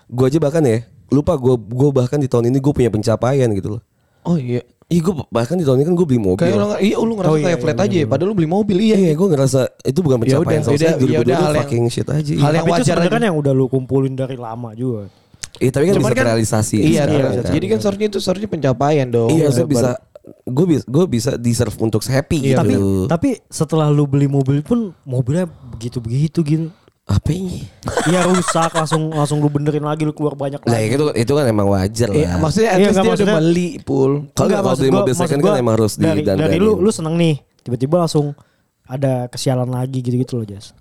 gue 0.06 0.24
aja 0.24 0.38
bahkan 0.38 0.62
ya 0.62 0.78
lupa 1.08 1.34
gue 1.34 1.54
gue 1.56 1.90
bahkan 1.92 2.16
di 2.16 2.26
tahun 2.26 2.48
ini 2.48 2.58
gue 2.58 2.72
punya 2.72 2.88
pencapaian 2.88 3.50
gitu 3.52 3.76
loh. 3.76 3.82
Oh 4.22 4.34
iya. 4.34 4.62
Ih 4.86 4.98
gue 4.98 5.10
bahkan 5.28 5.54
di 5.54 5.62
tahun 5.62 5.82
ini 5.82 5.84
kan 5.84 5.94
gue 5.94 6.06
beli 6.06 6.20
mobil. 6.20 6.40
Kayak 6.40 6.56
nggak- 6.56 6.80
iya 6.80 6.96
lu 6.96 7.12
ngerasa 7.12 7.26
Oh, 7.26 7.36
iya, 7.36 7.44
kayak 7.44 7.52
iya, 7.52 7.62
flat 7.64 7.76
iya, 7.76 7.84
aja 7.84 7.96
ya. 7.96 8.06
Padahal 8.06 8.28
lu 8.28 8.34
beli 8.34 8.48
mobil 8.48 8.76
iya. 8.80 8.96
Iya 8.96 9.12
gue 9.12 9.28
ngerasa 9.28 9.60
itu 9.82 9.98
bukan 10.00 10.16
Ya 10.16 10.22
pencapaian 10.22 10.46
udah, 10.56 10.64
sama 10.64 10.72
ya 10.72 10.78
saya 10.78 10.86
udah, 10.88 11.02
2022 11.02 11.20
udah, 11.20 11.36
hal 11.36 11.42
yang- 11.44 11.58
fucking 11.60 11.84
shit 11.88 12.08
aja. 12.08 12.32
hal 12.36 12.52
yang 12.52 12.66
wajar 12.66 12.96
aja. 12.96 13.08
kan 13.08 13.22
yang 13.24 13.36
udah 13.36 13.52
lu 13.52 13.66
kumpulin 13.66 14.14
dari 14.14 14.36
lama 14.36 14.70
juga. 14.72 15.10
Iya 15.56 15.70
tapi 15.70 15.84
kan 15.84 15.94
Cuman 15.96 16.06
bisa 16.06 16.18
terrealisasi. 16.18 16.76
Iya, 16.78 17.02
terrealisasi. 17.04 17.42
kan. 17.42 17.54
Jadi 17.54 17.66
kan 17.66 17.78
seharusnya 17.80 18.06
itu 18.06 18.18
seharusnya 18.20 18.48
pencapaian 18.48 19.06
dong. 19.08 19.30
Iya 19.32 19.48
bisa 19.64 19.90
gue 20.26 20.66
bisa 20.66 20.82
gue 20.84 21.04
bisa 21.06 21.30
deserve 21.34 21.74
untuk 21.78 22.02
happy 22.02 22.42
Iya, 22.44 22.58
gitu. 22.58 22.58
Tapi 22.58 22.74
tapi 23.06 23.28
setelah 23.46 23.86
lu 23.88 24.04
beli 24.04 24.26
mobil 24.26 24.58
pun 24.60 24.90
mobilnya 25.02 25.46
begitu-begitu 25.46 26.38
gitu. 26.42 26.66
apa 27.04 27.30
ini? 27.30 27.62
Iya 28.04 28.26
rusak 28.26 28.74
langsung 28.74 29.10
langsung 29.10 29.38
lu 29.38 29.46
benerin 29.46 29.80
lagi 29.80 30.02
lu 30.02 30.10
keluar 30.10 30.34
banyak 30.34 30.58
Nah 30.60 30.74
lagi. 30.74 30.90
itu 30.90 31.04
itu 31.14 31.32
kan 31.32 31.46
emang 31.46 31.68
wajar 31.68 32.10
lah. 32.10 32.18
Iya, 32.18 32.30
maksudnya 32.36 32.68
at 32.68 32.78
Iya, 32.78 32.86
least 32.88 32.98
dia 32.98 33.12
udah 33.14 33.28
beli 33.38 33.68
pul. 33.78 34.10
Kalau 34.32 34.50
kalau 34.52 34.74
beli 34.74 34.90
mobil 34.90 35.14
second 35.14 35.38
gua 35.38 35.52
kan 35.52 35.62
emang 35.62 35.74
harus 35.76 35.94
dari, 35.94 36.18
didandanin. 36.20 36.50
dari 36.50 36.58
lu 36.58 36.74
lu 36.76 36.90
seneng 36.90 37.14
nih 37.14 37.34
tiba-tiba 37.62 37.96
langsung 38.00 38.34
ada 38.82 39.26
kesialan 39.26 39.66
lagi 39.68 40.02
gitu-gitu 40.02 40.34
loh 40.34 40.46
Jas. 40.46 40.74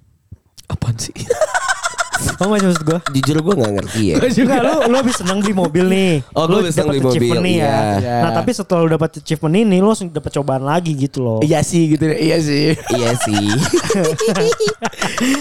Apaan 0.66 0.98
sih? 0.98 1.14
Paham 2.36 2.50
gak 2.52 2.60
sih 2.64 2.68
maksud 2.68 2.84
gue? 2.84 3.00
Jujur 3.16 3.38
gue 3.42 3.54
gak 3.60 3.72
ngerti 3.80 4.02
ya. 4.12 4.16
Enggak, 4.20 4.62
lu 4.64 4.74
lu 4.92 4.96
habis 5.00 5.16
seneng 5.20 5.38
beli 5.40 5.54
mobil 5.56 5.86
nih. 5.88 6.14
Oh, 6.36 6.44
lu 6.48 6.60
gua 6.60 6.60
habis 6.64 6.76
seneng 6.76 6.96
dapet 6.96 7.04
beli 7.16 7.30
mobil, 7.32 7.40
nih 7.44 7.56
ya. 7.60 7.76
iya. 8.00 8.18
Nah, 8.24 8.32
tapi 8.32 8.52
setelah 8.52 8.80
lu 8.84 8.90
dapat 8.92 9.10
achievement 9.20 9.56
ini, 9.56 9.78
lu 9.80 9.88
langsung 9.88 10.08
dapat 10.12 10.32
cobaan 10.36 10.64
lagi 10.64 10.92
gitu 10.96 11.20
loh. 11.24 11.40
Iya 11.40 11.60
sih 11.62 11.92
gitu 11.92 12.04
deh. 12.08 12.18
Iya 12.20 12.38
sih. 12.40 12.66
iya 12.96 13.12
sih. 13.20 13.46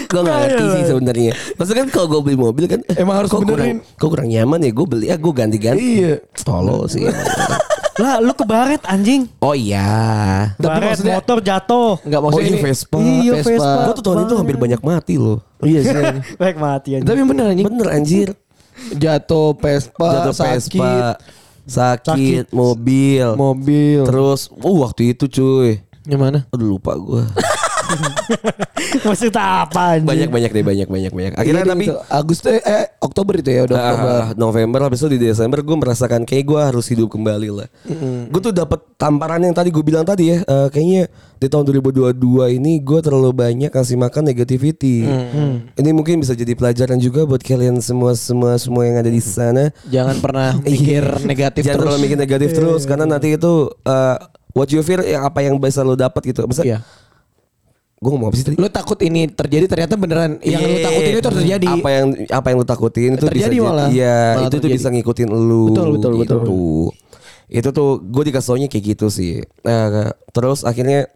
gue 0.09 0.21
gak 0.21 0.35
ngerti 0.35 0.63
sih 0.71 0.83
sebenarnya. 0.87 1.31
Maksudnya 1.55 1.81
kan 1.87 1.89
kalau 1.91 2.07
gue 2.17 2.21
beli 2.31 2.37
mobil 2.39 2.65
kan 2.67 2.79
Emang 2.95 3.15
harus 3.23 3.29
kok 3.31 3.43
benerin. 3.43 3.79
kurang, 3.83 3.97
kok 3.99 4.09
kurang 4.11 4.27
nyaman 4.31 4.59
ya 4.63 4.71
gue 4.71 4.85
beli 4.87 5.05
ya 5.11 5.15
gue 5.19 5.33
ganti-ganti. 5.33 5.83
Iya. 6.01 6.13
Tolol 6.43 6.87
sih. 6.87 7.03
Lah, 7.95 8.19
lu 8.19 8.31
kebaret 8.31 8.83
anjing. 8.83 9.31
oh 9.39 9.55
iya. 9.55 9.87
Tapi 10.53 10.67
Baret 10.69 10.87
maksudnya- 10.93 11.15
motor 11.15 11.37
jatuh. 11.39 11.95
Enggak 12.01 12.19
Oh 12.19 12.23
maksudnya 12.27 12.43
iya 12.45 12.51
ini. 12.51 12.61
Vespa. 12.61 12.97
Iya, 12.97 13.31
Vespa. 13.39 13.71
Gue 13.81 13.93
tuh 13.95 14.03
tahun 14.03 14.19
itu 14.21 14.35
hampir 14.35 14.55
banyak 14.57 14.81
mati 14.81 15.15
loh. 15.15 15.39
Iya 15.59 15.79
sih. 15.87 16.03
Baik 16.35 16.55
mati 16.57 16.89
anjing. 16.93 17.07
Tapi 17.07 17.19
bener 17.23 17.45
anjing. 17.47 17.65
Bener 17.65 17.87
anjir. 17.89 18.27
Jatuh 18.91 19.55
Vespa, 19.55 20.09
Jatuh 20.11 20.35
sakit, 20.35 20.59
Vespa. 20.75 20.91
Sakit, 21.65 22.45
mobil. 22.51 23.27
mobil. 23.33 24.03
Terus, 24.03 24.51
uh 24.51 24.77
waktu 24.77 25.15
itu 25.15 25.25
cuy. 25.25 25.79
Gimana? 26.03 26.45
Aduh 26.51 26.75
lupa 26.75 26.93
gue. 26.93 27.23
Maksud 29.05 29.33
apa 29.33 29.97
anjing? 29.97 30.07
banyak 30.07 30.29
banyak 30.29 30.51
deh 30.51 30.63
banyak 30.63 30.87
banyak 30.87 31.11
banyak. 31.11 31.33
Akhirnya 31.35 31.63
Iya, 31.63 31.71
tapi 31.71 31.85
itu. 31.85 31.95
Agustus 32.07 32.51
eh 32.57 32.85
Oktober 32.99 33.33
itu 33.35 33.49
ya 33.49 33.61
udah 33.63 33.75
Oktober. 33.77 34.09
Ah, 34.11 34.27
November 34.35 34.79
habis 34.81 34.99
itu 34.99 35.09
di 35.09 35.19
Desember 35.21 35.59
gue 35.59 35.75
merasakan 35.75 36.21
kayak 36.23 36.43
gue 36.43 36.59
harus 36.61 36.85
hidup 36.87 37.09
kembali 37.09 37.49
lah. 37.51 37.67
Gue 38.27 38.41
tuh 38.41 38.51
dapat 38.51 38.81
tamparan 38.95 39.41
yang 39.41 39.53
tadi 39.53 39.69
gue 39.69 39.81
bilang 39.81 40.03
tadi 40.03 40.29
ya. 40.29 40.37
eh, 40.39 40.67
kayaknya 40.69 41.07
di 41.35 41.47
tahun 41.47 41.67
2022 41.67 42.15
ini 42.53 42.79
gue 42.79 42.99
terlalu 42.99 43.31
banyak 43.31 43.69
kasih 43.69 43.95
makan 43.95 44.23
negativity. 44.25 45.05
Ini 45.71 45.89
mungkin 45.91 46.19
bisa 46.19 46.33
jadi 46.33 46.53
pelajaran 46.53 46.97
juga 46.97 47.23
buat 47.23 47.39
kalian 47.39 47.79
semua 47.79 48.15
semua 48.15 48.55
semua 48.55 48.83
yang 48.83 48.97
ada 48.97 49.09
di 49.09 49.19
sana. 49.19 49.69
Jangan 49.85 50.17
pernah 50.17 50.49
mikir 50.65 51.03
negatif 51.23 51.61
Jangan 51.61 51.75
terus. 51.75 51.83
terlalu 51.85 51.99
mikir 52.01 52.17
negatif 52.17 52.49
terus 52.51 52.81
karena 52.83 53.05
nanti 53.05 53.35
itu 53.35 53.53
eh, 53.81 54.17
what 54.51 54.69
you 54.69 54.79
fear 54.81 55.03
ya 55.03 55.23
apa 55.23 55.41
yang 55.41 55.57
bisa 55.57 55.81
lo 55.81 55.93
dapat 55.93 56.21
gitu. 56.25 56.45
Misal, 56.45 56.63
Iya. 56.65 56.79
Gue 57.95 58.09
ngomong 58.11 58.27
apa 58.29 58.35
sih 58.35 58.45
tadi? 58.45 58.55
Lu 58.59 58.67
takut 58.67 58.99
ini 59.01 59.25
terjadi 59.25 59.65
ternyata 59.65 59.95
beneran 59.95 60.37
yang 60.43 60.61
lu 60.61 60.77
Iya, 60.77 60.85
takutin 60.85 61.11
itu 61.11 61.23
terjadi. 61.23 61.67
Apa 61.79 61.89
yang 61.89 62.05
apa 62.27 62.45
yang 62.51 62.57
lu 62.59 62.67
takutin 62.67 63.11
itu 63.15 63.25
Terjadi 63.25 63.55
bisa 63.55 63.65
malah. 63.65 63.87
Iya, 63.89 64.17
Malah 64.19 64.41
itu 64.43 64.51
tuh 64.51 64.59
terjadi. 64.61 64.75
bisa 64.77 64.87
ngikutin 64.91 65.29
lu. 65.31 65.63
Betul, 65.71 65.87
betul, 65.95 66.11
betul. 66.19 66.39
gitu. 66.43 66.59
Itu 67.45 67.69
tuh 67.71 67.89
gue 68.01 68.23
dikasih 68.29 68.47
taunya 68.51 68.67
kayak 68.67 68.83
gitu 68.93 69.07
sih. 69.07 69.41
Nah, 69.63 70.11
terus 70.29 70.61
akhirnya 70.61 71.07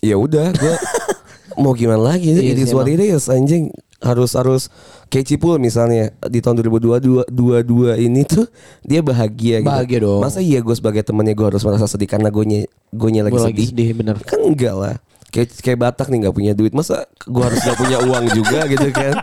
ya 0.00 0.16
udah 0.16 0.50
gue 0.50 0.74
mau 1.62 1.72
gimana 1.72 2.16
lagi 2.16 2.32
Iya 2.32 2.56
ini 2.56 2.64
sih, 2.66 2.74
what 2.74 2.88
it 2.88 2.98
is 2.98 3.28
anjing 3.28 3.70
harus 4.04 4.36
harus 4.36 4.62
kayak 5.08 5.24
Cipul 5.32 5.56
misalnya 5.56 6.12
di 6.28 6.44
tahun 6.44 6.60
2022 6.60 7.32
22 7.32 8.04
ini 8.04 8.22
tuh 8.28 8.44
dia 8.84 9.00
bahagia 9.00 9.64
gitu. 9.64 9.72
Bahagia 9.72 9.98
dong. 10.04 10.20
Masa 10.20 10.44
iya 10.44 10.60
gue 10.60 10.76
sebagai 10.76 11.00
temannya 11.00 11.32
gue 11.32 11.46
harus 11.48 11.64
merasa 11.64 11.88
sedih 11.88 12.06
karena 12.06 12.28
gue 12.28 12.68
gue 12.68 13.08
lagi 13.10 13.24
sedih. 13.24 13.40
lagi 13.48 13.64
sedih 13.72 13.88
bener. 13.96 14.16
Kan 14.22 14.44
enggak 14.44 14.76
lah. 14.76 14.94
Kayak 15.34 15.48
kayak 15.58 15.78
Batak 15.82 16.06
nih 16.14 16.18
nggak 16.28 16.36
punya 16.36 16.52
duit. 16.54 16.70
Masa 16.70 17.10
gua 17.26 17.50
harus 17.50 17.58
nggak 17.58 17.78
punya 17.80 17.98
uang 18.06 18.24
juga 18.38 18.60
gitu 18.72 18.88
kan? 18.94 19.14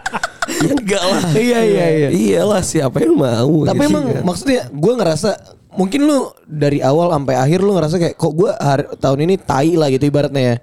ya 0.59 0.71
enggak 0.75 1.03
lah. 1.07 1.23
Iya, 1.31 1.59
iya, 1.63 1.85
iya. 1.87 2.09
Iyalah 2.11 2.61
siapa 2.65 2.99
yang 2.99 3.15
mau. 3.15 3.63
Tapi 3.63 3.79
gitu 3.79 3.87
emang 3.87 4.03
kan. 4.11 4.23
maksudnya 4.27 4.61
gue 4.67 4.93
ngerasa 4.99 5.31
mungkin 5.71 6.03
lu 6.03 6.35
dari 6.43 6.83
awal 6.83 7.15
sampai 7.15 7.35
akhir 7.39 7.63
lu 7.63 7.71
ngerasa 7.71 7.95
kayak 7.95 8.15
kok 8.19 8.33
gue 8.35 8.51
tahun 8.99 9.19
ini 9.23 9.35
tai 9.39 9.79
lah 9.79 9.87
gitu 9.87 10.11
ibaratnya 10.11 10.43
ya. 10.43 10.55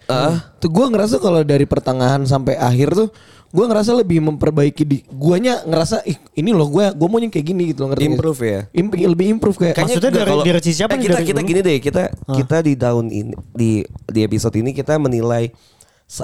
Tuh 0.61 0.69
gue 0.69 0.87
ngerasa 0.93 1.17
kalau 1.17 1.41
dari 1.41 1.65
pertengahan 1.65 2.29
sampai 2.29 2.61
akhir 2.61 2.93
tuh 2.93 3.09
gue 3.49 3.65
ngerasa 3.65 3.97
lebih 3.97 4.21
memperbaiki 4.21 4.83
di 4.83 5.01
guanya 5.09 5.65
ngerasa 5.65 6.05
ih 6.05 6.17
ini 6.35 6.53
loh 6.53 6.69
gue 6.69 6.85
gue 6.91 7.09
maunya 7.09 7.29
kayak 7.29 7.47
gini 7.47 7.63
gitu 7.73 7.85
loh 7.85 7.93
ngerti? 7.93 8.05
Improve 8.07 8.41
ya? 8.43 8.61
Im- 8.71 8.93
lebih 8.93 9.27
improve 9.31 9.57
kayak 9.57 9.73
Kayaknya 9.73 9.95
Maksudnya 9.95 10.13
dari- 10.13 10.29
kalau- 10.29 10.45
dari 10.45 10.61
sisi 10.61 10.81
apa 10.81 10.93
eh, 10.93 11.01
kita 11.01 11.15
Dari 11.15 11.27
kita 11.27 11.41
dulu? 11.41 11.49
gini 11.49 11.61
deh, 11.63 11.77
kita 11.79 12.03
kita 12.13 12.57
di 12.61 12.73
tahun 12.75 13.05
ini 13.09 13.33
di 13.51 13.71
di 14.05 14.21
episode 14.21 14.53
ini 14.55 14.71
kita 14.71 14.97
menilai 14.97 15.49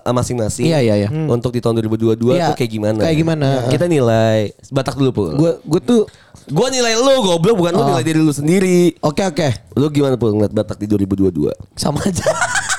masing-masing. 0.06 0.64
Iya, 0.64 0.80
iya, 0.80 0.94
iya. 0.96 1.08
Untuk 1.12 1.52
di 1.52 1.60
tahun 1.60 1.76
2022 1.78 2.32
Iya, 2.32 2.48
tuh 2.48 2.56
kayak 2.56 2.72
gimana? 2.72 3.00
kayak 3.04 3.18
gimana. 3.18 3.48
Kita 3.68 3.84
nilai 3.84 4.56
Batak 4.68 4.96
dulu, 4.96 5.10
Pul. 5.12 5.28
gue 5.34 5.52
gue 5.60 5.80
tuh 5.82 6.02
Gua 6.46 6.68
nilai 6.68 6.92
lu 6.92 7.08
goblok 7.20 7.56
bukan 7.56 7.72
lu 7.72 7.80
Oh. 7.80 7.88
nilai 7.88 8.04
diri 8.04 8.20
lu 8.20 8.28
sendiri. 8.28 8.92
oke 9.00 9.24
oke 9.24 9.48
Lu 9.74 9.88
gimana 9.88 10.12
Pul 10.14 10.28
ngeliat 10.30 10.52
Batak 10.52 10.76
di 10.76 10.84
2022? 10.86 11.48
sama 11.72 12.00
aja 12.00 12.24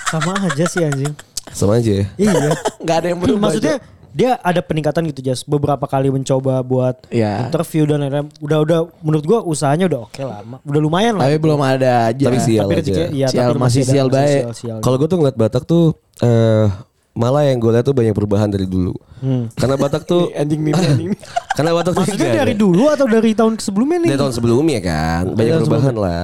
Sama 0.06 0.38
aja 0.40 0.66
sih 0.66 0.82
anjing. 0.82 1.14
Sama 1.50 1.78
aja 1.78 1.92
ya. 1.96 2.06
Iya. 2.16 2.54
nggak 2.86 2.96
ada 2.96 3.08
yang 3.08 3.18
berubah 3.20 3.50
Maksudnya 3.50 3.82
dia 4.16 4.40
ada 4.40 4.64
peningkatan 4.64 5.04
gitu 5.06 5.20
Jas. 5.22 5.44
Beberapa 5.44 5.84
kali 5.84 6.08
mencoba 6.08 6.64
buat 6.64 6.96
Iya. 7.10 7.44
interview 7.44 7.84
dan 7.84 8.00
lain-lain. 8.00 8.32
Udah 8.40 8.58
udah 8.62 8.80
menurut 9.04 9.26
gua 9.26 9.40
usahanya 9.44 9.86
udah 9.86 10.08
oke 10.08 10.22
lah. 10.22 10.40
Udah 10.64 10.80
lumayan 10.80 11.20
lah. 11.20 11.28
tapi 11.28 11.36
belum 11.38 11.60
ada 11.60 12.10
aja 12.10 12.24
Tapi 12.24 12.40
sial 12.40 12.64
Tapi 12.64 12.80
aja. 12.80 13.04
iya, 13.12 13.28
Sial, 13.28 13.52
tapi 13.52 13.60
masih 13.60 13.82
ada- 13.84 13.92
sial 13.92 14.08
baik. 14.08 14.42
Kalau 14.80 14.96
gue 14.96 15.08
tuh 15.08 15.18
ngeliat 15.20 15.36
Batak 15.36 15.64
tuh 15.66 15.92
eh 16.18 16.66
malah 17.12 17.44
yang 17.44 17.60
gue 17.60 17.72
lihat 17.72 17.84
tuh 17.84 17.92
banyak 17.92 18.12
perubahan 18.12 18.48
dari 18.48 18.64
dulu. 18.64 18.96
Hmm. 19.20 19.52
Karena 19.52 19.76
Batak 19.76 20.04
tuh 20.04 20.32
anjing 20.32 20.64
anjing 20.66 20.96
nih. 20.96 21.08
karena 21.54 21.72
Batak 21.72 21.92
tuh 21.92 22.02
Maksudnya 22.02 22.32
dari 22.38 22.54
dulu 22.56 22.84
atau 22.88 23.06
dari 23.06 23.32
tahun 23.32 23.56
sebelumnya 23.58 24.00
nih? 24.00 24.10
Dari 24.12 24.22
tahun 24.22 24.34
sebelumnya 24.34 24.80
kan 24.80 25.24
banyak 25.30 25.54
perubahan 25.60 25.96
lah. 25.96 26.24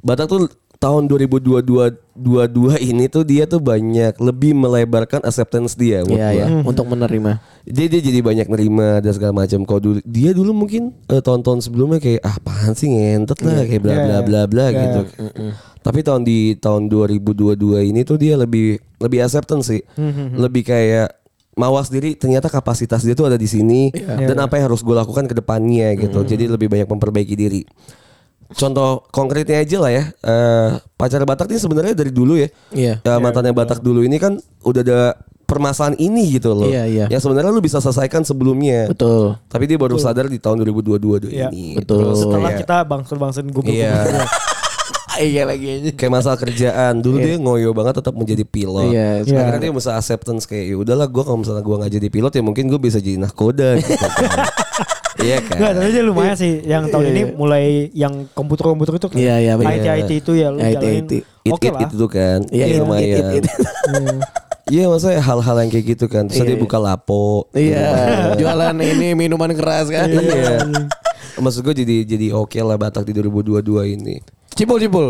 Batak 0.00 0.26
tuh 0.26 0.48
tahun 0.86 1.10
2022 1.10 1.66
22 2.14 2.78
ini 2.80 3.10
tuh 3.10 3.26
dia 3.26 3.42
tuh 3.44 3.58
banyak 3.58 4.14
lebih 4.16 4.54
melebarkan 4.54 5.20
acceptance 5.20 5.74
dia 5.74 6.00
Iya 6.00 6.06
gua. 6.06 6.30
ya 6.32 6.46
untuk 6.62 6.86
menerima. 6.86 7.42
Dia 7.66 7.86
dia 7.90 7.98
jadi 7.98 8.22
banyak 8.22 8.46
nerima 8.46 9.02
dan 9.02 9.10
segala 9.10 9.34
macam. 9.34 9.66
Kalau 9.66 9.80
dulu 9.82 9.98
dia 10.00 10.30
dulu 10.30 10.54
mungkin 10.54 10.94
eh, 11.06 11.18
tahun-tahun 11.18 11.60
sebelumnya 11.60 11.98
kayak 11.98 12.22
ah 12.22 12.38
apaan 12.38 12.72
sih 12.72 12.86
ngentot 12.86 13.42
lah 13.42 13.66
kayak 13.66 13.82
bla 13.82 13.94
bla 13.96 14.06
Iya. 14.06 14.18
bla 14.22 14.40
bla 14.46 14.64
Iya. 14.64 14.78
gitu. 14.78 15.00
Tapi 15.82 16.02
tahun 16.02 16.22
di 16.22 16.38
tahun 16.56 16.86
2022 16.86 17.58
ini 17.84 18.00
tuh 18.02 18.16
dia 18.16 18.34
lebih 18.34 18.78
lebih 18.96 19.18
acceptance 19.20 19.66
sih. 19.68 19.82
Lebih 20.32 20.62
kayak 20.62 21.18
mawas 21.56 21.88
diri 21.88 22.14
ternyata 22.14 22.46
kapasitas 22.46 23.00
dia 23.00 23.12
tuh 23.12 23.26
ada 23.26 23.34
di 23.34 23.48
sini 23.48 23.88
dan 23.96 24.36
apa 24.38 24.54
yang 24.54 24.68
harus 24.68 24.80
gue 24.80 24.92
lakukan 24.92 25.26
ke 25.26 25.34
depannya 25.34 25.98
gitu. 25.98 26.22
Jadi 26.22 26.46
lebih 26.46 26.70
banyak 26.70 26.86
memperbaiki 26.86 27.34
diri. 27.34 27.66
Contoh 28.48 29.02
konkretnya 29.08 29.58
aja 29.58 29.78
lah 29.78 29.90
ya. 29.90 30.04
eh 30.20 30.68
pacar 30.94 31.22
Batak 31.22 31.48
ini 31.48 31.58
sebenarnya 31.58 31.92
dari 31.92 32.10
dulu 32.10 32.36
ya. 32.36 32.48
Iya. 32.70 32.94
Ya, 33.00 33.14
mantannya 33.16 33.50
Batak 33.50 33.80
dulu 33.80 34.02
ini 34.02 34.16
kan 34.16 34.36
udah 34.62 34.80
ada 34.80 35.00
permasalahan 35.46 35.94
ini 35.96 36.34
gitu 36.34 36.50
loh. 36.52 36.66
Iya, 36.66 36.84
iya. 36.86 37.06
Yang 37.06 37.22
sebenarnya 37.22 37.50
lu 37.50 37.62
bisa 37.62 37.78
selesaikan 37.78 38.26
sebelumnya. 38.26 38.90
Betul. 38.90 39.38
Tapi 39.46 39.64
dia 39.64 39.78
baru 39.78 39.94
sadar 39.96 40.26
di 40.26 40.38
tahun 40.38 40.58
2022 40.60 41.30
Iya. 41.30 41.48
ini. 41.48 41.78
Betul. 41.78 42.02
Terus 42.02 42.18
Setelah 42.18 42.50
kayak- 42.50 42.60
kita 42.62 42.76
bangsa-bangsain 42.82 43.46
gue 43.46 43.62
Iya. 43.64 43.94
Iya 45.16 45.42
lagi 45.44 45.66
aja. 45.66 45.90
kayak 45.96 46.12
masalah 46.12 46.36
kerjaan 46.36 47.00
dulu 47.00 47.16
dia 47.18 47.36
ngoyo 47.36 47.70
banget 47.72 48.00
tetap 48.00 48.12
menjadi 48.12 48.44
pilot. 48.44 48.92
Iya, 48.92 49.08
iya. 49.24 49.38
Akhirnya 49.40 49.60
dia 49.62 49.72
bisa 49.72 49.90
acceptance 49.94 50.44
kayak 50.44 50.64
ya 50.70 50.76
udahlah 50.76 51.06
gue 51.06 51.22
kalau 51.24 51.38
misalnya 51.40 51.62
gue 51.62 51.76
nggak 51.76 51.92
jadi 51.96 52.08
pilot 52.08 52.32
ya 52.36 52.42
mungkin 52.44 52.64
gue 52.68 52.80
bisa 52.80 52.98
jadi 53.00 53.16
nahkoda 53.16 53.80
gitu 53.80 53.96
kan. 53.96 54.12
Iya 55.16 55.40
kan. 55.40 55.56
Enggak, 55.56 55.72
tapi 55.80 55.88
dia 55.96 56.04
lumayan 56.04 56.36
sih 56.36 56.52
yang 56.60 56.92
tahun 56.92 57.08
ini 57.08 57.22
mulai 57.40 57.88
yang 57.96 58.28
komputer-komputer 58.36 59.00
itu 59.00 59.08
kan. 59.08 59.16
Iya, 59.16 59.34
iya, 59.40 59.52
benar. 59.56 59.72
IT 59.72 59.86
IT 60.04 60.10
itu 60.20 60.32
ya 60.36 60.52
lu 60.52 60.60
IT. 60.60 60.76
jalanin. 60.76 61.04
It, 61.08 61.24
Oke 61.48 61.68
it, 61.68 61.72
lah. 61.72 61.80
itu 61.88 62.06
kan. 62.06 62.38
Iya, 62.52 62.52
Iya, 62.52 62.66
iya, 62.68 62.80
lumayan. 62.84 63.08
it, 63.08 63.24
it, 63.40 63.44
it. 63.48 63.54
Iya 64.66 64.90
maksudnya 64.90 65.22
hal-hal 65.22 65.56
yang 65.62 65.70
kayak 65.70 65.86
gitu 65.94 66.06
kan. 66.10 66.26
Terus 66.26 66.42
Iya, 66.42 66.46
dia 66.50 66.56
iya. 66.58 66.62
buka 66.66 66.76
lapo. 66.76 67.46
Iya, 67.54 67.86
jualan 68.42 68.74
ini 68.76 69.14
minuman 69.14 69.54
keras 69.54 69.86
kan. 69.88 70.10
Iya. 70.10 70.66
Maksud 71.38 71.62
gue 71.64 71.74
jadi 71.86 71.96
jadi 72.02 72.26
oke 72.34 72.58
lah 72.60 72.74
Batak 72.74 73.06
di 73.06 73.14
2022 73.14 73.62
ini. 73.94 74.18
Cipul 74.56 74.78
cipul. 74.80 75.06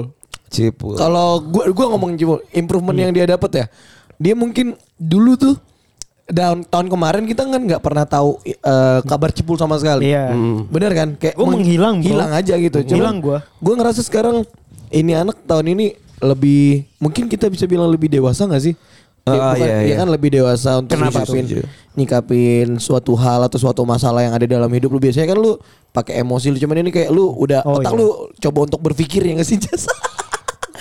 Cipul. 0.50 0.94
Kalau 0.98 1.38
gua 1.42 1.70
gua 1.70 1.86
ngomong 1.94 2.18
cipul, 2.18 2.42
improvement 2.50 2.98
yang 2.98 3.14
dia 3.14 3.26
dapat 3.26 3.50
ya. 3.54 3.66
Dia 4.18 4.34
mungkin 4.34 4.74
dulu 4.98 5.38
tuh 5.38 5.54
tahun 6.26 6.66
tahun 6.66 6.86
kemarin 6.90 7.22
kita 7.30 7.46
kan 7.46 7.62
nggak 7.62 7.82
pernah 7.82 8.02
tahu 8.02 8.42
eh, 8.42 9.00
kabar 9.06 9.30
cipul 9.30 9.54
sama 9.54 9.78
sekali. 9.78 10.10
Iya. 10.10 10.34
Bener 10.66 10.90
kan? 10.92 11.08
Kayak 11.14 11.34
Gua 11.38 11.46
meng- 11.46 11.62
menghilang, 11.62 11.96
bro. 12.02 12.08
Hilang 12.10 12.30
aja 12.34 12.54
gitu. 12.58 12.78
Cuman 12.82 12.98
Hilang 12.98 13.16
gua. 13.22 13.38
Gua 13.62 13.74
ngerasa 13.78 14.02
sekarang 14.02 14.42
ini 14.90 15.14
anak 15.14 15.38
tahun 15.46 15.72
ini 15.78 15.86
lebih 16.16 16.88
mungkin 16.96 17.28
kita 17.28 17.46
bisa 17.52 17.68
bilang 17.68 17.92
lebih 17.92 18.08
dewasa 18.08 18.48
gak 18.48 18.62
sih? 18.64 18.74
Dia 19.26 19.42
bukan- 19.42 19.58
iya, 19.58 19.76
dia 19.76 19.88
iya. 19.90 19.96
kan 19.98 20.08
lebih 20.08 20.30
dewasa 20.30 20.78
untuk 20.78 20.94
Kenapa 20.94 21.26
nyikapin, 21.26 21.44
nyikapin 21.98 22.68
suatu 22.78 23.18
hal 23.18 23.42
atau 23.42 23.58
suatu 23.58 23.82
masalah 23.82 24.22
yang 24.22 24.30
ada 24.30 24.46
dalam 24.46 24.70
hidup 24.70 24.86
lu 24.86 25.02
biasanya 25.02 25.34
kan 25.34 25.42
lu 25.42 25.58
pakai 25.90 26.22
emosi 26.22 26.54
lu 26.54 26.62
cuman 26.62 26.78
ini 26.78 26.94
kayak 26.94 27.10
lu 27.10 27.34
udah 27.34 27.66
Oh, 27.66 27.82
otak 27.82 27.90
iya. 27.90 27.98
lu 27.98 28.06
coba 28.38 28.58
untuk 28.62 28.78
berpikir 28.80 29.26
ya 29.26 29.34
gak 29.34 29.42
sih 29.44 29.58
Jas? 29.58 29.90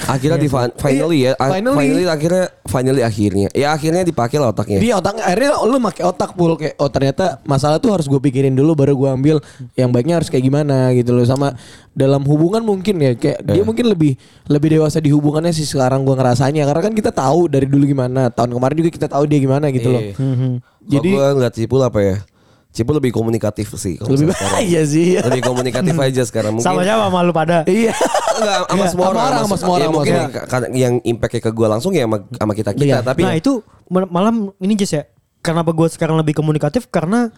akhirnya 0.03 0.37
di 0.37 0.49
fin- 0.51 0.75
finally 0.75 1.19
ya. 1.27 1.31
Finally. 1.39 1.75
Finally. 1.75 2.05
akhirnya 2.05 2.45
finally 2.67 3.01
akhirnya. 3.01 3.47
Ya 3.55 3.71
akhirnya 3.71 4.03
dipakai 4.03 4.37
lah 4.37 4.51
otaknya. 4.51 4.79
Dia 4.83 4.93
otak 4.99 5.23
akhirnya 5.23 5.51
lu 5.63 5.77
pakai 5.79 6.03
otak 6.03 6.29
pul 6.35 6.59
kayak 6.59 6.75
oh 6.77 6.89
ternyata 6.91 7.39
masalah 7.47 7.79
tuh 7.79 7.95
harus 7.95 8.05
gue 8.05 8.19
pikirin 8.19 8.51
dulu 8.51 8.75
baru 8.75 8.93
gue 8.93 9.09
ambil 9.09 9.37
yang 9.79 9.89
baiknya 9.89 10.19
harus 10.19 10.27
kayak 10.27 10.43
gimana 10.43 10.91
gitu 10.91 11.15
loh 11.15 11.23
sama 11.23 11.55
dalam 11.95 12.21
hubungan 12.27 12.59
mungkin 12.59 12.99
ya 12.99 13.15
kayak 13.15 13.39
dia 13.47 13.63
mungkin 13.63 13.87
lebih 13.87 14.19
lebih 14.51 14.69
dewasa 14.75 14.99
di 14.99 15.15
hubungannya 15.15 15.55
sih 15.55 15.63
sekarang 15.63 16.03
gue 16.03 16.11
ngerasanya 16.11 16.67
karena 16.67 16.81
kan 16.83 16.93
kita 16.93 17.11
tahu 17.15 17.47
dari 17.47 17.65
dulu 17.65 17.87
gimana 17.87 18.27
tahun 18.27 18.51
kemarin 18.51 18.75
juga 18.83 18.91
kita 18.91 19.07
tahu 19.07 19.23
dia 19.25 19.39
gimana 19.39 19.71
gitu 19.71 19.89
loh. 19.95 20.03
Iya. 20.03 20.13
Jadi 20.85 21.09
gue 21.15 21.27
ngeliat 21.39 21.53
Cipul 21.55 21.81
apa 21.81 21.99
ya? 22.03 22.17
Cipul 22.75 22.99
lebih 22.99 23.09
komunikatif 23.09 23.71
sih. 23.73 23.95
kalau 23.95 24.11
Lebih 24.11 24.35
sekarang. 24.35 24.59
iya 24.61 24.81
sih. 24.83 25.15
Lebih 25.15 25.41
komunikatif 25.41 25.95
aja 25.95 26.21
sekarang. 26.21 26.59
Mungkin 26.59 26.67
Sama 26.67 26.83
aja 26.83 26.99
sama 26.99 27.19
lu 27.23 27.31
pada. 27.31 27.63
Iya. 27.63 27.95
Enggak, 28.35 28.57
sama 28.61 28.75
Iya, 28.75 28.87
semua 28.91 29.05
sama 29.05 29.07
orang, 29.07 29.23
orang, 29.23 29.39
sama 29.41 29.55
semua 29.55 29.73
orang, 29.73 29.81
ya, 29.81 29.89
mungkin 29.89 30.13
sama 30.13 30.27
yang, 30.27 30.73
yang 30.75 30.93
impactnya 31.01 31.39
ke 31.39 31.49
gue 31.49 31.67
langsung 31.67 31.91
ya 31.91 32.03
sama, 32.03 32.17
sama 32.29 32.51
kita 32.51 32.71
kita. 32.71 32.83
Iya. 32.85 32.97
Tapi 32.99 33.21
nah 33.23 33.33
itu 33.33 33.51
mal- 33.87 34.11
malam 34.11 34.35
ini 34.59 34.75
Jess 34.75 34.91
ya. 34.91 35.03
Kenapa 35.39 35.71
gue 35.71 35.87
sekarang 35.87 36.19
lebih 36.19 36.35
komunikatif 36.35 36.89
karena 36.89 37.31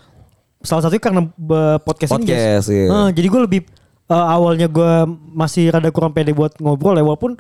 salah 0.60 0.82
satunya 0.82 1.04
karena 1.04 1.22
be- 1.30 1.78
podcast, 1.80 2.18
ini 2.18 2.26
Podcast, 2.26 2.42
Jess. 2.42 2.66
iya. 2.68 2.86
Nah, 2.88 3.10
jadi 3.14 3.28
gue 3.28 3.42
lebih 3.44 3.62
eh, 4.08 4.26
awalnya 4.28 4.66
gue 4.66 4.92
masih 5.32 5.70
rada 5.70 5.92
kurang 5.92 6.12
pede 6.12 6.34
buat 6.34 6.58
ngobrol 6.58 6.96
ya 6.96 7.06
walaupun 7.06 7.38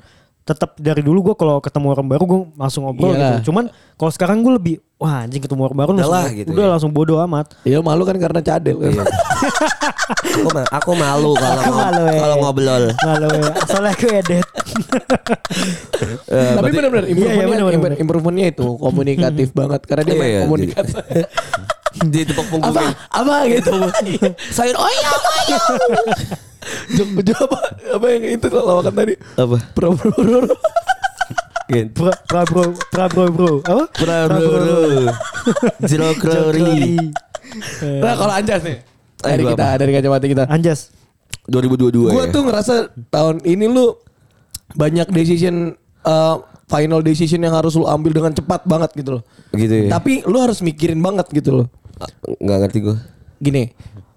tetap 0.47 0.69
dari 0.77 1.03
dulu 1.03 1.19
gue 1.21 1.35
kalau 1.35 1.59
ketemu 1.59 1.91
orang 1.91 2.07
baru 2.07 2.23
gue 2.23 2.39
langsung 2.55 2.87
ngobrol 2.87 3.11
Iyalah. 3.11 3.37
gitu. 3.37 3.51
Cuman 3.51 3.67
kalau 3.93 4.11
sekarang 4.11 4.39
gue 4.39 4.53
lebih 4.55 4.75
wah 4.95 5.21
anjing 5.21 5.37
ketemu 5.37 5.61
orang 5.61 5.77
baru 5.77 5.89
Udah 5.91 5.99
langsung, 6.01 6.15
lah, 6.15 6.25
gitu 6.33 6.49
udah 6.49 6.63
ya. 6.63 6.71
langsung 6.71 6.91
bodoh 6.91 7.19
amat. 7.21 7.45
Ya 7.61 7.77
malu 7.79 8.01
kan 8.01 8.15
karena 8.15 8.39
cadel 8.39 8.77
kan. 8.79 9.03
aku, 10.07 10.39
ma- 10.47 10.71
aku 10.71 10.91
malu 10.93 11.31
kalau 11.33 11.59
Aku 11.59 11.71
malu, 11.73 12.03
eh. 12.07 12.17
kalau 12.17 12.35
ngobrol. 12.39 12.83
Malu 12.97 13.27
ya. 13.29 13.51
Soalnya 13.67 13.91
aku 13.91 14.05
edit. 14.09 14.45
Eh, 16.27 16.53
Tapi 16.53 16.69
benar-benar 16.69 17.05
Iya, 17.05 17.13
iya, 17.13 17.43
improvementnya 17.43 17.97
improvementnya 17.97 18.47
itu 18.49 18.67
komunikatif 18.77 19.49
banget 19.51 19.81
karena 19.83 20.03
dia 20.03 20.11
Iya, 20.11 20.17
main 20.17 20.31
iya, 20.31 20.41
komunikasi. 20.45 20.95
di 22.13 22.21
tepuk 22.25 22.45
apa 22.45 22.51
punggungnya. 22.51 22.89
apa 23.09 23.35
gitu. 23.49 23.71
Sayur 24.55 24.77
oyong 24.77 25.21
oyong. 25.23 25.75
Jok 26.93 27.09
jok 27.23 27.39
apa 27.47 27.59
apa 27.95 28.05
yang 28.11 28.23
itu 28.37 28.47
lawakan 28.51 28.93
tadi? 28.93 29.13
Apa? 29.39 29.57
Pro 29.71 29.89
pro 29.95 30.11
pro. 30.11 30.51
Gen. 31.67 31.91
Pra, 31.91 32.15
pra 32.23 32.41
bro, 32.47 32.71
pra 32.91 33.05
bro 33.11 33.27
bro. 33.27 33.51
Apa? 33.67 33.83
Prabowo. 33.91 35.11
Jero 35.83 36.15
Glory. 36.15 36.95
Nah 37.83 38.13
kalau 38.15 38.33
Anjas 38.35 38.63
nih 38.63 38.79
dari 39.17 39.43
kita 39.43 39.65
apa? 39.65 39.79
dari 39.81 39.91
kacamata 39.95 40.25
kita. 40.27 40.43
Anjas. 40.47 40.93
2022 41.47 42.11
Gue 42.11 42.27
ya. 42.27 42.31
tuh 42.31 42.43
ngerasa 42.43 42.75
tahun 43.07 43.39
ini 43.47 43.71
lu 43.71 43.95
banyak 44.75 45.07
decision 45.15 45.79
uh, 46.03 46.43
final 46.67 46.99
decision 46.99 47.39
yang 47.39 47.55
harus 47.55 47.71
lu 47.79 47.87
ambil 47.87 48.11
dengan 48.11 48.35
cepat 48.35 48.67
banget 48.67 48.91
gitu 48.99 49.19
loh. 49.19 49.23
Gitu 49.55 49.87
ya. 49.87 49.95
Tapi 49.95 50.27
lu 50.27 50.37
harus 50.43 50.59
mikirin 50.59 50.99
banget 50.99 51.31
gitu 51.31 51.63
loh. 51.63 51.67
Nggak 52.39 52.57
ngerti 52.65 52.77
gue. 52.83 52.97
Gini, 53.37 53.63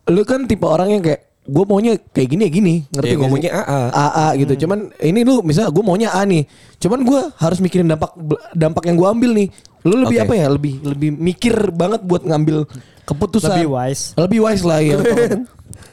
lu 0.09 0.23
kan 0.25 0.45
tipe 0.49 0.65
orang 0.65 0.89
yang 0.99 1.03
kayak 1.05 1.31
gue 1.51 1.65
maunya 1.67 1.99
kayak 2.15 2.29
gini 2.31 2.43
ya 2.47 2.51
gini, 2.53 2.75
ngerti 2.95 3.15
gua 3.17 3.27
sih? 3.27 3.33
maunya 3.33 3.51
AA. 3.57 3.81
AA 3.91 4.27
gitu. 4.45 4.53
Cuman 4.67 4.79
ini 5.03 5.21
lu 5.27 5.35
misal 5.43 5.73
gue 5.73 5.85
maunya 5.85 6.09
A 6.15 6.23
nih. 6.23 6.45
Cuman 6.79 7.01
gue 7.03 7.21
harus 7.37 7.59
mikirin 7.59 7.89
dampak 7.91 8.13
dampak 8.55 8.85
yang 8.87 8.97
gue 8.97 9.09
ambil 9.09 9.31
nih. 9.35 9.49
Lu 9.83 9.97
lebih 10.05 10.21
Oke. 10.21 10.25
apa 10.29 10.35
ya? 10.37 10.47
Lebih 10.53 10.75
lebih 10.85 11.11
mikir 11.17 11.55
banget 11.73 12.05
buat 12.05 12.23
ngambil 12.23 12.69
keputusan. 13.09 13.57
Lebih 13.57 13.69
wise. 13.73 14.03
Lebih 14.15 14.39
wise 14.45 14.65
lah 14.65 14.81
ya. 14.85 14.97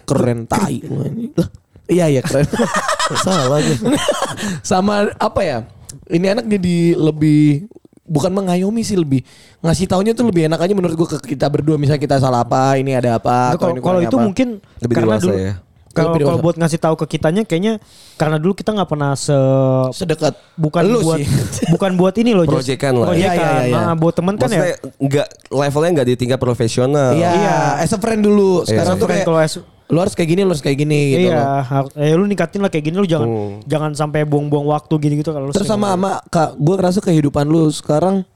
Keren 0.07 0.47
tai. 0.47 0.83
Lah, 1.39 1.49
Iya 1.87 2.05
iya 2.11 2.21
keren. 2.21 2.43
Salah 3.23 3.63
gue. 3.63 3.79
Sama 4.59 5.07
apa 5.15 5.39
ya? 5.39 5.57
Ini 6.11 6.35
anak 6.35 6.45
jadi 6.51 6.99
lebih 6.99 7.71
bukan 8.07 8.31
mengayomi 8.31 8.81
sih 8.81 8.95
lebih 8.95 9.21
ngasih 9.59 9.85
taunya 9.85 10.11
tuh 10.11 10.25
lebih 10.25 10.47
enak 10.47 10.57
aja 10.57 10.71
menurut 10.71 10.95
gue 10.95 11.07
ke 11.11 11.35
kita 11.35 11.45
berdua 11.45 11.75
misalnya 11.75 11.99
kita 11.99 12.17
salah 12.17 12.41
apa 12.41 12.75
ini 12.75 12.91
ada 12.91 13.15
apa 13.15 13.51
Nah, 13.51 13.59
Kalau 13.59 13.69
ini 13.69 13.79
kalau 13.79 13.83
kurang 13.93 14.03
itu 14.03 14.15
apa. 14.15 14.23
mungkin 14.23 14.47
Lebih 14.79 14.95
karena 14.95 15.07
dewasa 15.11 15.23
dulu 15.23 15.35
ya. 15.37 15.53
kalau 15.89 16.09
Lebih 16.09 16.23
kalau 16.23 16.39
buat 16.39 16.55
ngasih 16.55 16.79
tahu 16.79 16.95
ke 16.95 17.05
kitanya 17.09 17.41
kayaknya 17.41 17.73
karena 18.15 18.37
dulu 18.37 18.53
kita 18.53 18.69
nggak 18.71 18.85
pernah 18.87 19.11
se 19.13 19.33
Sedekat 19.91 20.33
bukan 20.55 20.83
lu 20.83 20.99
buat 21.01 21.17
sih. 21.17 21.27
bukan 21.73 21.91
buat 21.95 22.15
ini 22.15 22.31
loh. 22.31 22.45
Proyekan 22.45 22.93
lah. 22.95 23.07
Proyekan. 23.09 23.33
Iya, 23.33 23.33
iya, 23.33 23.67
iya. 23.67 23.75
Nah, 23.81 23.93
buat 23.93 24.13
temen 24.13 24.35
kan 24.35 24.47
ya 24.47 24.77
nggak 24.95 25.27
levelnya 25.49 25.89
nggak 25.93 26.07
di 26.07 26.15
tingkat 26.15 26.37
profesional. 26.37 27.11
Iya, 27.11 27.29
Iya. 27.33 27.57
as 27.81 27.91
a 27.91 27.97
friend 27.97 28.21
dulu. 28.21 28.61
Sekarang 28.63 28.93
Iya. 28.93 29.01
tuh 29.01 29.07
kayak 29.09 29.25
kalau 29.25 29.39
lu 29.87 29.97
harus 29.97 30.11
kayak 30.11 30.29
gini, 30.29 30.41
lu 30.41 30.51
harus 30.51 30.59
kayak 30.59 30.77
gini 30.77 30.99
gitu 31.09 31.27
iya, 31.27 31.37
loh. 31.37 31.63
har- 31.63 31.93
eh, 31.95 32.11
lu 32.11 32.23
ningkatin 32.23 32.59
lah 32.59 32.67
kayak 32.67 32.85
gini 32.85 32.95
lu 32.95 33.05
jangan 33.05 33.25
Hmm. 33.25 33.55
jangan 33.63 33.91
sampai 33.93 34.23
buang-buang 34.23 34.67
waktu 34.67 34.93
gitu-gitu 34.97 35.29
kalau 35.29 35.47
lu 35.47 35.53
Terus 35.53 35.63
sama 35.65 35.91
sama 35.91 36.19
kak, 36.25 36.55
gue 36.55 36.75
ngerasa 36.75 36.99
kehidupan 36.99 37.45
lu 37.45 37.67
sekarang 37.69 38.27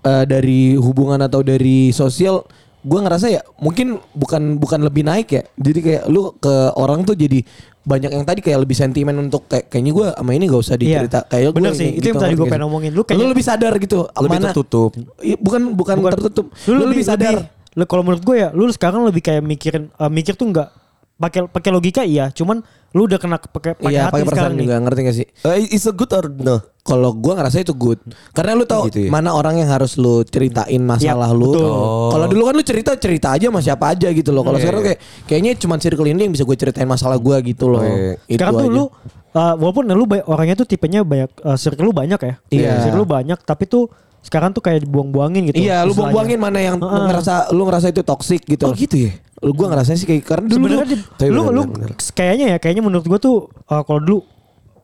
eh, 0.00 0.24
dari 0.24 0.72
hubungan 0.74 1.18
atau 1.18 1.40
dari 1.40 1.90
sosial, 1.90 2.46
gue 2.80 2.98
ngerasa 2.98 3.26
ya 3.28 3.42
mungkin 3.56 3.98
bukan 4.12 4.56
bukan 4.56 4.80
lebih 4.80 5.02
naik 5.02 5.28
ya. 5.28 5.42
Jadi 5.52 5.78
kayak 5.80 6.02
lu 6.06 6.32
ke 6.32 6.54
orang 6.72 7.02
tuh 7.02 7.12
jadi 7.12 7.42
banyak 7.82 8.10
yang 8.10 8.22
tadi 8.22 8.40
kayak 8.40 8.62
lebih 8.62 8.74
sentimen 8.74 9.14
untuk 9.16 9.46
kayak 9.46 9.66
kayaknya 9.68 9.92
gue 9.92 10.06
sama 10.08 10.30
ini 10.32 10.44
gak 10.44 10.58
usah 10.60 10.74
Iya. 10.74 11.06
dicerita 11.06 11.18
kayak 11.24 11.42
gue 11.44 11.54
Bener 11.54 11.70
sih, 11.72 11.90
itu 11.92 12.06
yang 12.08 12.16
tadi 12.16 12.34
gue 12.34 12.46
pengen 12.46 12.64
ngomongin. 12.64 12.90
Lu 12.90 12.96
lu, 12.96 13.02
kayaknya- 13.04 13.30
lebih 13.30 13.44
sadar 13.44 13.72
gitu 13.76 13.98
Lebih 14.08 14.30
mana 14.32 14.44
tertutup. 14.48 14.90
Iya, 15.20 15.36
bukan, 15.36 15.60
bukan 15.72 15.96
Bukan- 15.98 16.12
tertutup 16.16 16.46
lu, 16.64 16.72
lu, 16.72 16.84
lebih, 16.88 17.04
sadar 17.04 17.34
lu 17.76 17.84
kalau 17.84 18.02
menurut 18.02 18.24
gue 18.24 18.36
ya 18.38 18.48
lu 18.50 18.64
sekarang 18.68 19.04
lebih 19.04 19.20
kayak 19.20 19.42
mikirin 19.42 19.92
eh, 19.92 20.08
mikir 20.08 20.32
tuh 20.32 20.48
enggak 20.48 20.72
pakai 21.16 21.40
pakai 21.46 21.70
logika 21.70 22.02
iya 22.02 22.28
cuman 22.28 22.60
lu 22.92 23.04
udah 23.04 23.16
kena 23.16 23.36
pakai 23.36 23.72
pakai 23.72 23.88
iya 23.88 24.04
hati 24.04 24.12
pakai 24.14 24.22
perasaan 24.22 24.36
sekarang 24.36 24.52
nih 24.54 24.62
juga 24.62 24.76
ngerti 24.78 25.00
gak 25.02 25.16
sih 25.16 25.26
Eh, 25.46 25.64
is 25.70 25.84
a 25.84 25.92
good 25.92 26.08
or 26.10 26.26
no? 26.28 26.56
kalau 26.78 27.10
gue 27.10 27.32
ngerasa 27.32 27.56
itu 27.58 27.72
good 27.72 27.96
karena 28.30 28.52
lu 28.52 28.62
tahu 28.62 28.86
Gitu 28.86 29.00
ya? 29.02 29.10
mana 29.10 29.32
orang 29.32 29.56
yang 29.56 29.66
harus 29.66 29.96
lu 29.96 30.22
ceritain 30.22 30.78
masalah 30.78 31.28
Yap, 31.28 31.34
lu 31.34 31.50
betul. 31.50 31.72
kalau 32.10 32.26
dulu 32.26 32.42
kan 32.42 32.54
lu 32.54 32.62
cerita 32.62 32.90
cerita 32.94 33.28
aja 33.30 33.46
sama 33.46 33.60
siapa 33.60 33.84
aja 33.90 34.08
gitu 34.08 34.30
loh 34.30 34.42
kalau 34.42 34.54
Iya, 34.54 34.62
sekarang 34.62 34.80
iya. 34.80 34.88
kayak 34.90 34.98
kayaknya 35.24 35.52
cuma 35.56 35.74
circle 35.76 36.06
ini 36.06 36.20
yang 36.20 36.32
bisa 36.32 36.44
gue 36.44 36.56
ceritain 36.56 36.86
masalah 36.86 37.16
gue 37.16 37.36
gitu 37.46 37.64
loh 37.66 37.80
Oh, 37.80 37.86
iya. 37.86 38.14
Itu 38.22 38.36
sekarang 38.36 38.54
tuh 38.54 38.62
aja. 38.62 38.76
lu 38.76 38.84
eh, 39.32 39.54
walaupun 39.56 39.84
lu 39.88 40.04
orangnya 40.26 40.54
tuh 40.54 40.66
tipenya 40.66 41.00
banyak 41.02 41.30
eh, 41.34 41.56
circle 41.56 41.80
lu 41.82 41.92
banyak 41.92 42.20
ya 42.20 42.34
Iya. 42.50 42.72
circle 42.82 43.00
lu 43.00 43.08
banyak 43.08 43.38
tapi 43.40 43.64
tuh 43.64 43.88
sekarang 44.26 44.50
tuh 44.50 44.58
kayak 44.58 44.82
dibuang-buangin 44.82 45.46
gitu 45.46 45.62
iya 45.62 45.86
lu 45.86 45.94
buang-buangin 45.94 46.34
mana 46.36 46.58
yang 46.58 46.76
Heeh. 46.76 47.04
ngerasa 47.06 47.54
lu 47.54 47.62
ngerasa 47.62 47.86
itu 47.88 48.02
toxic 48.02 48.42
gitu 48.42 48.66
Oh 48.66 48.74
gitu 48.74 49.06
ya? 49.06 49.14
lu 49.38 49.52
gue 49.52 49.66
ngerasa 49.66 49.94
sih 49.94 50.02
kayak 50.04 50.22
karena 50.24 50.46
dulu 50.48 50.66
lu 51.22 51.40
lu 51.48 51.62
benar. 51.64 51.90
kayaknya 52.10 52.46
ya 52.52 52.58
kayaknya 52.58 52.82
menurut 52.82 53.04
gua 53.04 53.16
tuh 53.16 53.36
eh, 53.64 53.82
kalau 53.82 54.00
dulu 54.00 54.18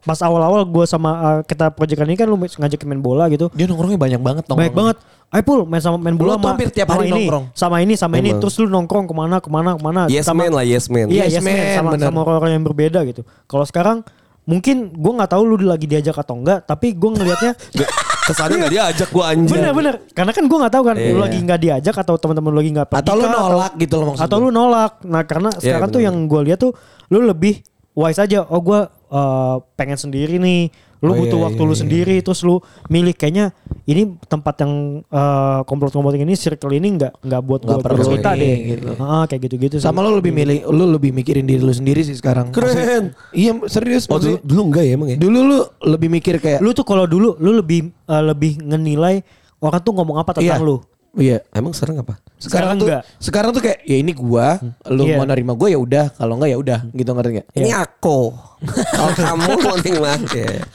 pas 0.03 0.19
awal-awal 0.19 0.63
gua 0.65 0.85
sama 0.85 1.11
eh, 1.11 1.41
kita 1.45 1.71
proyekan 1.71 2.05
ini 2.05 2.15
kan 2.15 2.27
lu 2.27 2.37
ngajakin 2.37 2.87
main 2.87 3.01
bola 3.01 3.27
gitu 3.27 3.51
dia 3.51 3.67
nongkrongnya 3.67 3.97
banyak 3.97 4.21
banget 4.21 4.45
nongkrong. 4.47 4.61
Banyak 4.63 4.77
banget. 4.77 4.97
Ayo 5.33 5.43
pul 5.43 5.65
main 5.65 5.81
sama 5.81 5.97
main 5.97 6.13
Lu 6.13 6.21
bola 6.21 6.33
tuh 6.33 6.39
sama, 6.39 6.51
hampir 6.53 6.69
tiap 6.69 6.89
hari 6.93 7.09
ini, 7.09 7.25
nongkrong. 7.25 7.45
sama 7.57 7.77
ini 7.81 7.95
sama 7.97 8.15
ini 8.17 8.31
Emang. 8.31 8.41
terus 8.45 8.55
lu 8.59 8.69
nongkrong 8.69 9.09
ke 9.09 9.15
mana 9.17 9.37
ke 9.41 9.49
mana 9.49 9.71
ke 9.73 9.81
mana 9.81 10.01
Yes 10.05 10.29
sama, 10.29 10.45
man 10.45 10.53
lah, 10.53 10.63
yes 10.63 10.87
man. 10.87 11.09
Iya 11.09 11.25
Yes 11.25 11.33
yes, 11.33 11.43
man, 11.43 11.57
man, 11.57 11.73
sama 11.73 11.89
bener. 11.97 12.07
sama 12.07 12.19
orang-orang 12.21 12.53
yang 12.53 12.65
berbeda 12.65 13.01
gitu. 13.09 13.25
Kalau 13.49 13.65
sekarang 13.65 14.05
mungkin 14.43 14.93
gue 14.93 15.13
nggak 15.17 15.31
tahu 15.33 15.43
lu 15.47 15.57
lagi 15.65 15.87
diajak 15.87 16.13
atau 16.15 16.37
enggak, 16.37 16.69
tapi 16.69 16.93
gue 16.93 17.11
ngelihatnya 17.11 17.53
kesannya 18.23 18.57
gak 18.63 18.73
diajak 18.73 19.09
gue 19.11 19.25
anjing. 19.25 19.51
bener-bener 19.59 19.95
karena 20.15 20.31
kan 20.31 20.45
gue 20.47 20.59
nggak 20.63 20.73
tahu 20.73 20.85
kan 20.87 20.97
lu 20.97 21.03
Iya. 21.03 21.19
lagi 21.19 21.39
nggak 21.43 21.61
diajak 21.61 21.95
atau 21.99 22.15
teman-teman 22.17 22.51
lu 22.55 22.59
lagi 22.63 22.71
nggak 22.71 22.89
pergi 22.89 23.03
atau 23.03 23.15
lu 23.19 23.27
nolak 23.27 23.73
gitu 23.77 23.95
loh 23.99 24.07
maksud 24.15 24.23
atau 24.23 24.37
lu 24.39 24.49
nolak. 24.49 24.93
Nah 25.05 25.23
karena 25.27 25.51
sekarang 25.55 25.89
tuh 25.91 25.99
bener. 25.99 26.09
yang 26.09 26.17
gue 26.31 26.41
lihat 26.47 26.59
tuh 26.63 26.73
lu 27.11 27.19
lebih 27.21 27.55
wise 27.93 28.19
aja. 28.19 28.47
Oh 28.47 28.63
gue 28.63 28.81
eh, 28.89 29.57
pengen 29.75 29.99
sendiri 29.99 30.39
nih. 30.39 30.71
Oh, 31.03 31.11
Lu 31.11 31.19
butuh 31.19 31.35
iya, 31.35 31.45
waktu 31.45 31.59
iya, 31.59 31.67
lu 31.67 31.75
iya. 31.75 31.81
sendiri 31.83 32.17
terus 32.19 32.41
lu 32.41 32.63
milih 32.87 33.11
kayaknya 33.13 33.51
ini 33.85 34.03
tempat 34.23 34.55
yang 34.63 34.73
eh, 35.03 35.61
komplot-komplot 35.63 36.15
ini 36.15 36.33
circle 36.33 36.71
ini 36.71 36.95
nggak 36.95 37.13
nggak 37.21 37.43
buat 37.43 37.61
Nggak 37.61 37.75
gue 37.75 37.83
perlu 37.83 38.03
cerita 38.07 38.31
ini, 38.33 38.41
deh. 38.41 38.57
gitu. 38.71 38.87
Ah, 38.97 39.25
kayak 39.27 39.41
gitu-gitu. 39.43 39.75
sih. 39.77 39.83
sama 39.83 39.99
lu 40.01 40.15
lebih 40.15 40.31
milih 40.31 40.63
lu 40.65 40.87
lebih 40.89 41.11
mikirin 41.11 41.43
diri 41.43 41.59
lu 41.59 41.71
sendiri 41.71 42.01
sih 42.01 42.15
sekarang 42.15 42.51
Keren. 42.51 42.71
Maksudnya- 42.71 43.19
iya 43.35 43.51
serius 43.67 44.07
Oh 44.07 44.17
dulu, 44.17 44.39
dulu 44.41 44.61
enggak 44.71 44.85
ya 44.85 44.93
emang 44.95 45.09
ya? 45.11 45.17
dulu 45.19 45.39
lu 45.43 45.59
lebih 45.85 46.09
mikir 46.09 46.39
kayak 46.39 46.63
lu 46.63 46.71
tuh 46.71 46.83
kalau 46.83 47.03
dulu 47.05 47.35
lu 47.37 47.51
lebih 47.53 47.91
eh, 47.91 48.23
lebih 48.23 48.63
ngenilai 48.63 49.27
orang 49.59 49.81
tuh 49.81 49.93
ngomong 49.93 50.17
apa 50.17 50.33
tentang 50.33 50.55
Iya. 50.55 50.63
lu. 50.65 50.79
Iya 51.15 51.45
Emang 51.51 51.73
sekarang 51.73 52.01
apa? 52.01 52.17
sekarang, 52.37 52.41
Sekarang 52.41 52.73
tuh 52.75 52.87
enggak. 52.89 53.03
sekarang 53.19 53.51
tuh 53.53 53.63
kayak 53.63 53.79
ya 53.83 53.97
ini 53.97 54.13
gua 54.13 54.59
lu 54.89 55.05
Iya. 55.05 55.17
mau 55.17 55.27
nerima 55.27 55.53
gua 55.53 55.69
ya 55.69 55.79
udah 55.79 56.05
kalau 56.13 56.35
enggak 56.37 56.51
ya 56.51 56.59
udah 56.59 56.79
gitu 56.89 57.11
ngerti 57.11 57.31
nggak 57.33 57.47
Ini 57.55 57.71
aku. 57.73 58.19
Kalau 58.95 59.13
kamu 59.13 59.43
mau 59.59 59.77
ya. 59.77 60.15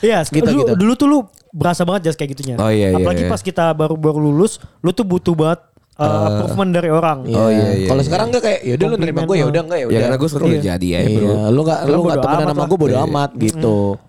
Iya, 0.04 0.20
Gitu, 0.28 0.44
dulu, 0.44 0.62
gitu. 0.62 0.74
dulu 0.76 0.94
tuh 0.94 1.08
lu 1.08 1.18
berasa 1.50 1.82
banget 1.82 2.12
jas 2.12 2.16
kayak 2.16 2.36
gitunya. 2.36 2.56
Oh, 2.56 2.68
iya, 2.68 2.92
iya, 2.92 3.00
Apalagi 3.00 3.24
iya. 3.24 3.32
pas 3.32 3.40
kita 3.40 3.72
baru 3.72 3.96
baru 3.96 4.20
lulus, 4.20 4.60
lu 4.80 4.92
tuh 4.92 5.08
butuh 5.08 5.32
banget 5.34 5.64
uh, 5.96 6.28
approval 6.30 6.68
dari 6.70 6.90
orang. 6.92 7.24
Oh, 7.28 7.48
iya, 7.48 7.68
iya, 7.74 7.88
kalau 7.88 8.00
iya. 8.00 8.08
sekarang 8.08 8.26
enggak 8.30 8.44
kayak 8.44 8.60
ya 8.62 8.74
udah 8.76 8.88
lu 8.88 8.96
nerima 9.00 9.22
gua 9.24 9.36
ya 9.36 9.46
udah 9.48 9.62
enggak 9.64 9.78
ya 9.78 9.82
Ya 9.82 9.88
udah 9.88 10.00
karena 10.04 10.18
gue 10.18 10.28
udah 10.30 10.48
Iya. 10.48 10.62
jadi 10.76 10.88
ya 10.88 11.00
Iya, 11.00 11.18
bro. 11.18 11.32
lu 11.50 11.62
enggak 11.64 11.80
lu 11.88 12.00
enggak 12.04 12.18
temenan 12.22 12.48
sama 12.48 12.64
gua 12.66 12.78
bodo 12.78 12.94
Iya. 12.94 13.04
amat 13.08 13.30
gitu 13.36 13.78
Udah 13.96 14.07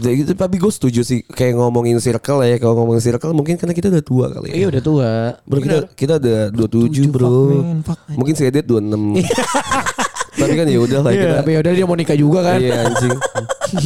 gitu, 0.00 0.32
tapi 0.32 0.56
gue 0.56 0.72
setuju 0.72 1.00
sih 1.04 1.20
kayak 1.26 1.58
ngomongin 1.60 2.00
circle 2.00 2.40
ya. 2.44 2.56
Kalau 2.56 2.74
ngomongin 2.80 3.02
circle 3.04 3.32
mungkin 3.36 3.60
karena 3.60 3.74
kita 3.76 3.92
udah 3.92 4.04
tua 4.04 4.26
kali 4.32 4.48
ya. 4.52 4.54
iya 4.64 4.66
udah 4.72 4.82
tua 4.82 5.10
Bro 5.44 5.58
kita 5.60 5.78
kita 5.92 6.12
udah 6.16 6.38
27 6.54 7.12
bro. 7.12 7.28
fuck, 7.28 7.64
man, 7.64 7.80
fuck. 7.84 7.98
Mungkin 8.16 8.34
saya 8.36 8.48
Edet 8.52 8.64
26. 8.64 9.20
Tapi 10.32 10.52
kan 10.54 10.66
ya 10.66 10.78
udah 10.78 11.00
lah 11.00 11.10
Iya. 11.10 11.20
kita. 11.22 11.34
tapi 11.38 11.50
ya 11.50 11.58
udah 11.60 11.72
dia 11.72 11.84
mau 11.84 11.94
nikah 11.94 12.16
juga 12.16 12.38
kan 12.42 12.56
Iya 12.56 12.76
anjing. 12.84 13.18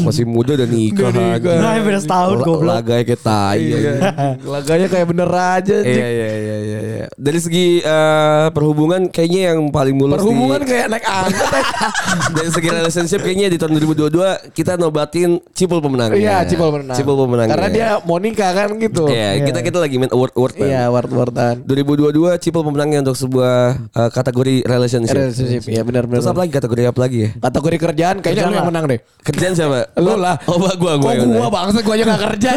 Masih 0.01 0.25
muda 0.25 0.53
dan 0.53 0.67
nikah 0.69 1.09
nikah. 1.09 1.57
Nah, 1.57 1.79
beda 1.79 2.01
setahun, 2.01 2.37
La- 2.37 2.43
goblok. 2.45 2.73
Laganya 2.73 3.05
kayak 3.05 3.21
tai 3.21 3.59
Iya. 3.61 3.77
anjing. 3.77 3.99
laganya 4.45 4.87
kayak 4.89 5.07
bener 5.07 5.29
aja 5.29 5.77
Iya 5.77 5.85
anjing. 5.85 6.03
iya 6.03 6.29
iya 6.29 6.57
iya 6.59 6.79
iya. 6.83 7.07
Dari 7.13 7.39
segi 7.39 7.67
eh, 7.79 8.47
perhubungan 8.49 9.07
kayaknya 9.09 9.41
yang 9.49 9.59
paling 9.69 9.95
mulus 9.95 10.19
perhubungan 10.19 10.59
di, 10.61 10.67
kayak 10.69 10.87
naik 10.89 11.05
angkot 11.05 11.65
dari 12.37 12.51
segi 12.51 12.69
relationship 12.69 13.21
kayaknya 13.21 13.47
di 13.47 13.57
tahun 13.57 13.73
2022 13.77 14.11
kita 14.53 14.73
nobatin 14.75 15.39
Cipul 15.53 15.79
pemenang. 15.79 16.11
Iya, 16.13 16.43
Cipul 16.45 16.69
menang. 16.73 16.95
Cipul 16.95 17.15
pemenang. 17.21 17.47
Karena 17.49 17.69
dia 17.69 17.89
mau 18.01 18.19
nikah 18.19 18.51
kan 18.53 18.69
gitu. 18.77 19.07
Iya, 19.07 19.29
Iya. 19.35 19.45
kita 19.47 19.59
kita 19.63 19.79
lagi 19.79 19.97
main 19.97 20.11
award 20.11 20.35
award. 20.35 20.55
Iya, 20.57 20.89
word-wordan. 20.89 21.63
2022 21.63 22.11
Cipul 22.39 22.63
pemenangnya 22.63 23.03
untuk 23.03 23.17
sebuah 23.17 23.55
eh, 23.89 24.11
kategori 24.11 24.55
relationship. 24.65 25.15
Relationship, 25.17 25.63
iya 25.69 25.83
benar-benar. 25.83 26.19
Terus 26.19 26.29
apa 26.37 26.45
lagi 26.45 26.53
kategori 26.53 26.83
apa 26.85 27.01
lagi 27.01 27.19
ya? 27.19 27.31
Kategori 27.33 27.77
kerjaan 27.81 28.17
kayaknya 28.21 28.29
Kerjaan 28.37 28.53
lu 28.53 28.59
yang 28.61 28.69
menang 28.69 28.85
deh. 28.85 29.01
Kerjaan 29.25 29.53
siapa? 29.57 29.79
Lu 29.97 30.13
lah. 30.15 30.37
Oh, 30.45 30.61
gua 30.61 30.77
gua 30.77 30.93
Kok 30.93 31.01
gua. 31.01 31.13
yang 31.17 31.33
gua 31.33 31.49
bangsa 31.49 31.79
gua 31.81 31.95
aja 31.97 32.05
gak 32.05 32.21
kerja. 32.29 32.51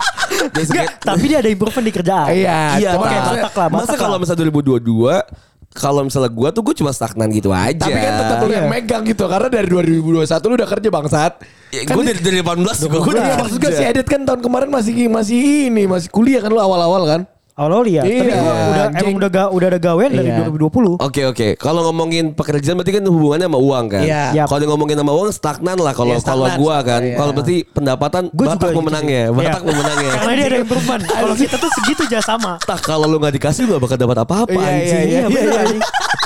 Tapi 1.04 1.24
dia 1.26 1.38
ada 1.38 1.50
improvement 1.50 1.84
di 1.84 1.92
kerjaan. 1.92 2.26
Iya, 2.32 2.60
Iya, 2.80 2.90
lah, 2.96 3.68
masa 3.68 3.94
kalau 3.94 4.16
misalnya 4.16 4.48
2022 4.48 5.20
kalau 5.70 6.02
misalnya 6.02 6.32
gua 6.32 6.48
tuh 6.50 6.62
gua 6.64 6.74
cuma 6.74 6.90
stagnan 6.90 7.28
gitu 7.28 7.52
aja. 7.52 7.76
Tapi 7.78 7.94
kan 7.94 8.12
tetap 8.16 8.36
lu 8.42 8.50
yang 8.50 8.66
Iya. 8.66 8.72
megang 8.72 9.02
gitu 9.04 9.24
karena 9.28 9.46
dari 9.46 9.68
2021 9.68 10.48
lu 10.48 10.54
udah 10.56 10.68
kerja 10.68 10.88
bangsat. 10.88 11.32
Ya, 11.70 11.80
gue 11.86 12.02
dari, 12.02 12.18
dari 12.18 12.38
18 12.40 12.82
juga 12.82 12.96
gue 12.98 13.12
Iya, 13.12 13.22
udah 13.22 13.36
maksud 13.38 13.56
gue 13.56 13.70
kerja. 13.70 13.78
si 13.78 13.84
Edit 13.86 14.06
kan 14.08 14.26
tahun 14.26 14.40
kemarin 14.40 14.66
masih 14.66 15.06
masih 15.06 15.38
ini, 15.70 15.86
masih 15.86 16.08
kuliah 16.08 16.40
kan 16.40 16.50
lu 16.50 16.58
awal-awal 16.58 17.06
kan? 17.06 17.20
Awal-awal 17.52 17.86
iya, 17.86 18.00
tapi 18.00 18.14
Iya, 18.14 18.22
gua 18.22 18.40
udah 18.40 18.84
anjing. 18.86 19.00
emang 19.00 19.14
udah 19.16 19.28
ga, 19.28 19.44
udah 19.48 19.66
ada 19.68 19.78
gawean 19.78 20.10
dari 20.10 20.28
Iya. 20.28 20.38
2020. 20.48 20.96
Oke 20.96 21.22
oke. 21.24 21.48
Kalau 21.54 21.80
ngomongin 21.82 22.32
pekerjaan 22.32 22.74
berarti 22.74 22.92
kan 22.92 23.04
hubungannya 23.04 23.46
sama 23.46 23.58
uang 23.58 23.84
kan. 23.86 24.00
Iya. 24.00 24.22
Yap. 24.34 24.46
Kalau 24.48 24.64
ngomongin 24.66 24.96
sama 24.96 25.12
uang 25.12 25.30
stagnan 25.30 25.76
lah 25.76 25.92
kalau 25.92 26.14
Iya, 26.14 26.22
kalau 26.22 26.46
gua 26.56 26.76
kan. 26.80 27.00
Iya. 27.00 27.16
Kalau 27.16 27.32
berarti 27.32 27.56
pendapatan 27.66 28.22
Gua 28.30 28.46
Batak 28.46 28.56
juga 28.56 28.70
gitu 28.70 28.78
pemenangnya, 28.80 29.22
sih. 29.22 29.34
Batak 29.34 29.60
Iya. 29.60 29.68
pemenangnya. 29.68 30.10
Karena 30.16 30.32
dia 30.32 30.46
ada 30.46 30.58
improvement. 30.58 31.02
Kalau 31.02 31.34
kita 31.34 31.54
tuh 31.56 31.70
segitu 31.74 32.00
aja 32.06 32.20
sama. 32.20 32.52
Tak 32.62 32.78
kalau 32.80 33.04
lu 33.04 33.16
nggak 33.18 33.34
dikasih 33.34 33.62
lu 33.64 33.70
gak 33.72 33.82
bakal 33.82 33.98
dapat 33.98 34.18
apa-apa 34.20 34.52
Iya, 34.54 34.70
anjing. 34.70 35.04
iya, 35.04 35.20
Iya, 35.26 35.60
anjing. 35.60 35.80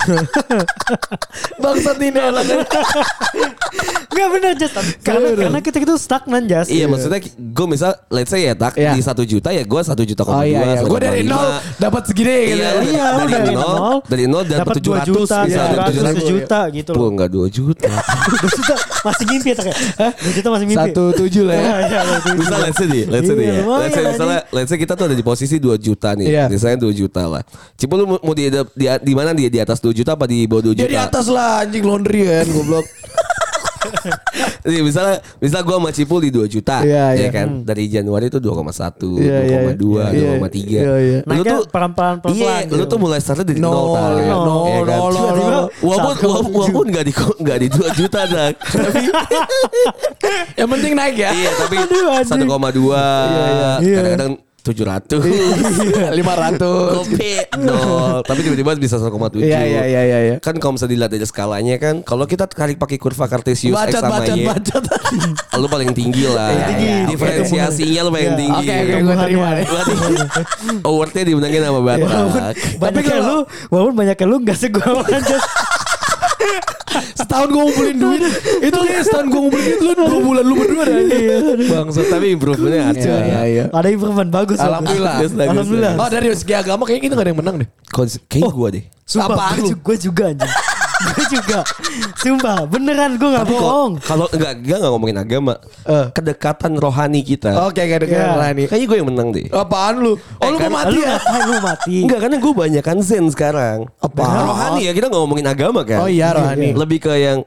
Bangsat 1.63 1.99
ini. 1.99 2.21
Enggak 4.15 4.29
bener 4.31 4.53
Jas. 4.55 4.73
Karena 5.03 5.29
karena 5.35 5.59
kita 5.61 5.77
itu 5.81 5.95
stagnan 5.97 6.43
Jas. 6.47 6.67
Iya 6.67 6.87
maksudnya 6.87 7.19
gue 7.21 7.67
misal 7.67 7.91
let's 8.09 8.31
say 8.31 8.43
ya 8.43 8.55
tak 8.55 8.73
Iya. 8.75 8.95
di 8.95 9.03
satu 9.03 9.23
juta 9.23 9.51
ya 9.51 9.63
gue 9.63 9.81
satu 9.83 10.03
juta 10.03 10.23
koma 10.23 10.39
Oh 10.39 10.45
iya, 10.45 10.59
dua, 10.59 10.71
iya. 10.71 10.81
Gue 10.85 11.01
dari 11.01 11.23
nol 11.25 11.47
dapat 11.77 12.03
segini 12.07 12.37
gitu. 12.49 12.55
Iya, 12.55 12.71
Iya, 12.81 13.05
dari 13.13 13.33
dari 13.35 13.55
nol, 13.55 13.95
dari 14.07 14.25
nol 14.25 14.43
dapat 14.45 14.63
dapat 14.65 14.77
700 14.79 14.85
2 14.85 15.09
juta, 15.09 15.37
misalnya, 15.43 15.75
iya, 15.75 15.85
200, 15.85 15.91
700. 15.91 16.15
sejuta 16.15 16.61
gitu 16.71 16.91
loh. 16.95 17.09
enggak 17.11 17.29
2 17.29 17.47
juta. 17.49 17.91
2 17.91 18.55
juta 18.55 18.75
masih 19.05 19.25
mimpi 19.27 19.49
ya 19.51 19.55
tak 19.55 19.67
ya? 19.67 19.75
Hah? 19.99 20.13
2 20.15 20.37
juta 20.37 20.49
masih 20.51 20.67
mimpi. 20.67 20.81
Satu 20.81 21.05
tujuh 21.17 21.43
lah 21.45 21.55
ya. 21.55 21.61
Iya, 21.61 21.75
iya, 21.75 22.01
iya, 22.01 22.19
tujuh. 22.21 22.39
Misal 22.39 22.59
let's 22.63 22.77
say 22.77 22.87
nih, 22.87 23.05
let's 23.09 23.25
say 23.25 23.35
Iya, 23.35 23.41
nih 23.41 23.47
ya. 23.47 23.63
Let's 23.65 23.95
say 23.95 24.05
misalnya 24.07 24.41
let's 24.51 24.69
say 24.71 24.79
kita 24.79 24.93
tuh 24.95 25.05
ada 25.07 25.17
di 25.17 25.25
posisi 25.25 25.57
2 25.59 25.75
juta 25.77 26.09
nih. 26.15 26.27
Iya. 26.29 26.45
Misalnya 26.47 26.79
2 26.81 26.93
juta 26.95 27.23
lah. 27.25 27.43
Cipul 27.75 27.97
lu 27.99 28.07
mau- 28.07 28.23
di 29.01 29.15
mana 29.15 29.31
dia 29.33 29.49
di 29.49 29.59
atas 29.59 29.79
2 29.79 29.93
juta 29.93 30.15
apa 30.15 30.25
di 30.25 30.45
bawah 30.45 30.71
2 30.71 30.75
juta? 30.75 30.85
Dia 30.85 30.91
di 30.91 31.01
atas 31.01 31.27
lah 31.27 31.63
anjing 31.63 31.83
laundry 31.83 32.23
kan 32.25 32.47
goblok. 32.51 32.87
Nih, 34.65 34.81
misalnya 34.81 35.17
misal 35.39 35.61
gua 35.61 35.77
sama 35.77 35.91
Cipul 35.91 36.21
di 36.21 36.31
2 36.31 36.45
juta 36.47 36.81
Iya, 36.81 37.13
ya 37.13 37.21
iya. 37.21 37.29
kan. 37.31 37.63
Dari 37.63 37.85
Januari 37.87 38.27
itu 38.27 38.39
2,1, 38.39 39.21
Iya, 39.21 39.39
iya, 39.45 39.59
2,2, 39.77 40.09
iya. 40.11 40.41
2,3. 40.41 40.79
Iya, 40.81 40.95
iya. 40.97 41.19
Lu 41.21 41.29
Naiknya 41.31 41.53
tuh 41.55 41.67
pelan-pelan, 41.69 42.15
Iya, 42.15 42.23
pelan-pelan 42.23 42.63
lu 42.65 42.75
gitu. 42.75 42.85
tuh 42.89 42.99
mulai 42.99 43.19
startnya 43.19 43.47
dari 43.47 43.61
Nol, 43.61 43.73
nol, 43.73 43.85
Iya 43.85 44.25
kan? 44.25 44.37
nol, 44.37 44.47
nol, 44.85 45.13
Tiba-tiba, 45.13 45.51
nol. 45.51 45.67
Walaupun 45.81 46.15
walaupun, 46.51 46.85
nggak 46.91 47.05
di 47.05 47.13
nggak 47.15 47.59
di 47.59 47.69
2 47.69 47.89
juta 47.95 48.21
dah. 48.25 48.49
Tapi 48.75 49.03
Yang 50.55 50.69
penting 50.71 50.93
naik 50.95 51.17
ya. 51.17 51.31
iya 51.31 51.51
tapi 51.55 51.75
Aduh, 51.77 52.07
anjing. 52.11 52.49
1,2 52.49 53.85
Iya, 53.85 54.01
kadang-kadang 54.65 55.05
700 56.15 56.17
Lima 56.17 56.33
ratus. 56.35 57.05
Nol 57.61 58.25
Tapi 58.25 58.41
tiba-tiba 58.41 58.73
bisa 58.81 58.97
1,7 58.97 59.45
Iya 59.45 59.61
iya 59.61 59.83
iya 59.85 60.03
iya. 60.03 60.19
iya. 60.25 60.37
Kan 60.41 60.57
kalau 60.57 60.81
misalnya 60.81 60.93
dilihat 60.97 61.13
aja 61.13 61.27
skalanya 61.29 61.77
kan 61.77 62.01
Kalau 62.01 62.25
kita 62.25 62.49
tarik 62.49 62.81
pakai 62.81 62.97
kurva 62.97 63.29
Cartesius 63.29 63.77
X 63.77 63.93
sama 63.93 64.25
bacot 64.25 64.37
Y 64.37 64.49
bacot. 64.49 64.85
Lu 65.61 65.67
paling 65.69 65.93
tinggi 65.93 66.25
lah 66.25 66.49
Iya, 66.51 66.67
tinggi. 66.73 66.89
Diferensiasinya 67.15 68.01
lu 68.09 68.11
paling 68.11 68.35
tinggi 68.41 68.65
Oke 68.65 68.75
oke 68.75 68.95
gue 69.05 69.17
terima 69.29 69.49
deh. 69.53 69.67
Awardnya 70.85 71.23
dimenangin 71.25 71.63
sama 71.65 71.81
Batak 72.81 73.05
yang 73.05 73.23
lu, 73.25 73.39
walaupun 73.71 73.95
banyak 73.95 74.17
lu 74.25 74.37
gak 74.43 74.59
segua 74.59 75.03
aja. 75.05 75.39
Setahun 77.15 77.49
gue 77.49 77.61
ngumpulin 77.61 77.97
duit. 77.97 78.21
Itu 78.61 78.77
kayak 78.79 79.03
setahun 79.03 79.27
gue 79.27 79.41
ngumpulin 79.41 79.65
duit 79.75 79.97
lu 79.97 80.05
dua 80.07 80.21
bulan 80.21 80.45
lu 80.45 80.55
berdua 80.55 80.83
dah. 80.85 80.97
Bangsa 81.65 82.01
tapi 82.07 82.27
improvementnya 82.31 82.83
ada 82.87 83.01
Iya 83.01 83.41
iya. 83.45 83.65
Ada 83.69 83.89
improvement 83.91 84.31
bagus. 84.31 84.59
Alhamdulillah. 84.59 85.15
Bagus, 85.19 85.33
bagus, 85.33 85.51
Alhamdulillah. 85.51 85.93
Oh 85.97 86.09
dari 86.09 86.27
segi 86.33 86.55
agama 86.55 86.83
kayaknya 86.85 87.03
kita 87.03 87.15
gak 87.15 87.25
ada 87.25 87.31
yang 87.31 87.41
menang 87.41 87.57
deh. 87.61 87.69
Kons- 87.91 88.21
Kayak 88.25 88.53
gue 88.53 88.69
deh 88.73 88.85
Sumpah, 89.05 89.53
gue 89.59 89.97
juga 90.01 90.33
anjing. 90.33 90.53
Gue 90.97 91.25
juga. 91.33 91.61
Sumpah, 92.17 92.65
beneran 92.65 93.15
gue 93.15 93.29
gak 93.29 93.43
Tapi 93.43 93.53
kok- 93.53 93.61
bohong. 93.61 93.93
Kalau 93.99 94.27
enggak 94.29 94.53
enggak 94.57 94.79
enggak 94.79 94.91
ngomongin 94.91 95.19
agama 95.19 95.55
Eh. 95.83 96.07
Kedekatan 96.11 96.73
rohani 96.75 97.21
kita 97.21 97.51
Oke 97.65 97.81
ada 97.81 97.99
Iya. 97.99 98.07
kayak 98.07 98.29
Rani. 98.37 98.63
Kayaknya 98.67 98.87
gue 98.87 98.97
yang 98.97 99.09
menang 99.09 99.29
deh 99.31 99.45
Apaan 99.51 99.95
lu? 99.99 100.13
Oh 100.13 100.19
Eh, 100.41 100.49
lu 100.49 100.57
kan- 100.57 100.69
mau 100.69 100.79
mati 100.81 100.99
ya? 100.99 101.17
lu 101.43 101.55
mati? 101.61 101.97
Enggak 102.01 102.19
karena 102.21 102.37
gue 102.37 102.53
banyak 102.55 102.83
kan 102.83 102.99
zen 103.01 103.27
sekarang 103.27 103.79
Apa? 103.99 104.23
Rohani 104.45 104.81
ya 104.83 104.93
kita 104.93 105.07
nggak 105.07 105.21
ngomongin 105.21 105.47
agama 105.47 105.81
kan 105.83 105.99
Oh 105.99 106.09
iya 106.09 106.31
rohani. 106.31 106.73
Lebih 106.73 106.99
ke 107.01 107.13
yang 107.15 107.39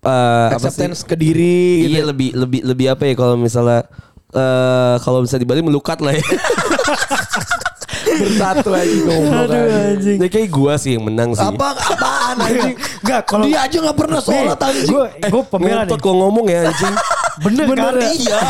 eh, 0.00 0.10
apa 0.48 0.58
sih? 0.58 0.66
Acceptance 0.66 1.02
ke 1.02 1.14
diri 1.14 1.84
gitu. 1.84 1.92
Iya 1.92 2.02
lebih 2.06 2.30
lebih 2.34 2.60
lebih 2.64 2.86
apa 2.88 3.02
ya 3.04 3.14
kalau 3.14 3.36
misalnya 3.36 3.84
eh 4.30 4.94
kalau 4.98 5.20
bisa 5.20 5.34
di 5.34 5.44
Bali 5.44 5.60
melukat 5.60 5.98
lah 5.98 6.12
ya. 6.12 6.22
Bersatu 8.18 8.70
aja 8.74 8.96
ngomong 9.06 9.34
Aduh 9.46 9.62
anjing. 9.94 10.18
Jadi 10.18 10.30
kayak 10.30 10.48
gue 10.50 10.72
sih 10.80 10.90
yang 10.98 11.04
menang 11.06 11.30
sih. 11.36 11.46
Apa 11.46 11.66
apaan 11.76 12.36
anjing? 12.40 12.74
Enggak, 13.06 13.20
kalau 13.28 13.44
Dia 13.46 13.58
aja 13.66 13.76
gak 13.86 13.96
pernah 13.98 14.20
sholat 14.20 14.58
anjing. 14.58 14.88
gue 14.90 15.04
gue 15.30 15.42
pembela 15.46 15.82
nih. 15.84 15.88
Ngotot 15.88 16.00
kok 16.00 16.14
ngomong 16.16 16.46
ya 16.50 16.60
anjing. 16.66 16.94
Bener, 17.40 17.64
kan? 17.72 17.94
Iya. 17.96 18.40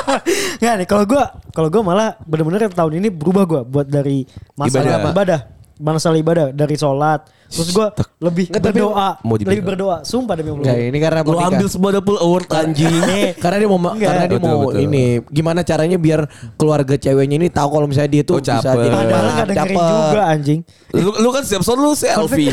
Nggak 0.62 0.74
nih 0.78 0.86
kalau 0.86 1.04
gue 1.08 1.22
kalau 1.50 1.68
gue 1.72 1.82
malah 1.82 2.14
bener-bener 2.22 2.70
tahun 2.70 2.92
ini 3.02 3.08
berubah 3.10 3.44
gue 3.48 3.60
buat 3.66 3.86
dari 3.88 4.22
masalah 4.54 5.02
Ibadah. 5.02 5.10
ibadah, 5.10 5.40
masalah 5.78 6.14
ibadah 6.16 6.50
dari 6.50 6.74
sholat 6.74 7.22
terus 7.48 7.70
gue 7.70 7.86
lebih 8.20 8.44
Nggak, 8.50 8.60
berdoa 8.62 9.08
mau 9.22 9.34
lebih 9.34 9.62
berdoa 9.62 9.96
sumpah 10.02 10.34
demi 10.34 10.50
Allah 10.50 10.68
Enggak 10.68 10.78
ini 10.84 10.98
karena 10.98 11.20
Lu 11.22 11.38
ambil 11.38 11.64
semua 11.66 11.90
double 11.90 12.18
award 12.18 12.44
anjing. 12.52 12.92
Eh, 13.08 13.32
Karena 13.42 13.56
dia 13.56 13.66
mau 13.66 13.80
Enggak. 13.80 13.96
karena 14.04 14.22
dia 14.22 14.36
Betul, 14.36 14.50
mau 14.50 14.60
betul. 14.68 14.80
ini 14.82 15.04
gimana 15.26 15.60
caranya 15.62 15.96
biar 15.96 16.20
keluarga 16.54 16.94
ceweknya 16.94 17.36
ini 17.36 17.48
tahu 17.48 17.68
kalau 17.70 17.86
misalnya 17.86 18.10
dia 18.10 18.22
tuh 18.22 18.36
Oh, 18.36 18.42
bisa 18.42 18.60
jadi 18.60 18.88
padahal 18.90 19.24
nggak 19.32 19.46
dengerin 19.48 19.76
juga 19.80 20.22
anjing 20.26 20.60
lu, 20.92 21.10
lu 21.16 21.28
kan 21.30 21.42
setiap 21.42 21.62
sore 21.62 21.80
lu 21.80 21.94
selfie. 21.94 22.52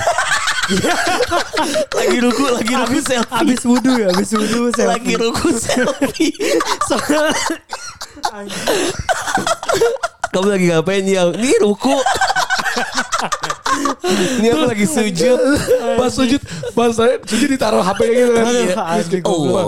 lagi 1.97 2.17
ruku, 2.17 2.43
lagi 2.47 2.73
ruku 2.73 2.97
selfie. 2.99 3.35
abis 3.35 3.61
wudhu 3.63 3.93
ya 3.95 4.07
abis 4.09 4.29
wudhu 4.31 4.61
selfie 4.71 4.95
Lagi 4.95 5.13
ruku 5.15 5.47
selfie. 5.51 6.33
Soalnya- 6.87 7.35
Kamu 10.31 10.47
lagi 10.49 10.65
ngapain 10.67 11.03
ya? 11.03 11.27
Ini 11.27 11.51
ruku. 11.59 11.95
Ini 14.39 14.47
aku 14.51 14.63
lagi 14.71 14.85
sujud. 14.87 15.39
Pas 15.97 16.11
sujud, 16.11 16.41
pas 16.71 16.91
saya 16.95 17.19
sujud 17.23 17.49
ditaruh 17.49 17.83
HP 17.83 18.01
gitu 18.07 18.31
kan. 18.31 18.45
Iya. 18.47 18.75
Terus 19.03 19.23
Allah. 19.25 19.63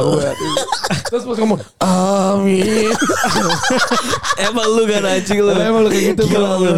Allah. 0.00 0.32
Terus 1.04 1.22
pas 1.24 1.36
ngomong, 1.38 1.60
amin. 1.80 2.92
Emang 4.48 4.68
lu 4.72 4.82
kan 4.88 5.02
anjing 5.04 5.38
lu. 5.40 5.52
Emang 5.52 5.82
lu 5.84 5.90
kayak 5.92 6.04
gitu, 6.16 6.22
Gila 6.28 6.56
lu. 6.56 6.72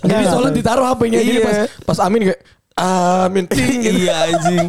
Jadi 0.00 0.24
soalnya 0.26 0.52
ditaruh 0.52 0.86
HP-nya 0.88 1.18
jadi 1.20 1.32
Iya. 1.32 1.44
pas 1.44 1.56
pas 1.86 1.98
amin 2.08 2.32
kayak 2.32 2.40
amin 2.76 3.44
ting 3.48 3.80
gitu. 3.84 4.08
iya 4.08 4.32
anjing. 4.32 4.66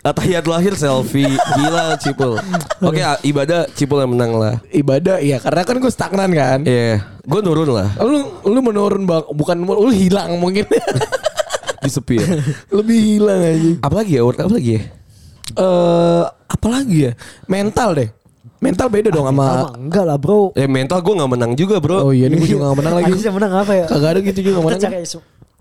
Atahiyat 0.00 0.44
lahir 0.48 0.74
selfie. 0.74 1.28
Gila 1.30 1.96
Cipul. 2.00 2.40
Oke, 2.80 3.00
ah, 3.04 3.16
ibadah 3.20 3.68
Cipul 3.72 4.02
yang 4.02 4.12
menang 4.16 4.32
lah. 4.36 4.54
Ibadah 4.72 5.20
iya 5.20 5.36
karena 5.38 5.62
kan 5.62 5.76
gue 5.78 5.92
stagnan 5.92 6.30
kan. 6.32 6.64
Iya, 6.64 7.04
gue 7.22 7.40
nurun 7.44 7.70
lah 7.70 7.88
Lu 8.00 8.42
lu 8.48 8.60
menurun 8.64 9.04
bang, 9.04 9.24
bukan 9.32 9.56
lu 9.62 9.90
hilang 9.92 10.36
mungkin. 10.40 10.64
di 11.82 11.90
sepi 11.90 12.14
ya. 12.22 12.26
Lebih 12.70 12.98
hilang 13.18 13.40
aja. 13.42 13.72
Apalagi 13.82 14.12
ya? 14.16 14.20
Award 14.22 14.38
apa 14.46 14.52
lagi 14.54 14.70
ya? 14.78 14.82
Eh 15.58 16.24
apalagi 16.46 16.98
ya? 17.10 17.12
Mental 17.50 17.90
deh. 17.98 18.08
Mental 18.62 18.86
beda 18.86 19.10
dong 19.10 19.26
sama 19.26 19.42
Sama 19.42 19.70
enggak 19.74 20.04
lah 20.06 20.18
bro 20.22 20.54
Eh 20.54 20.70
mental 20.70 21.02
gue 21.02 21.14
gak 21.18 21.30
menang 21.34 21.52
juga 21.58 21.82
bro. 21.82 22.06
Oh 22.06 22.12
iya 22.14 22.30
ini 22.30 22.38
gue 22.38 22.54
juga 22.54 22.70
gak 22.70 22.78
menang 22.78 22.94
lagi. 22.94 23.10
Harusnya 23.10 23.32
menang 23.34 23.52
apa 23.58 23.72
ya 23.74 23.84
Kagak 23.90 24.10
ada 24.14 24.20
gitu 24.22 24.38
juga 24.38 24.54
gak 24.54 24.66
menang. 24.70 24.92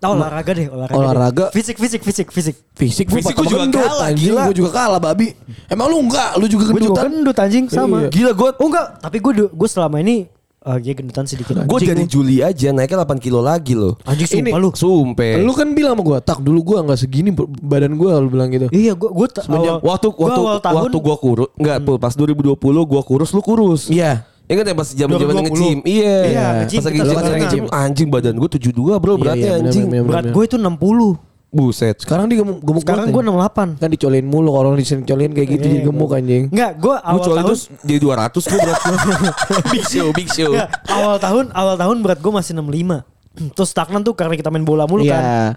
Tahu 0.01 0.11
olahraga 0.17 0.51
deh 0.51 0.65
olahraga. 0.67 0.97
Olahraga. 0.97 1.45
deh. 1.47 1.53
Fisik 1.53 1.77
fisik 1.77 2.01
fisik 2.01 2.27
fisik. 2.27 2.55
Fisik 2.73 3.05
gue 3.05 3.21
Fisik 3.21 3.37
gua 3.37 3.45
juga 3.45 3.65
kalah, 3.79 4.09
anjing. 4.09 4.33
gila. 4.33 4.41
Gue 4.43 4.55
juga 4.57 4.71
kalah 4.73 4.97
babi. 4.99 5.27
Emang 5.69 5.87
lu 5.87 6.01
enggak? 6.01 6.35
Lu 6.35 6.45
juga 6.45 6.65
Gue 6.67 6.81
juga 6.81 6.97
gendutan. 6.97 7.05
gendut 7.13 7.37
anjing 7.37 7.65
sama. 7.69 7.97
Iya. 8.01 8.09
Gila 8.09 8.31
gue 8.33 8.49
Oh 8.57 8.67
enggak, 8.67 8.87
tapi 8.97 9.17
gue 9.17 9.31
gue 9.45 9.69
selama 9.69 10.01
ini 10.01 10.25
eh 10.61 10.77
ya 10.79 10.93
gendutan 10.93 11.25
sedikit. 11.25 11.53
Gue 11.59 11.79
dari 11.79 12.05
Juli 12.05 12.37
aja 12.39 12.69
naiknya 12.69 13.01
8 13.01 13.17
kilo 13.17 13.41
lagi 13.41 13.73
loh. 13.73 13.97
anjing 14.03 14.25
sumpah 14.27 14.49
Ini- 14.51 14.57
lu. 14.57 14.69
Sumpah. 14.73 15.33
Lu 15.37 15.53
kan 15.53 15.69
bilang 15.71 15.93
sama 15.93 16.03
gue, 16.03 16.17
tak 16.19 16.37
dulu 16.39 16.59
gue 16.61 16.77
nggak 16.81 16.97
segini 16.97 17.29
badan 17.59 17.93
gue, 17.93 18.09
lu 18.15 18.29
bilang 18.29 18.49
gitu. 18.49 18.69
Iya, 18.69 18.93
gue 18.93 19.09
gue 19.09 19.27
Semenjak 19.37 19.81
waktu 19.81 20.07
gua 20.09 20.21
waktu 20.23 20.39
awal 20.39 20.57
tahun 20.59 20.77
waktu 20.81 20.97
gua 20.97 21.15
kurus 21.15 21.49
enggak 21.55 21.77
Pul, 21.81 21.97
pas 21.97 22.13
2020 22.13 22.57
gua 22.83 23.01
kurus 23.01 23.29
lu 23.31 23.41
kurus. 23.41 23.85
Iya. 23.85 24.25
Ingat 24.51 24.65
ya 24.67 24.75
pas 24.75 24.89
zaman-zaman 24.91 25.33
2020? 25.39 25.47
nge-gym. 25.47 25.77
Iya. 25.87 26.17
Iya, 26.27 26.47
Pas 26.67 26.85
lagi 26.85 26.99
nge-gym 27.39 27.65
anjing 27.71 28.07
badan 28.11 28.35
gua 28.35 28.49
72 28.51 28.99
bro 28.99 29.13
beratnya 29.15 29.39
Iya, 29.39 29.47
iya, 29.47 29.55
bener, 29.55 29.71
anjing. 29.71 29.85
bener, 29.87 30.01
bener. 30.03 30.11
berat 30.11 30.25
gue 30.35 30.43
itu 30.43 30.57
60. 30.59 31.31
Buset. 31.51 31.95
Sekarang 31.99 32.31
dia 32.31 32.39
gemuk, 32.39 32.63
gemuk 32.63 32.79
Sekarang 32.79 33.11
gue 33.11 33.23
ya. 33.23 33.27
68. 33.27 33.75
Kan 33.83 33.89
dicolin 33.91 34.23
mulu 34.23 34.55
kalau 34.55 34.71
dicolin 34.71 35.31
kayak 35.35 35.47
gitu 35.51 35.65
Iya, 35.67 35.73
jadi 35.75 35.79
gemuk 35.83 36.11
anjing. 36.15 36.43
Enggak, 36.47 36.71
gue 36.79 36.95
awal 36.95 37.19
soalnya 37.19 37.43
tahun 37.43 37.49
terus 37.51 37.61
jadi 37.83 37.99
200 37.99 38.47
gua 38.47 38.59
berat 38.63 38.79
gua. 38.79 38.97
big 39.75 39.83
show, 39.87 40.07
big 40.15 40.29
show. 40.31 40.51
Enggak, 40.51 40.69
awal 40.87 41.15
tahun 41.19 41.45
awal 41.51 41.75
tahun 41.75 41.95
berat 42.03 42.19
gue 42.23 42.31
masih 42.31 42.51
65. 42.55 43.03
Terus 43.55 43.69
stagnan 43.71 44.03
tuh 44.03 44.11
karena 44.11 44.35
kita 44.35 44.47
main 44.47 44.63
bola 44.63 44.83
mulu 44.87 45.03
kan. 45.07 45.55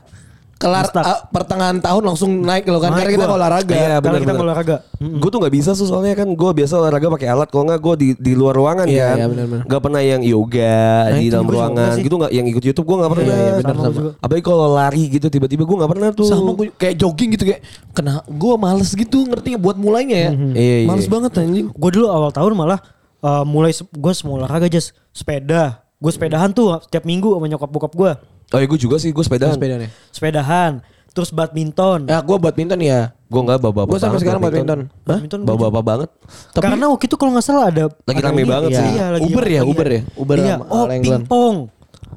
Kelar 0.65 0.89
ah, 0.97 1.29
pertengahan 1.29 1.77
tahun 1.77 2.03
langsung 2.03 2.41
naik 2.41 2.65
lo 2.65 2.81
kan 2.81 2.89
Naik 2.91 3.05
karena 3.05 3.13
kita 3.13 3.27
gua. 3.27 3.37
olahraga. 3.37 3.69
Iya, 3.71 3.85
Karena 3.95 4.01
benar 4.01 4.19
kita 4.19 4.33
olahraga. 4.41 4.77
Gue 4.97 5.29
tuh 5.29 5.39
nggak 5.39 5.55
bisa 5.55 5.71
tuh 5.71 5.85
soalnya 5.85 6.15
kan 6.15 6.25
gue 6.27 6.51
biasa 6.55 6.73
olahraga 6.75 7.07
pakai 7.11 7.29
alat 7.29 7.49
kalau 7.49 7.65
nggak 7.65 7.79
gue 7.79 7.95
di 7.95 8.09
di 8.17 8.33
luar 8.33 8.55
ruangan 8.55 8.87
Iya, 8.87 9.09
kan. 9.13 9.29
iya. 9.29 9.61
Gak 9.63 9.81
pernah 9.81 10.01
yang 10.01 10.23
yoga 10.25 10.81
Nah, 11.05 11.15
di 11.15 11.27
dalam 11.29 11.45
gua 11.45 11.55
ruangan 11.61 11.91
sih. 11.93 12.03
gitu 12.03 12.15
nggak 12.17 12.33
yang 12.33 12.47
ikut 12.49 12.63
YouTube 12.65 12.87
gue 12.87 12.97
nggak 12.97 13.11
pernah. 13.13 13.25
Iya, 13.27 13.37
iya, 13.37 13.53
Sama 13.61 13.83
sama. 13.85 14.01
Apalagi 14.19 14.43
kalau 14.43 14.67
lari 14.73 15.05
gitu 15.11 15.27
tiba-tiba 15.29 15.63
gue 15.63 15.77
nggak 15.77 15.93
pernah 15.93 16.09
tuh. 16.11 16.25
Sama 16.25 16.51
gue 16.55 16.67
kayak 16.73 16.95
jogging 16.97 17.31
gitu 17.31 17.45
kayak 17.45 17.61
kena 17.93 18.25
gue 18.25 18.55
males 18.57 18.89
gitu 18.89 19.19
ngerti 19.23 19.47
nggak 19.53 19.63
buat 19.63 19.77
mulainya 19.77 20.19
ya. 20.19 20.31
Iya, 20.33 20.77
iya. 20.81 20.89
Males 20.89 21.05
banget 21.07 21.37
anjing. 21.37 21.69
Gue 21.69 21.91
dulu 21.93 22.09
awal 22.09 22.31
tahun 22.31 22.57
malah 22.57 22.81
eh, 23.21 23.45
mulai 23.45 23.71
gue 23.75 24.13
semua 24.13 24.41
olahraga 24.41 24.65
aja 24.65 24.81
sepeda. 25.11 25.85
Gue 25.95 26.09
sepedahan 26.09 26.51
tuh 26.51 26.81
setiap 26.81 27.05
minggu 27.05 27.29
sama 27.31 27.47
nyokap 27.47 27.69
bokap 27.69 27.93
gue. 27.93 28.13
Oh 28.51 28.59
ya 28.59 28.67
gue 28.67 28.77
juga 28.77 28.97
sih 28.99 29.11
gue 29.11 29.25
sepedaan. 29.25 29.55
Sepeda 29.55 29.77
nih. 29.79 29.91
Sepedahan. 30.11 30.73
Terus 31.15 31.31
badminton. 31.31 32.11
Ya 32.11 32.19
gue 32.21 32.37
badminton 32.37 32.81
ya. 32.83 33.15
Gue 33.31 33.41
nggak 33.41 33.59
bawa-bawa. 33.59 33.87
Gue 33.87 33.99
sampai 33.99 34.19
sekarang 34.19 34.43
badminton. 34.43 34.81
Hah? 34.85 35.17
Badminton 35.17 35.41
gua 35.41 35.49
Bawa-bawa 35.55 35.85
banget. 35.85 36.11
Tapi- 36.51 36.65
Karena 36.67 36.85
waktu 36.91 37.05
itu 37.07 37.17
kalau 37.17 37.31
nggak 37.33 37.47
salah 37.47 37.65
ada 37.71 37.85
Lagi 38.05 38.21
rame 38.21 38.43
banget 38.43 38.71
Iya, 38.71 38.79
sih. 38.79 38.89
Iya, 38.95 39.07
lagi 39.15 39.25
Uber 39.25 39.45
ya. 39.47 39.61
Uber 39.63 39.89
ya? 39.89 40.01
Uber 40.19 40.37
iya. 40.37 40.55
sama 40.59 40.65
Oh, 40.69 40.85
pingpong. 40.91 41.57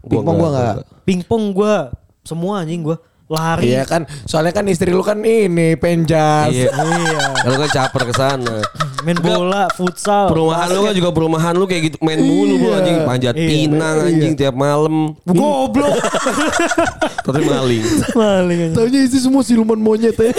Pingpong 0.03 0.35
gue 0.35 0.49
nggak. 0.49 0.75
Pingpong 1.05 1.43
gue 1.53 1.75
semua 2.25 2.53
anjing 2.59 2.81
gue 2.83 2.97
lari. 3.27 3.75
Iya 3.75 3.83
kan, 3.83 4.07
soalnya 4.23 4.55
kan 4.55 4.63
istri 4.67 4.89
lu 4.89 5.03
kan 5.03 5.19
ini 5.19 5.75
penjas. 5.75 6.47
Iya. 6.47 6.71
Iya. 6.71 7.19
Kalau 7.43 7.57
kan 7.59 7.69
caper 7.69 8.01
ke 8.07 8.13
sana. 8.15 8.57
Main 9.03 9.19
bola, 9.19 9.67
futsal. 9.71 10.31
Perumahan 10.31 10.67
lu 10.67 10.79
kan 10.81 10.93
juga 10.95 11.09
perumahan 11.11 11.53
lu 11.53 11.63
kayak 11.63 11.81
gitu 11.91 11.97
main 12.01 12.19
mulu 12.19 12.55
Iya. 12.57 12.75
anjing 12.79 12.97
panjat 13.03 13.33
Iya. 13.35 13.47
pinang 13.47 13.97
anjing 14.03 14.33
tiap 14.33 14.55
malam. 14.55 14.95
Goblok. 15.23 15.95
Tapi 17.27 17.41
maling. 17.43 17.83
Maling. 18.15 18.59
Taunya 18.71 18.99
isi 19.03 19.19
semua 19.19 19.43
siluman 19.43 19.77
monyet 19.77 20.15
ya. 20.15 20.31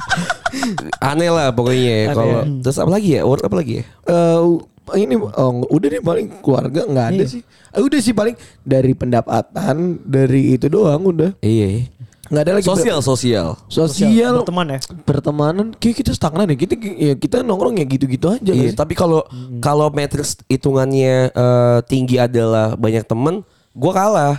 Aneh 1.10 1.30
lah 1.30 1.54
pokoknya 1.54 1.94
ya. 1.94 2.06
Kalau 2.12 2.38
terus 2.60 2.76
apa 2.78 2.90
lagi 2.90 3.08
ya? 3.16 3.22
Apa 3.22 3.54
lagi 3.54 3.72
ya? 3.80 3.84
Eh, 4.10 4.42
ini 4.98 5.14
oh, 5.14 5.62
udah 5.70 5.88
deh 5.88 6.02
paling 6.02 6.26
keluarga 6.42 6.82
nggak 6.82 7.06
ada 7.14 7.22
Iya. 7.22 7.30
sih. 7.30 7.42
Eh, 7.70 7.82
udah 7.82 7.98
sih 8.02 8.10
paling 8.10 8.34
dari 8.66 8.92
pendapatan 8.92 10.02
dari 10.02 10.58
itu 10.58 10.66
doang 10.66 11.06
udah. 11.06 11.30
Iya. 11.40 11.86
Nggak 12.30 12.40
ada 12.40 12.52
lagi 12.54 12.64
Sosial 12.64 12.98
sosial. 13.00 13.48
sosial 13.66 14.34
Berteman 14.38 14.66
ya. 14.70 14.78
pertemanan 15.02 15.66
kayak 15.74 15.96
kita 15.98 16.10
stagnan 16.10 16.46
ya 16.46 16.56
kita 16.56 16.74
ya 16.78 17.12
kita 17.14 17.42
nongkrong 17.42 17.74
ya 17.74 17.84
gitu-gitu 17.84 18.30
aja 18.30 18.52
Iya, 18.52 18.70
tapi 18.72 18.94
kalau 18.94 19.26
kalau 19.58 19.90
matriks 19.90 20.38
hitungannya 20.46 21.28
eh, 21.28 21.78
tinggi 21.84 22.16
adalah 22.16 22.74
banyak 22.74 23.02
temen, 23.02 23.42
gua 23.72 23.92
kalah. 23.92 24.36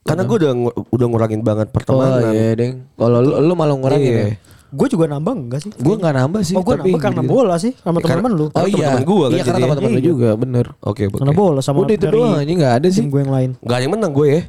Karena 0.00 0.24
gue 0.24 0.36
udah 0.38 0.52
udah 0.88 1.06
ngurangin 1.06 1.40
banget 1.40 1.68
Oh 1.68 1.72
pertemanan. 1.72 2.32
iya 2.32 2.56
deng. 2.56 2.88
Kalau 2.94 3.20
lu, 3.20 3.36
lu 3.38 3.52
malah 3.52 3.76
ngurangin 3.76 4.00
Iya. 4.10 4.24
ya. 4.24 4.28
Gue 4.70 4.86
juga 4.86 5.04
nambah 5.06 5.32
enggak 5.36 5.60
sih? 5.60 5.70
Gue 5.76 5.94
nggak 5.94 6.14
nambah 6.16 6.40
sih. 6.40 6.54
Oh 6.54 6.62
gue 6.62 6.72
tapi 6.72 6.88
nambah 6.88 7.02
karena 7.04 7.20
gitu. 7.20 7.30
bola 7.30 7.54
sih 7.58 7.72
sama 7.76 7.98
Ya, 7.98 8.08
karena- 8.08 8.22
teman-teman 8.22 8.32
lu. 8.32 8.40
Oh 8.40 8.48
Karena 8.48 8.64
iya, 8.64 8.74
teman-teman 8.80 9.04
gua 9.04 9.20
kan 9.20 9.30
iya 9.30 9.42
karena 9.44 9.58
teman-teman 9.60 9.90
lu 9.90 9.98
Iya. 9.98 10.08
juga, 10.08 10.28
bener. 10.34 10.66
Oke, 10.80 11.02
oke. 11.04 11.18
Karena 11.20 11.34
bola 11.36 11.60
sama 11.60 11.78
Udah 11.80 11.94
itu 11.94 12.06
doang, 12.08 12.40
ini 12.40 12.52
nggak 12.56 12.74
ada 12.74 12.88
sih. 12.88 13.02
gue 13.04 13.20
yang 13.20 13.28
lain. 13.30 13.50
Gak 13.60 13.76
ada 13.76 13.84
yang 13.84 13.92
menang 13.92 14.12
gue 14.14 14.26
ya. 14.26 14.40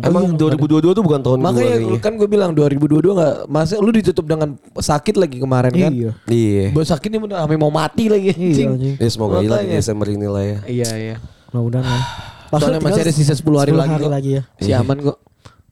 Emang 0.00 0.22
iya, 0.28 0.38
2022 0.38 0.92
tuh 0.92 1.02
bukan 1.02 1.20
tahun 1.20 1.38
gue 1.38 1.46
Makanya 1.46 1.76
kayaknya. 1.80 1.98
kan 1.98 2.12
gue 2.14 2.28
bilang 2.28 2.50
2022 2.52 3.18
nggak, 3.18 3.34
masa 3.46 3.74
lu 3.78 3.90
ditutup 3.90 4.24
dengan 4.24 4.54
sakit 4.72 5.14
lagi 5.14 5.36
kemarin 5.38 5.72
kan? 5.72 5.92
Iya. 5.92 6.10
Iya. 6.26 6.64
Gue 6.70 6.84
sakit 6.84 7.08
ini 7.08 7.18
udah 7.24 7.42
sampai 7.42 7.58
mau 7.58 7.72
mati 7.72 8.06
lagi. 8.06 8.30
Iya 8.30 8.46
anjing. 8.52 8.68
anjing. 8.74 8.94
Ya 8.98 9.08
semoga 9.10 9.42
hilang 9.42 9.58
di 9.58 9.66
Makanya. 9.66 9.80
Desember 9.80 10.06
ini 10.06 10.26
lah 10.26 10.42
ya. 10.44 10.58
Iya 10.64 10.90
iya. 10.94 11.16
Mudah-mudahan 11.50 11.84
lah. 11.84 12.02
Soalnya 12.48 12.80
masih 12.80 13.02
ada 13.04 13.12
sisa 13.12 13.34
10 13.36 13.44
hari 13.56 13.72
lagi 13.76 13.94
kok. 13.96 14.08
lagi 14.08 14.30
ya. 14.38 14.42
Si 14.56 14.70
aman 14.72 14.98
kok. 15.02 15.18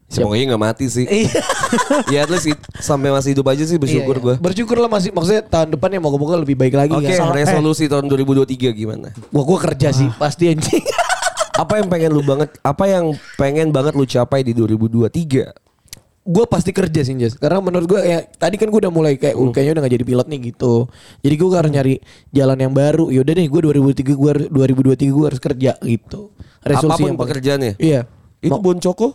Semoga 0.06 0.38
gak 0.38 0.62
mati 0.62 0.86
sih. 0.86 1.02
Iya. 1.02 1.42
ya 2.14 2.18
at 2.22 2.30
least 2.30 2.46
sampai 2.78 3.10
masih 3.10 3.34
hidup 3.34 3.46
aja 3.50 3.66
sih 3.66 3.74
bersyukur 3.74 4.14
Iya, 4.14 4.22
gue. 4.22 4.34
iya. 4.38 4.42
Bersyukur 4.42 4.76
lah 4.78 4.86
masih 4.86 5.10
maksudnya 5.10 5.42
tahun 5.42 5.74
depan 5.74 5.90
ya 5.90 5.98
moga-moga 5.98 6.38
lebih 6.38 6.54
baik 6.54 6.78
lagi 6.78 6.94
Oke, 6.94 7.10
ya. 7.10 7.26
resolusi 7.26 7.90
tahun 7.90 8.06
2023 8.06 8.70
gimana? 8.70 9.10
Wah 9.34 9.42
gue 9.42 9.58
kerja 9.58 9.90
sih 9.90 10.06
pasti 10.14 10.54
anjing. 10.54 10.84
Apa 11.56 11.80
yang 11.80 11.88
pengen 11.88 12.10
lu 12.12 12.20
banget? 12.20 12.52
Apa 12.60 12.84
yang 12.84 13.04
pengen 13.34 13.72
banget 13.72 13.96
lu 13.96 14.04
capai 14.04 14.44
di 14.44 14.52
2023? 14.52 15.66
gue 16.26 16.42
pasti 16.50 16.74
kerja 16.74 17.06
sih 17.06 17.14
Jas. 17.14 17.38
Karena 17.38 17.62
menurut 17.62 17.86
gue 17.86 18.00
ya 18.02 18.18
tadi 18.26 18.58
kan 18.58 18.66
gue 18.66 18.80
udah 18.82 18.90
mulai 18.90 19.14
kayak 19.14 19.38
uh, 19.38 19.46
kayaknya 19.54 19.78
udah 19.78 19.82
gak 19.86 19.94
jadi 19.94 20.04
pilot 20.04 20.26
nih 20.26 20.40
gitu. 20.50 20.90
Jadi 21.22 21.34
gue 21.38 21.48
harus 21.54 21.70
nyari 21.70 21.94
jalan 22.34 22.58
yang 22.58 22.74
baru. 22.74 23.14
Yaudah 23.14 23.30
deh 23.30 23.46
gue 23.46 23.60
2023 23.62 24.10
gue 24.10 24.30
2023 24.50 25.06
gue 25.06 25.24
harus 25.24 25.38
kerja 25.38 25.72
gitu. 25.78 26.34
Resolusi 26.66 26.90
Apa 26.90 26.98
pun 26.98 27.08
yang 27.08 27.18
pekerjaannya. 27.22 27.72
Iya. 27.78 28.00
Itu 28.42 28.58
Boncoko? 28.58 29.14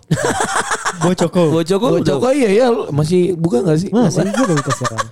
Boncoko 1.52 1.88
udah- 2.00 2.08
Joko 2.08 2.28
iya 2.32 2.50
ya 2.50 2.66
masih 2.96 3.36
buka 3.36 3.60
gak 3.60 3.76
sih? 3.76 3.92
Masih 3.92 4.32
gue 4.32 4.46
udah 4.48 4.58
buka 4.64 4.72
sekarang. 4.72 5.08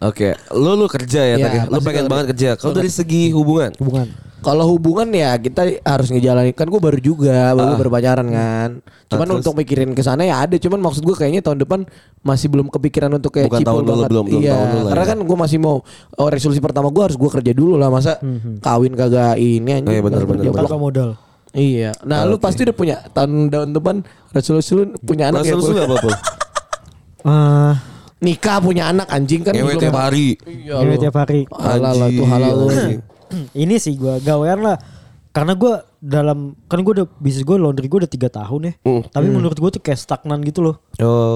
Oke, 0.00 0.32
lu 0.56 0.80
lu 0.80 0.86
kerja 0.88 1.20
ya, 1.20 1.36
Iya, 1.36 1.44
tadi. 1.44 1.56
Lu 1.68 1.78
pengen 1.84 2.06
banget 2.08 2.32
kerja. 2.32 2.48
Kalau 2.56 2.72
dari 2.72 2.88
segi 2.88 3.34
hubungan, 3.34 3.74
Hubungan. 3.76 4.08
Kalau 4.40 4.64
hubungan 4.66 5.04
ya 5.08 5.36
kita 5.36 5.80
harus 5.80 6.08
ngejalanin 6.08 6.50
kan 6.50 6.64
gue 6.64 6.80
baru 6.80 6.96
juga 6.96 7.52
baru 7.52 7.76
berpacaran 7.76 8.24
kan. 8.24 8.70
Cuman 9.06 9.20
Ah, 9.20 9.30
terus? 9.30 9.40
untuk 9.42 9.52
mikirin 9.54 9.92
ke 9.92 10.00
sana 10.00 10.24
ya 10.24 10.40
ada. 10.40 10.56
Cuman 10.56 10.80
maksud 10.80 11.04
gue 11.04 11.12
kayaknya 11.12 11.40
tahun 11.40 11.60
depan 11.60 11.84
masih 12.20 12.48
belum 12.48 12.68
kepikiran 12.68 13.12
untuk 13.12 13.32
kayak 13.32 13.48
Bukan 13.48 13.60
cipul 13.60 13.68
tahun 13.68 13.82
dulu, 13.82 13.92
banget. 13.92 14.08
belum- 14.08 14.26
belum 14.26 14.40
iya, 14.40 14.52
tahun 14.52 14.68
dulu 14.70 14.84
karena 14.88 15.04
ya. 15.04 15.10
kan 15.12 15.18
gue 15.20 15.36
masih 15.38 15.58
mau 15.58 15.76
oh, 16.16 16.28
resolusi 16.28 16.60
pertama 16.60 16.88
gue 16.88 17.02
harus 17.04 17.16
gue 17.16 17.30
kerja 17.30 17.52
dulu 17.52 17.74
lah 17.76 17.88
masa 17.88 18.16
kawin 18.58 18.92
kagak 18.94 19.36
ini 19.36 19.70
anjing. 19.76 19.86
Oh 19.86 19.94
iya, 19.94 20.02
bener, 20.02 20.22
bener, 20.24 20.44
bener. 20.48 20.72
modal. 20.74 21.10
Iya. 21.50 21.90
Nah, 22.02 22.22
lu 22.24 22.38
Oke. 22.38 22.46
pasti 22.46 22.62
udah 22.62 22.72
punya 22.72 22.96
tahun 23.10 23.50
tahun 23.50 23.68
depan 23.74 23.96
resolusi 24.30 24.70
lu 24.72 24.94
punya 25.00 25.28
anak 25.28 25.42
ya. 25.42 25.52
resolusi 25.52 25.74
lu 25.74 25.82
apa, 25.82 25.96
Pul? 25.98 26.14
Ah, 27.20 27.74
Nikah 28.20 28.60
punya 28.60 28.88
anak 28.88 29.08
anjing 29.08 29.40
kan. 29.40 29.52
Ngewe 29.52 29.74
belum- 29.74 29.82
tiap 29.82 29.96
hari. 29.96 30.36
Iya. 30.44 30.76
Ngewe 30.78 30.94
lu. 30.94 31.02
tiap 31.02 31.16
hari. 31.16 31.40
Halal 31.50 31.94
lah 31.98 32.08
tuh 32.08 32.26
halal 32.26 32.52
lu. 32.54 32.68
Ini 33.62 33.74
sih 33.76 33.94
gue 33.94 34.18
gawean 34.20 34.60
lah. 34.60 34.78
Karena 35.30 35.54
gue 35.54 35.72
dalam 36.02 36.58
kan 36.66 36.82
gue 36.82 36.90
udah 36.90 37.06
bisnis 37.22 37.46
gue 37.46 37.54
laundry 37.54 37.86
gue 37.86 38.02
udah 38.02 38.10
tiga 38.10 38.26
tahun 38.26 38.60
ya. 38.66 38.72
Hmm. 38.82 39.02
Tapi 39.06 39.26
menurut 39.30 39.54
gue 39.54 39.70
tuh 39.70 39.82
kayak 39.82 40.02
stagnan 40.02 40.42
gitu 40.42 40.58
loh. 40.60 40.82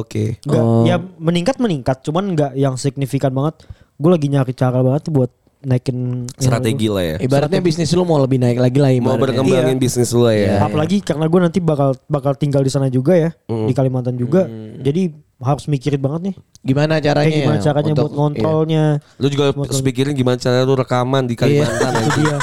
Oke. 0.03 0.42
Nggak, 0.42 0.62
Oh. 0.62 0.82
ya 0.82 0.99
meningkat 0.99 1.62
meningkat, 1.62 2.03
cuman 2.03 2.34
nggak 2.34 2.53
yang 2.59 2.74
signifikan 2.74 3.30
banget. 3.30 3.62
Gue 3.95 4.11
lagi 4.11 4.26
nyari 4.26 4.51
cara 4.51 4.82
banget 4.82 5.14
buat 5.14 5.30
naikin 5.64 6.28
Strategi 6.36 6.92
lah 6.92 7.05
ya. 7.05 7.16
Ibaratnya 7.22 7.62
bisnis 7.64 7.88
lu 7.97 8.05
mau 8.05 8.20
lebih 8.20 8.36
naik 8.36 8.61
lagi 8.61 8.78
lah 8.78 8.92
Mau 9.01 9.16
berkembangin 9.16 9.80
bisnis 9.80 10.12
lu 10.12 10.28
ya. 10.28 10.34
Iya. 10.34 10.68
Apalagi 10.68 11.01
karena 11.01 11.24
gue 11.24 11.40
nanti 11.40 11.59
bakal 11.62 11.97
bakal 12.07 12.36
tinggal 12.36 12.61
di 12.61 12.70
sana 12.70 12.92
juga 12.92 13.16
ya 13.16 13.30
Hmm. 13.49 13.64
di 13.64 13.72
Kalimantan 13.72 14.18
juga. 14.18 14.45
Jadi 14.82 15.09
harus 15.43 15.66
mikirin 15.66 15.99
banget 15.99 16.20
nih 16.30 16.35
Gimana 16.64 16.97
caranya? 17.03 17.26
kayak 17.28 17.43
gimana 17.45 17.61
caranya 17.61 17.91
untuk- 17.93 18.05
buat 18.09 18.14
ngontrolnya. 18.16 18.85
Lu 19.20 19.26
juga 19.28 19.45
harus 19.53 19.80
pikirin 19.82 20.14
gimana 20.14 20.37
cara 20.39 20.64
lu 20.64 20.72
rekaman 20.72 21.26
di 21.26 21.35
Kalimantan 21.37 21.93
Itu 21.93 21.99
anjing. 22.01 22.16
dia. 22.24 22.37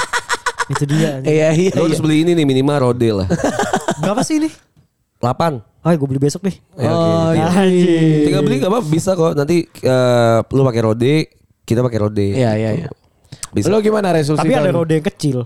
itu 0.70 0.84
dia. 0.86 1.10
Iya 1.26 1.48
iya. 1.56 1.72
Lu 1.74 1.90
harus 1.90 1.98
iya. 1.98 2.04
beli 2.04 2.16
ini 2.22 2.32
nih 2.38 2.46
minimal 2.46 2.76
rode 2.78 3.08
lah. 3.10 3.26
Berapa 4.02 4.22
sih 4.22 4.38
ini? 4.38 4.48
8. 5.18 5.82
Ah, 5.82 5.98
gue 5.98 6.06
beli 6.06 6.22
besok 6.22 6.46
deh. 6.46 6.54
Ya, 6.78 6.90
oke. 6.94 7.02
Oh 7.02 7.30
iya. 7.34 7.46
Anjing. 7.50 8.18
Tinggal 8.30 8.42
beli 8.46 8.56
gak 8.62 8.70
apa 8.70 8.80
bisa 8.86 9.10
kok. 9.18 9.34
Nanti 9.34 9.66
eh, 9.66 10.38
lu 10.46 10.62
pakai 10.62 10.82
rode, 10.86 11.14
kita 11.66 11.80
pakai 11.82 11.98
rode. 11.98 12.26
Iya 12.38 12.54
iya 12.54 12.70
iya. 12.78 12.88
Bisa. 13.50 13.66
Lu 13.66 13.82
gimana 13.82 14.14
resolusi? 14.14 14.38
Tapi 14.38 14.54
ada 14.54 14.70
rode 14.70 14.94
yang 14.94 15.06
kecil. 15.10 15.38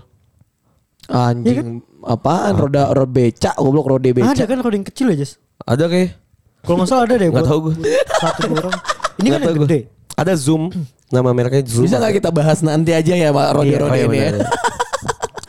Anjing. 1.07 1.81
Apaan? 2.05 2.53
Roda 2.55 2.93
roda 2.93 3.09
becak, 3.09 3.57
goblok 3.57 3.87
rode 3.89 4.13
Ada 4.13 4.37
becak. 4.37 4.45
kan 4.45 4.59
rode 4.61 4.75
yang 4.77 4.87
kecil 4.87 5.07
aja. 5.09 5.25
Jess? 5.25 5.41
Ada 5.65 5.89
kayak 5.89 6.26
Kalau 6.61 6.75
nggak 6.77 6.87
salah 6.87 7.03
ada 7.03 7.15
deh. 7.15 7.27
Nggak 7.27 7.37
buat- 7.37 7.49
tahu 7.49 7.59
gue. 7.63 7.75
Satu 8.17 8.41
orang. 8.51 8.73
Ini 9.17 9.27
kan 9.27 9.39
Nggak 9.39 9.51
yang 9.51 9.63
gede. 9.63 9.79
Ada 10.13 10.33
Zoom. 10.33 10.63
Nama 11.07 11.29
mereknya 11.29 11.63
Zoom. 11.63 11.83
Bisa 11.83 11.97
gak 11.97 12.13
kita 12.13 12.29
bahas 12.29 12.59
nanti 12.59 12.91
aja 12.91 13.13
ya 13.13 13.29
Pak 13.29 13.47
Rode 13.53 13.69
Oh, 13.71 13.79
Rode 13.81 13.95
iya, 13.95 14.05
ini 14.05 14.17
ya? 14.17 14.31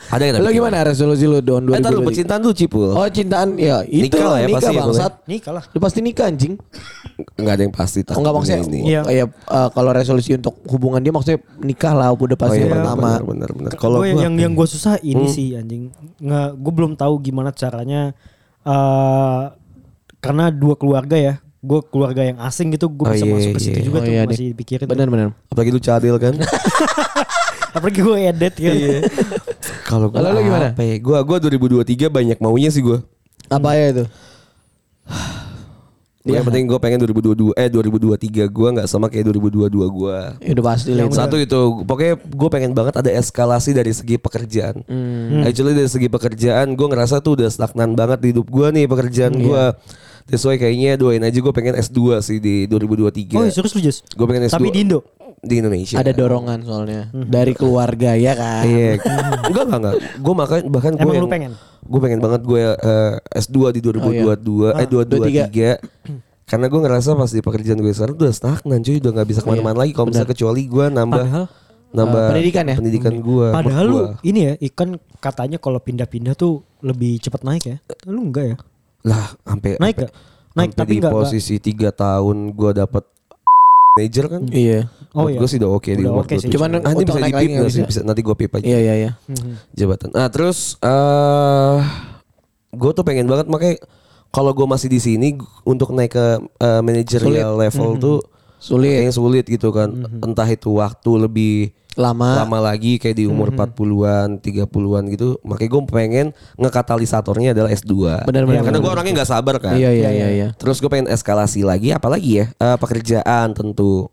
Ada 0.09 0.23
yang 0.25 0.41
Lu 0.41 0.49
gimana 0.49 0.81
resolusi 0.81 1.21
lu 1.23 1.37
tahun 1.37 1.69
Eh, 1.69 1.77
taruh 1.77 2.01
2023? 2.01 2.07
percintaan 2.07 2.41
tuh 2.41 2.53
Cipul. 2.55 2.89
Oh 2.89 3.05
cintaan 3.05 3.53
ya 3.55 3.83
itu 3.83 4.09
Nikah 4.09 4.25
lah 4.25 4.37
ya, 4.39 4.47
nikah 4.47 4.57
pasti 4.57 4.73
ya, 4.73 4.81
bangsat. 4.81 5.13
Nih 5.27 5.39
kalah. 5.39 5.63
Lu 5.67 5.77
pasti 5.77 5.99
nikah 6.01 6.25
anjing. 6.25 6.53
Enggak 7.35 7.53
ada 7.53 7.61
yang 7.61 7.75
pasti. 7.75 7.99
Oh 8.07 8.17
enggak 8.17 8.33
maksudnya 8.33 8.59
ini. 8.63 8.79
Iya. 8.87 9.01
Kayak 9.03 9.25
eh, 9.29 9.69
kalau 9.69 9.91
resolusi 9.91 10.31
untuk 10.33 10.55
hubungan 10.65 10.97
dia 10.97 11.11
maksudnya 11.11 11.37
nikah 11.59 11.93
lah 11.93 12.09
udah 12.09 12.25
Oh 12.25 12.39
pasti 12.39 12.57
iya, 12.57 12.65
yang 12.65 12.73
pertama. 12.75 13.09
benar, 13.11 13.21
benar, 13.23 13.49
benar. 13.53 13.71
Kalau 13.75 13.99
Gue 13.99 14.09
gua 14.11 14.21
yang 14.23 14.33
yang 14.35 14.53
gue 14.55 14.67
susah 14.67 14.97
ini 14.99 15.23
Hmm. 15.23 15.29
sih 15.29 15.47
anjing. 15.53 15.83
Nggak, 16.17 16.49
gue 16.55 16.73
belum 16.73 16.91
tahu 16.95 17.13
gimana 17.19 17.49
caranya. 17.51 18.15
eh 18.59 19.41
karena 20.19 20.47
dua 20.49 20.75
keluarga 20.75 21.15
ya. 21.15 21.33
Gue 21.59 21.83
keluarga 21.83 22.23
yang 22.23 22.39
asing 22.39 22.71
gitu. 22.71 22.87
Gue 22.87 23.03
Oh, 23.03 23.11
bisa 23.11 23.23
iya, 23.23 23.33
masuk 23.33 23.51
ke 23.51 23.61
situ 23.61 23.79
iya. 23.79 23.85
juga 23.85 23.97
Oh, 23.99 24.03
tuh 24.03 24.13
iya, 24.13 24.23
masih 24.23 24.47
pikirin. 24.53 24.87
Benar 24.87 25.07
benar. 25.07 25.27
apalagi 25.45 25.69
lu 25.69 25.79
cadel 25.79 26.15
kan. 26.15 26.33
Apalagi 27.69 28.01
gue 28.01 28.17
edit 28.17 28.53
kan. 28.55 28.75
Kalau 29.85 30.09
gua 30.09 30.25
Kalau 30.25 30.41
gimana? 30.41 30.73
Apa 30.73 30.81
ya? 30.81 30.95
Gua 30.97 31.21
gua 31.21 31.37
2023 31.37 31.85
banyak 32.09 32.37
maunya 32.39 32.69
sih 32.69 32.81
gua. 32.81 33.05
Apa 33.45 33.77
ya 33.77 33.85
itu? 33.91 34.05
Gua 36.19 36.35
Yang 36.35 36.45
penting 36.47 36.65
gue 36.65 36.79
pengen 36.79 36.99
2022 36.99 37.55
eh 37.55 37.69
2023 37.71 38.19
gue 38.45 38.67
nggak 38.75 38.87
sama 38.87 39.07
kayak 39.07 39.31
2022 39.31 39.69
gue. 39.71 40.17
Ya 40.39 40.51
udah 40.51 40.65
pasti 40.65 40.91
lah. 40.91 41.07
Satu 41.09 41.37
itu 41.37 41.59
pokoknya 41.83 42.19
gue 42.19 42.49
pengen 42.49 42.71
banget 42.73 42.93
ada 42.97 43.09
eskalasi 43.09 43.71
dari 43.71 43.93
segi 43.93 44.17
pekerjaan. 44.17 44.83
Hmm. 44.83 45.45
Actually 45.45 45.73
dari 45.73 45.87
segi 45.87 46.07
pekerjaan 46.07 46.73
gue 46.73 46.87
ngerasa 46.87 47.19
tuh 47.19 47.37
udah 47.37 47.47
stagnan 47.47 47.93
banget 47.93 48.19
di 48.19 48.27
hidup 48.31 48.45
gue 48.45 48.67
nih 48.69 48.85
pekerjaan 48.85 49.31
Hmm, 49.31 49.41
gue. 49.41 49.63
Iya. 50.29 50.31
That's 50.31 50.45
why 50.45 50.55
kayaknya 50.55 50.95
doain 50.95 51.19
aja 51.19 51.33
gue 51.35 51.49
pengen 51.49 51.73
S2 51.75 51.99
sih 52.21 52.37
di 52.37 52.63
2023. 52.65 53.33
Oh 53.33 53.43
serius 53.45 53.73
lu 53.73 53.81
Jess? 53.81 53.97
Gue 54.07 54.23
pengen 54.23 54.45
S2. 54.45 54.53
Tapi 54.53 54.69
di 54.69 54.79
Indo? 54.85 55.01
Di 55.39 55.55
Indonesia. 55.57 55.95
Ada 55.95 56.11
dorongan 56.11 56.59
soalnya 56.61 57.01
dari 57.11 57.51
keluarga 57.51 58.13
ya 58.13 58.33
kan. 58.33 58.63
Iya. 58.63 58.99
enggak 59.45 59.63
enggak 59.65 59.79
enggak. 59.79 59.95
Gue 60.19 60.33
makan 60.35 60.59
bahkan 60.69 60.91
gue 60.93 61.01
Emang 61.01 61.15
yang, 61.15 61.25
lu 61.25 61.31
pengen? 61.31 61.51
Gue 61.81 61.99
pengen 61.99 62.19
banget 62.19 62.41
gue 62.43 62.61
eh, 62.61 63.13
S2 63.33 63.57
di 63.71 63.79
2022 63.81 64.75
eh 64.75 64.85
2023. 64.85 66.45
Karena 66.45 66.65
gue 66.65 66.79
ngerasa 66.79 67.13
pas 67.13 67.29
di 67.29 67.39
pekerjaan 67.39 67.77
gue 67.77 67.89
sekarang 67.89 68.15
udah 68.15 68.33
stagnan 68.33 68.79
cuy 68.79 68.97
udah 68.97 69.11
nggak 69.13 69.27
bisa 69.27 69.39
ke 69.39 69.47
mana-mana 69.47 69.77
lagi 69.79 69.93
kalau 69.93 70.09
misalnya 70.09 70.29
kecuali 70.29 70.65
gue 70.65 70.85
nambah 70.89 71.23
Padahal 71.23 71.45
nambah 71.89 72.19
Eh, 72.19 72.29
pendidikan 72.29 72.63
ya? 72.65 72.75
pendidikan 72.77 73.15
gue 73.17 73.47
Padahal 73.49 73.85
lu 73.85 73.99
ini 74.21 74.39
ya 74.43 74.53
ikan 74.67 74.89
katanya 75.17 75.57
kalau 75.57 75.77
pindah-pindah 75.77 76.33
tuh 76.33 76.61
lebih 76.81 77.17
cepat 77.17 77.41
naik 77.43 77.63
ya. 77.63 77.77
Lu 78.05 78.25
enggak 78.25 78.45
ya? 78.45 78.55
Lah 79.01 79.23
sampai 79.41 79.77
Naik 79.77 79.95
gak? 79.97 80.11
Naik 80.51 80.71
tapi 80.73 80.91
di 80.91 80.97
enggak. 80.99 81.13
posisi 81.13 81.55
tiga 81.57 81.89
tahun 81.89 82.51
gue 82.51 82.71
dapat 82.75 83.03
manager 83.91 84.25
kan 84.29 84.41
Iya. 84.47 84.87
Oh, 85.11 85.25
iya. 85.25 85.37
gue 85.37 85.47
sih 85.47 85.57
udah 85.57 85.71
oke 85.71 85.89
di 85.89 85.99
Udah 85.99 86.11
umur 86.13 86.23
oke 86.23 86.31
gua 86.31 86.39
sih. 86.39 86.49
Cuman 86.49 86.69
untuk 86.77 87.05
bisa 87.05 87.19
di 87.19 87.33
pip 87.33 87.49
sih? 87.67 87.83
bisa. 87.83 87.99
nanti 88.01 88.21
gue 88.21 88.35
pip 88.37 88.51
aja 88.53 88.65
Iya 88.65 88.79
iya 88.79 88.93
iya. 88.95 89.11
Mhm. 89.25 89.51
jabatan. 89.73 90.09
Ah 90.13 90.27
terus 90.27 90.77
eh 90.79 91.77
gue 92.71 92.91
tuh 92.91 93.03
pengen 93.03 93.25
banget 93.25 93.47
makanya 93.47 93.75
kalau 94.29 94.51
gue 94.51 94.63
masih 94.63 94.87
di 94.87 94.99
sini 94.99 95.33
untuk 95.63 95.89
naik 95.89 96.13
ke 96.13 96.25
eh, 96.59 96.81
managerial 96.81 97.57
level 97.57 97.95
Mhm. 97.95 97.99
tuh 97.99 98.17
Sulit. 98.57 98.91
kayaknya 98.93 99.15
sulit 99.15 99.45
gitu 99.45 99.71
kan. 99.71 99.89
Entah 100.19 100.45
itu 100.45 100.75
waktu 100.75 101.11
lebih 101.17 101.53
Lama. 101.99 102.47
lama 102.47 102.71
lagi 102.71 102.95
kayak 102.95 103.19
di 103.19 103.27
umur 103.27 103.51
40-an, 103.51 104.39
30-an 104.39 105.03
gitu. 105.11 105.35
Makanya 105.43 105.69
gue 105.69 105.81
pengen 105.91 106.27
ngekatalisatornya 106.55 107.51
adalah 107.51 107.69
S2. 107.75 108.23
Benar, 108.23 108.47
benar, 108.47 108.63
Karena 108.63 108.79
gue 108.79 108.91
orangnya 108.95 109.13
nggak 109.19 109.29
sabar 109.29 109.55
kan. 109.59 109.75
Iya 109.75 109.91
iya 109.91 110.09
iya 110.15 110.27
iya. 110.31 110.47
Terus 110.55 110.79
gue 110.79 110.87
pengen 110.87 111.11
eskalasi 111.11 111.67
lagi 111.67 111.91
apalagi 111.91 112.39
ya? 112.39 112.45
Eh, 112.55 112.77
pekerjaan 112.79 113.51
tentu. 113.51 114.07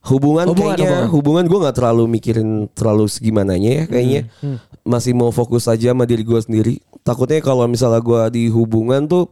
Hubungan, 0.00 0.48
Hubungan, 0.48 0.80
kayaknya 0.80 1.12
hubungan, 1.12 1.44
gue 1.44 1.58
nggak 1.60 1.76
terlalu 1.76 2.08
mikirin 2.08 2.72
terlalu 2.72 3.04
segimananya 3.08 3.84
ya 3.84 3.84
kayaknya. 3.88 4.22
Masih 4.84 5.12
mau 5.12 5.28
fokus 5.32 5.68
aja 5.68 5.96
sama 5.96 6.04
diri 6.04 6.24
gue 6.24 6.40
sendiri. 6.40 6.74
Takutnya 7.04 7.40
kalau 7.40 7.64
misalnya 7.68 8.00
gue 8.00 8.20
di 8.32 8.44
hubungan 8.52 9.04
tuh 9.08 9.28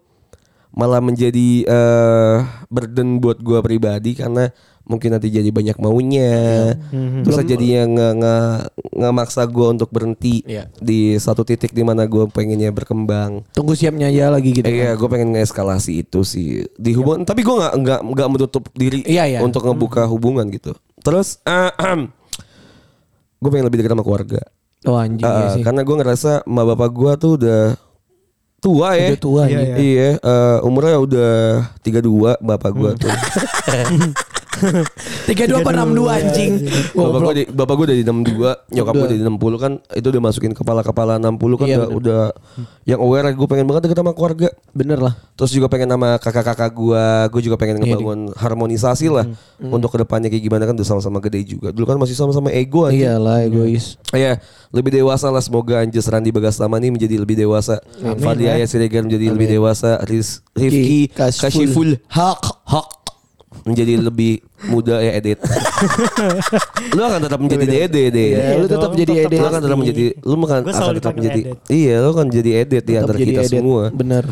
malah 0.73 1.01
menjadi 1.01 1.65
eh 1.65 2.37
burden 2.69 3.21
buat 3.21 3.41
gue 3.41 3.59
pribadi 3.65 4.13
karena 4.21 4.53
mungkin 4.89 5.13
nanti 5.13 5.29
jadi 5.29 5.47
banyak 5.47 5.77
maunya. 5.77 6.75
Terus 7.23 7.45
jadinya 7.45 7.83
nggak 7.87 8.13
nggak 8.17 8.49
nggak 8.99 9.13
maksa 9.15 9.45
gue 9.45 9.67
untuk 9.69 9.89
berhenti 9.89 10.41
Iya. 10.43 10.73
di 10.75 11.15
satu 11.15 11.45
titik 11.45 11.71
di 11.71 11.81
mana 11.81 12.03
gue 12.05 12.25
pengennya 12.27 12.69
berkembang. 12.69 13.45
Tunggu 13.53 13.73
siapnya 13.73 14.09
aja 14.09 14.29
lagi 14.29 14.51
gitu. 14.51 14.65
Eh, 14.65 14.75
Iya, 14.81 14.97
gue 14.97 15.07
pengen 15.07 15.33
ngeeskalasi 15.33 16.03
itu 16.03 16.25
sih 16.25 16.65
di 16.73 16.91
hubungan. 16.93 17.23
Tapi 17.23 17.41
gue 17.41 17.55
nggak 17.55 17.75
nggak 17.77 18.01
nggak 18.03 18.29
menutup 18.29 18.65
diri 18.73 19.05
Iya, 19.05 19.29
iya. 19.29 19.39
untuk 19.41 19.63
ngebuka 19.63 20.03
hubungan 20.05 20.49
gitu. 20.49 20.73
Terus, 20.99 21.39
gue 23.39 23.49
pengen 23.49 23.67
lebih 23.67 23.79
dekat 23.79 23.93
sama 23.93 24.03
keluarga. 24.03 24.41
Oh 24.83 24.95
anjing 24.95 25.23
Uh, 25.23 25.35
ya 25.35 25.49
sih. 25.53 25.63
karena 25.63 25.83
gue 25.83 25.97
ngerasa 25.97 26.31
emak 26.43 26.65
bapak 26.71 26.91
gue 26.93 27.13
tuh 27.19 27.33
udah 27.37 27.63
tua 28.59 28.89
ya. 28.95 29.11
Udah 29.11 29.21
tua 29.21 29.43
Iya, 29.47 29.59
iya. 29.61 29.75
Iya, 29.77 30.09
eh, 30.17 30.59
umurnya 30.63 30.97
udah 30.99 31.35
32 31.83 32.39
bapak 32.41 32.71
gue 32.73 32.91
tuh. 32.97 33.11
Tiga 35.29 35.45
dua 35.45 35.61
apa 35.61 35.71
enam 35.75 35.91
dua 35.93 36.11
anjing. 36.19 36.65
bapak 36.97 37.21
gue 37.21 37.35
di, 37.35 37.45
bapak 37.49 37.75
gue 37.77 37.87
dari 37.93 38.03
62, 38.03 38.75
nyokap 38.75 38.95
gue 38.97 39.09
dari 39.13 39.23
60 39.23 39.63
kan 39.63 39.73
itu 39.93 40.07
udah 40.09 40.23
masukin 40.23 40.53
kepala-kepala 40.57 41.21
60 41.21 41.61
kan 41.61 41.67
Iya, 41.69 41.77
udah, 41.79 41.87
bener. 41.89 41.99
udah 42.01 42.23
yang 42.89 43.01
aware 43.05 43.29
gue 43.33 43.49
pengen 43.49 43.67
banget 43.69 43.83
deket 43.89 43.99
sama 44.01 44.13
keluarga. 44.17 44.49
Bener 44.73 44.99
lah. 44.99 45.15
Terus 45.37 45.51
juga 45.53 45.69
pengen 45.69 45.93
sama 45.93 46.17
kakak-kakak 46.17 46.71
gue, 46.73 47.05
gue 47.31 47.43
juga 47.45 47.57
pengen 47.61 47.77
ngebangun 47.85 48.33
harmonisasi 48.35 49.07
lah 49.13 49.25
untuk 49.61 49.93
ke 49.93 49.99
depannya 50.03 50.29
kayak 50.33 50.45
gimana 50.45 50.65
kan 50.65 50.75
udah 50.75 50.89
sama-sama 50.89 51.19
gede 51.21 51.45
juga. 51.45 51.69
Dulu 51.71 51.85
kan 51.85 51.97
masih 52.01 52.17
sama-sama 52.17 52.49
ego 52.51 52.89
aja. 52.89 53.15
Iyalah 53.15 53.45
egois. 53.45 54.01
Iya, 54.11 54.41
lebih 54.73 54.91
dewasa 54.97 55.29
lah 55.29 55.45
semoga 55.45 55.85
Anjas 55.85 56.09
Randi 56.09 56.33
Bagastama 56.33 56.81
ini 56.81 56.97
menjadi 56.97 57.21
lebih 57.21 57.37
dewasa. 57.37 57.79
Fadli 58.19 58.49
Ayat 58.49 58.69
Siregar 58.73 59.05
menjadi 59.05 59.31
lebih 59.31 59.49
dewasa. 59.49 60.01
Riz, 60.09 60.41
Rifki 60.57 61.13
Kashful. 61.13 61.45
Kashiful 61.45 61.91
Hak 62.09 62.43
Hak 62.65 62.98
menjadi 63.67 63.93
lebih 63.99 64.33
muda 64.67 65.01
ya 65.01 65.13
edit. 65.17 65.39
lu 66.97 67.03
akan 67.03 67.21
tetap 67.25 67.39
menjadi 67.41 67.65
Dede 67.67 68.05
deh. 68.11 68.29
Iya, 68.35 68.49
lu 68.59 68.67
tetap 68.67 68.91
jadi 68.95 69.13
edit. 69.27 69.39
Lu 69.39 69.47
akan 69.49 69.61
tetap 69.63 69.79
menjadi 69.79 70.05
lu 70.23 70.35
akan, 70.39 70.59
akan 70.67 70.95
tetap 70.99 71.15
menjadi 71.15 71.41
edit. 71.43 71.57
Iya, 71.67 71.95
lu 72.03 72.09
akan 72.13 72.27
jadi 72.29 72.51
edit 72.67 72.83
di 72.85 72.95
antara 72.95 73.19
kita 73.19 73.43
edit. 73.43 73.51
semua. 73.59 73.83
Bener. 73.91 74.25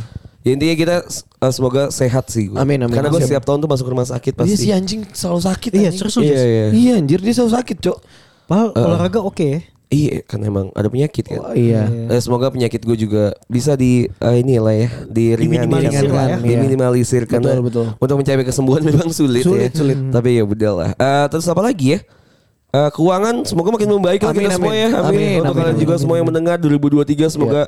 Ya, 0.47 0.55
intinya 0.55 0.77
kita 0.79 0.97
uh, 1.43 1.51
semoga 1.51 1.91
sehat 1.91 2.31
sih 2.31 2.47
gua. 2.47 2.63
Amin, 2.63 2.79
amin. 2.79 2.95
Karena 2.95 3.11
gue 3.11 3.19
Siap. 3.19 3.35
setiap 3.35 3.45
tahun 3.51 3.67
tuh 3.67 3.71
masuk 3.75 3.87
rumah 3.91 4.07
sakit 4.07 4.31
Dia 4.31 4.41
pasti. 4.47 4.55
si 4.55 4.71
anjing 4.71 5.03
selalu 5.11 5.41
sakit 5.43 5.71
Iya, 5.75 5.91
anjing. 5.91 5.99
serius 5.99 6.17
Iya, 6.23 6.23
iya, 6.23 6.45
iya. 6.47 6.67
Iya 6.71 6.93
anjir 7.03 7.19
dia 7.19 7.35
selalu 7.35 7.53
sakit 7.59 7.77
cok. 7.83 7.99
Padahal 8.47 8.69
olahraga 8.79 9.21
oke 9.27 9.43
ya. 9.43 9.59
Iya, 9.87 10.19
kan 10.23 10.43
emang 10.43 10.75
ada 10.75 10.87
penyakit 10.87 11.25
kan. 11.25 11.39
Oh, 11.41 11.55
iya. 11.55 11.87
Eh, 11.87 12.19
semoga 12.19 12.51
penyakit 12.51 12.83
gue 12.83 12.99
juga 12.99 13.31
bisa 13.47 13.73
di 13.73 14.11
eh, 14.11 14.35
ini 14.37 14.59
lah 14.59 14.75
ya, 14.75 14.91
diringankan, 15.07 15.63
Diminimalisir 15.63 16.07
lah 16.09 16.27
ya. 16.27 16.37
diminimalisir 16.43 17.23
karena 17.25 17.55
Betul, 17.55 17.63
betul. 17.63 17.87
untuk 17.97 18.17
mencapai 18.19 18.43
kesembuhan 18.43 18.83
memang 18.83 19.09
sulit, 19.11 19.41
Sulit, 19.41 19.71
ya. 19.71 19.79
sulit. 19.79 19.99
Tapi 20.11 20.29
ya 20.33 20.45
udah 20.45 20.73
lah. 20.75 20.91
Eh, 20.93 21.25
terus 21.31 21.47
apa 21.47 21.63
lagi 21.63 21.95
ya? 21.95 22.01
Eh, 22.69 22.91
keuangan 22.91 23.47
semoga 23.47 23.71
makin 23.71 23.89
membaik 23.89 24.21
lah 24.21 24.35
Amin, 24.35 24.43
kita 24.43 24.59
semua 24.59 24.69
amin. 24.69 24.83
ya. 24.83 24.89
Amin. 24.89 24.99
Amin, 24.99 25.37
Untuk 25.39 25.47
amin, 25.47 25.55
kalian 25.57 25.71
amin, 25.71 25.81
juga 25.81 25.95
amin. 25.95 26.03
semua 26.03 26.15
yang 26.17 26.27
mendengar 26.27 26.57
2023 26.59 27.31
semoga 27.31 27.63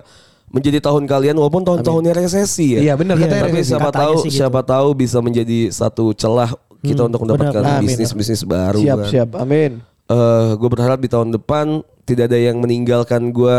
menjadi 0.49 0.79
tahun 0.81 1.03
kalian 1.05 1.35
walaupun 1.35 1.63
tahun-tahunnya 1.63 2.13
resesi 2.19 2.67
ya. 2.75 2.81
Iya 2.83 2.93
bener 2.95 3.15
Iya, 3.15 3.25
katanya. 3.25 3.43
Tapi 3.45 3.53
resesi. 3.55 3.71
siapa 3.71 3.85
Katanya 3.87 4.03
tahu 4.03 4.17
gitu. 4.19 4.35
siapa 4.35 4.61
tahu 4.65 4.89
bisa 4.93 5.19
menjadi 5.21 5.59
satu 5.71 6.05
celah 6.13 6.51
kita 6.81 7.03
untuk 7.05 7.21
mendapatkan 7.23 7.63
benar. 7.63 7.79
Bisnis-bisnis 7.79 8.43
baru 8.43 8.81
Siap 8.81 8.97
kan. 8.99 9.07
siap. 9.07 9.29
Amin. 9.37 9.71
eh 10.05 10.49
gue 10.53 10.69
berharap 10.69 10.99
di 10.99 11.07
tahun 11.07 11.31
depan 11.33 11.85
tidak 12.09 12.33
ada 12.33 12.39
yang 12.41 12.57
meninggalkan 12.57 13.29
gue 13.29 13.57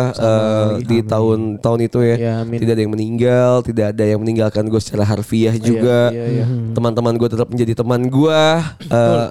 di 0.83 1.05
tahun 1.05 1.61
tahun 1.61 1.79
itu 1.85 1.99
ya. 2.01 2.15
Ya, 2.17 2.33
amin. 2.41 2.57
tidak 2.57 2.73
ada 2.73 2.81
yang 2.81 2.93
meninggal, 2.93 3.51
tidak 3.61 3.85
ada 3.93 4.03
yang 4.03 4.19
meninggalkan 4.19 4.65
gue 4.65 4.81
secara 4.81 5.05
harfiah 5.05 5.53
juga. 5.53 6.09
iya, 6.09 6.41
iya. 6.41 6.45
Teman-teman 6.73 7.13
gue 7.13 7.29
tetap 7.29 7.45
menjadi 7.47 7.77
teman 7.77 8.01
gue. 8.03 8.41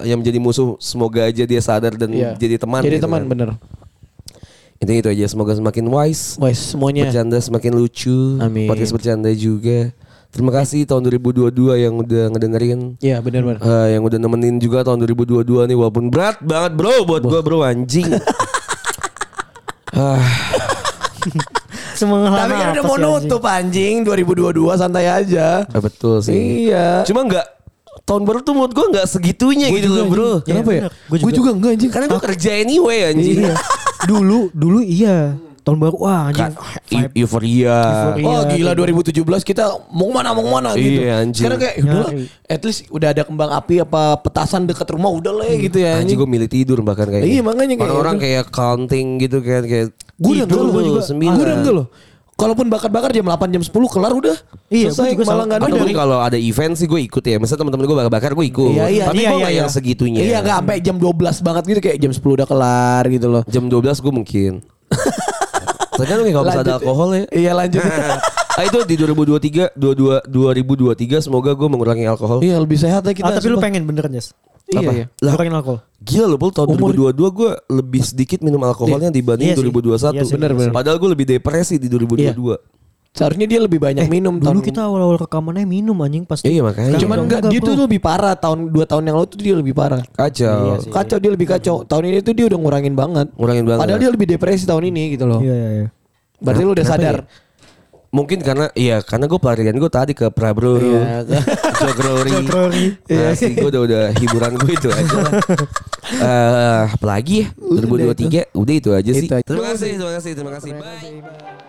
yang 0.07 0.23
menjadi 0.23 0.39
musuh 0.39 0.79
semoga 0.79 1.27
aja 1.27 1.43
dia 1.43 1.59
sadar 1.59 1.93
dan 1.93 2.14
Iya. 2.14 2.39
jadi 2.39 2.57
teman. 2.57 2.81
Jadi 2.81 2.97
gitu 2.97 3.05
teman 3.05 3.21
kan. 3.21 3.29
bener. 3.29 3.49
Intinya 4.79 5.01
itu 5.03 5.11
aja. 5.11 5.25
Semoga 5.27 5.53
semakin 5.53 5.85
wise, 5.91 6.39
Wes 6.39 6.71
semuanya. 6.71 7.11
bercanda 7.11 7.43
semakin 7.43 7.73
lucu, 7.75 8.39
Amin. 8.39 8.71
podcast 8.71 8.95
bercanda 8.95 9.27
juga. 9.35 9.91
Terima 10.29 10.53
kasih 10.53 10.85
tahun 10.85 11.09
2022 11.09 11.51
yang 11.79 11.97
udah 11.97 12.29
ngedengerin. 12.31 13.01
Iya 13.01 13.19
bener 13.19 13.43
bener. 13.43 13.59
Eh, 13.59 13.97
yang 13.97 14.05
udah 14.05 14.21
nemenin 14.21 14.61
juga 14.61 14.85
tahun 14.85 15.01
2022 15.03 15.64
nih 15.64 15.75
walaupun 15.75 16.12
berat 16.12 16.37
banget 16.39 16.77
bro 16.77 17.01
buat 17.03 17.25
gue 17.25 17.41
bro 17.41 17.64
anjing. 17.64 18.07
ah, 19.95 20.18
Semangat 21.99 22.47
Tapi 22.47 22.55
kan 22.55 22.66
udah 22.78 22.84
mau 22.86 22.97
nutup 22.97 23.43
anjing 23.43 24.07
2022 24.07 24.55
santai 24.78 25.11
aja. 25.11 25.66
ah, 25.66 25.80
betul 25.82 26.22
sih. 26.22 26.70
Iya. 26.70 27.03
Cuma 27.03 27.26
nggak 27.26 27.47
tahun 28.07 28.22
baru 28.22 28.39
tuh 28.41 28.55
menurut 28.55 28.72
gue 28.72 28.86
nggak 28.95 29.07
segitunya 29.07 29.66
gitu 29.68 29.91
loh 29.91 30.07
bro. 30.07 30.30
Kenapa 30.41 30.70
ya? 30.70 30.82
bener. 30.86 30.93
Gua 31.11 31.16
Gue 31.18 31.32
juga. 31.34 31.34
juga 31.34 31.51
enggak 31.53 31.70
anjing. 31.74 31.91
Karena 31.91 32.07
gue 32.07 32.20
kerja 32.22 32.51
anyway 32.55 32.99
anjing. 33.11 33.39
Iya. 33.43 33.55
dulu 34.11 34.41
dulu 34.55 34.78
iya. 34.80 35.34
Tahun 35.69 35.77
baru 35.79 35.97
wah 35.99 36.21
anjing. 36.27 36.53
Eu- 36.89 37.12
euforia. 37.14 37.77
Euforia. 38.09 38.25
Oh 38.27 38.43
gila 38.49 38.73
2017 38.73 39.12
kita 39.45 39.64
mau 39.87 40.09
ke 40.09 40.12
mana 40.14 40.29
mau 40.33 40.41
ke 40.41 40.51
mana 40.51 40.71
gitu. 40.73 40.99
Iya, 40.99 41.12
anjing. 41.21 41.45
Sekarang 41.45 41.59
kayak 41.61 41.75
udah 41.79 41.93
lah, 41.95 42.11
Nyari. 42.11 42.25
at 42.49 42.61
least 42.64 42.81
udah 42.89 43.09
ada 43.11 43.23
kembang 43.23 43.51
api 43.53 43.75
apa 43.79 44.03
petasan 44.19 44.64
dekat 44.64 44.89
rumah 44.89 45.11
udah 45.11 45.33
lah 45.35 45.45
ya 45.45 45.57
gitu 45.61 45.79
ya. 45.79 46.01
Anjing 46.01 46.16
gue 46.16 46.25
milih 46.27 46.49
tidur 46.49 46.81
bahkan 46.81 47.05
kayak 47.07 47.21
Iya, 47.23 47.45
makanya 47.45 47.77
kayak 47.77 47.85
orang-orang 47.85 48.16
gitu. 48.16 48.25
kayak 48.25 48.45
counting 48.49 49.07
gitu 49.19 49.39
kan 49.39 49.62
kayak 49.62 49.87
Gue 50.16 50.33
udah 50.33 50.35
enggak 50.35 50.49
tidur 50.49 50.64
loh. 50.64 50.73
gua 50.73 50.83
juga 50.83 51.03
sembilan. 51.05 51.31
Gue 51.31 51.45
udah 51.45 51.57
enggak 51.61 51.77
loh. 51.77 51.89
Kalaupun 52.35 52.66
bakar-bakar 52.66 53.11
jam 53.11 53.27
8 53.27 53.51
jam 53.51 53.61
10 53.61 53.75
kelar 53.89 54.14
udah. 54.14 54.37
Iya, 54.69 54.89
Selesai, 54.89 55.11
gua 55.11 55.12
juga 55.12 55.25
malah 55.27 55.45
enggak 55.45 55.59
ada. 55.61 55.93
Kalau 55.93 56.19
ada 56.23 56.39
event 56.39 56.73
sih 56.73 56.87
gue 56.87 57.01
ikut 57.03 57.19
ya. 57.21 57.37
Misalnya 57.37 57.61
teman-teman 57.61 57.85
gue 57.85 57.97
bakar-bakar 57.99 58.31
gue 58.33 58.47
ikut. 58.47 58.73
Iya, 58.73 58.87
iya. 58.89 59.05
Tapi 59.05 59.19
Iya, 59.19 59.27
gue 59.27 59.35
iya, 59.35 59.43
nggak 59.43 59.53
iya. 59.53 59.61
yang 59.61 59.69
segitunya. 59.69 60.21
Iya 60.23 60.37
enggak 60.41 60.57
sampai 60.57 60.77
jam 60.79 60.97
12 60.97 61.12
banget 61.43 61.62
gitu 61.66 61.81
kayak 61.83 61.99
jam 61.99 62.12
10 62.14 62.39
udah 62.39 62.47
kelar 62.47 63.05
gitu 63.11 63.27
loh. 63.29 63.43
Jam 63.45 63.66
12 63.66 63.99
gue 63.99 64.12
mungkin. 64.14 64.53
Ternyata 65.99 66.20
kayak 66.22 66.34
kalau 66.34 66.46
bisa 66.46 66.61
ada 66.62 66.74
alkohol 66.78 67.09
ya. 67.11 67.22
Iya 67.28 67.53
lanjut. 67.53 67.82
ah 68.59 68.64
itu 68.64 68.78
di 68.86 68.94
2023 68.99 69.78
22 69.78 70.26
2023 70.26 71.26
semoga 71.26 71.55
gue 71.55 71.68
mengurangi 71.70 72.07
alkohol. 72.07 72.38
iya 72.40 72.59
lebih 72.59 72.78
sehat 72.78 73.03
lah 73.03 73.14
kita. 73.14 73.26
Ah, 73.26 73.34
tapi 73.34 73.51
lu 73.51 73.59
pengen 73.59 73.82
beneran 73.82 74.11
Jas. 74.11 74.34
Iya, 74.68 74.84
Apa? 74.84 74.90
iya. 74.92 75.07
Lah, 75.24 75.32
Kurangin 75.32 75.55
alkohol. 75.57 75.78
Gila 75.99 76.26
loh 76.28 76.36
Pul 76.36 76.53
tahun 76.53 76.68
Umur- 76.76 76.92
2022 76.92 77.38
gue 77.40 77.51
lebih 77.72 78.03
sedikit 78.05 78.38
minum 78.44 78.61
alkoholnya 78.61 79.09
dibanding 79.09 79.49
Iya 79.49 79.57
sih. 79.57 79.64
2021. 79.64 80.12
Iya 80.12 80.22
sih, 80.28 80.34
Bener, 80.36 80.51
bener. 80.53 80.72
Padahal 80.76 81.01
gue 81.01 81.11
lebih 81.11 81.26
depresi 81.26 81.80
di 81.80 81.88
2022. 81.88 82.78
Seharusnya 83.09 83.51
dia 83.51 83.59
lebih 83.59 83.83
banyak 83.83 84.07
minum 84.07 84.37
Dulu 84.37 84.47
tahun- 84.47 84.63
kita 84.63 84.81
awal-awal 84.85 85.19
rekamannya 85.19 85.67
minum 85.67 85.97
anjing 85.99 86.23
pasti. 86.23 86.49
Iya 86.49 86.63
makanya. 86.63 86.97
Cuman 86.97 87.17
enggak 87.27 87.41
dia 87.47 87.59
tuh 87.59 87.75
lebih 87.75 87.99
parah 87.99 88.33
tahun 88.33 88.71
2 88.71 88.85
tahun 88.85 89.03
yang 89.05 89.17
lalu 89.19 89.27
tuh 89.27 89.39
dia 89.39 89.55
lebih 89.55 89.75
parah. 89.75 90.03
kacau. 90.09 90.79
Kacau 90.87 91.19
dia 91.19 91.31
lebih 91.33 91.47
kacau. 91.49 91.83
Tahun 91.83 92.05
ini 92.05 92.21
tuh 92.21 92.31
dia 92.33 92.47
udah 92.47 92.59
ngurangin 92.59 92.95
banget. 92.95 93.27
Ngurangin 93.35 93.65
banget. 93.67 93.81
Padahal 93.83 93.99
dia 93.99 94.11
lebih 94.11 94.27
depresi 94.29 94.65
tahun 94.65 94.85
ini 94.89 95.19
gitu 95.19 95.25
loh. 95.25 95.41
Iya 95.41 95.51
iya 95.53 95.71
iya. 95.75 95.87
Berarti 96.39 96.63
lu 96.63 96.71
udah 96.71 96.87
sadar. 96.87 97.17
Mungkin 98.09 98.41
karena 98.41 98.73
iya 98.73 99.05
karena 99.05 99.29
gue 99.29 99.37
pelarian 99.37 99.77
gue 99.77 99.91
tadi 99.91 100.13
ke 100.15 100.33
Prabro, 100.33 100.81
Iya. 100.81 101.29
Jogrori. 101.83 102.33
Jogrori. 102.41 102.85
Nah, 103.05 103.35
sih 103.35 103.53
gue 103.53 103.69
udah 103.69 103.83
udah 103.85 104.03
hiburan 104.17 104.53
gue 104.57 104.73
itu 104.73 104.89
aja. 104.89 105.17
lah. 105.19 105.33
Eh, 106.09 106.83
apalagi 106.89 107.45
ya 107.45 107.47
2023 107.59 108.49
udah 108.55 108.75
itu 108.75 108.91
aja 108.95 109.11
sih. 109.13 109.27
Itu 109.27 109.35
aja. 109.37 109.45
Terima 109.45 109.65
kasih, 109.75 109.91
terima 109.93 110.13
kasih, 110.15 110.31
terima 110.33 110.53
kasih. 110.55 110.71
Bye. 110.73 111.68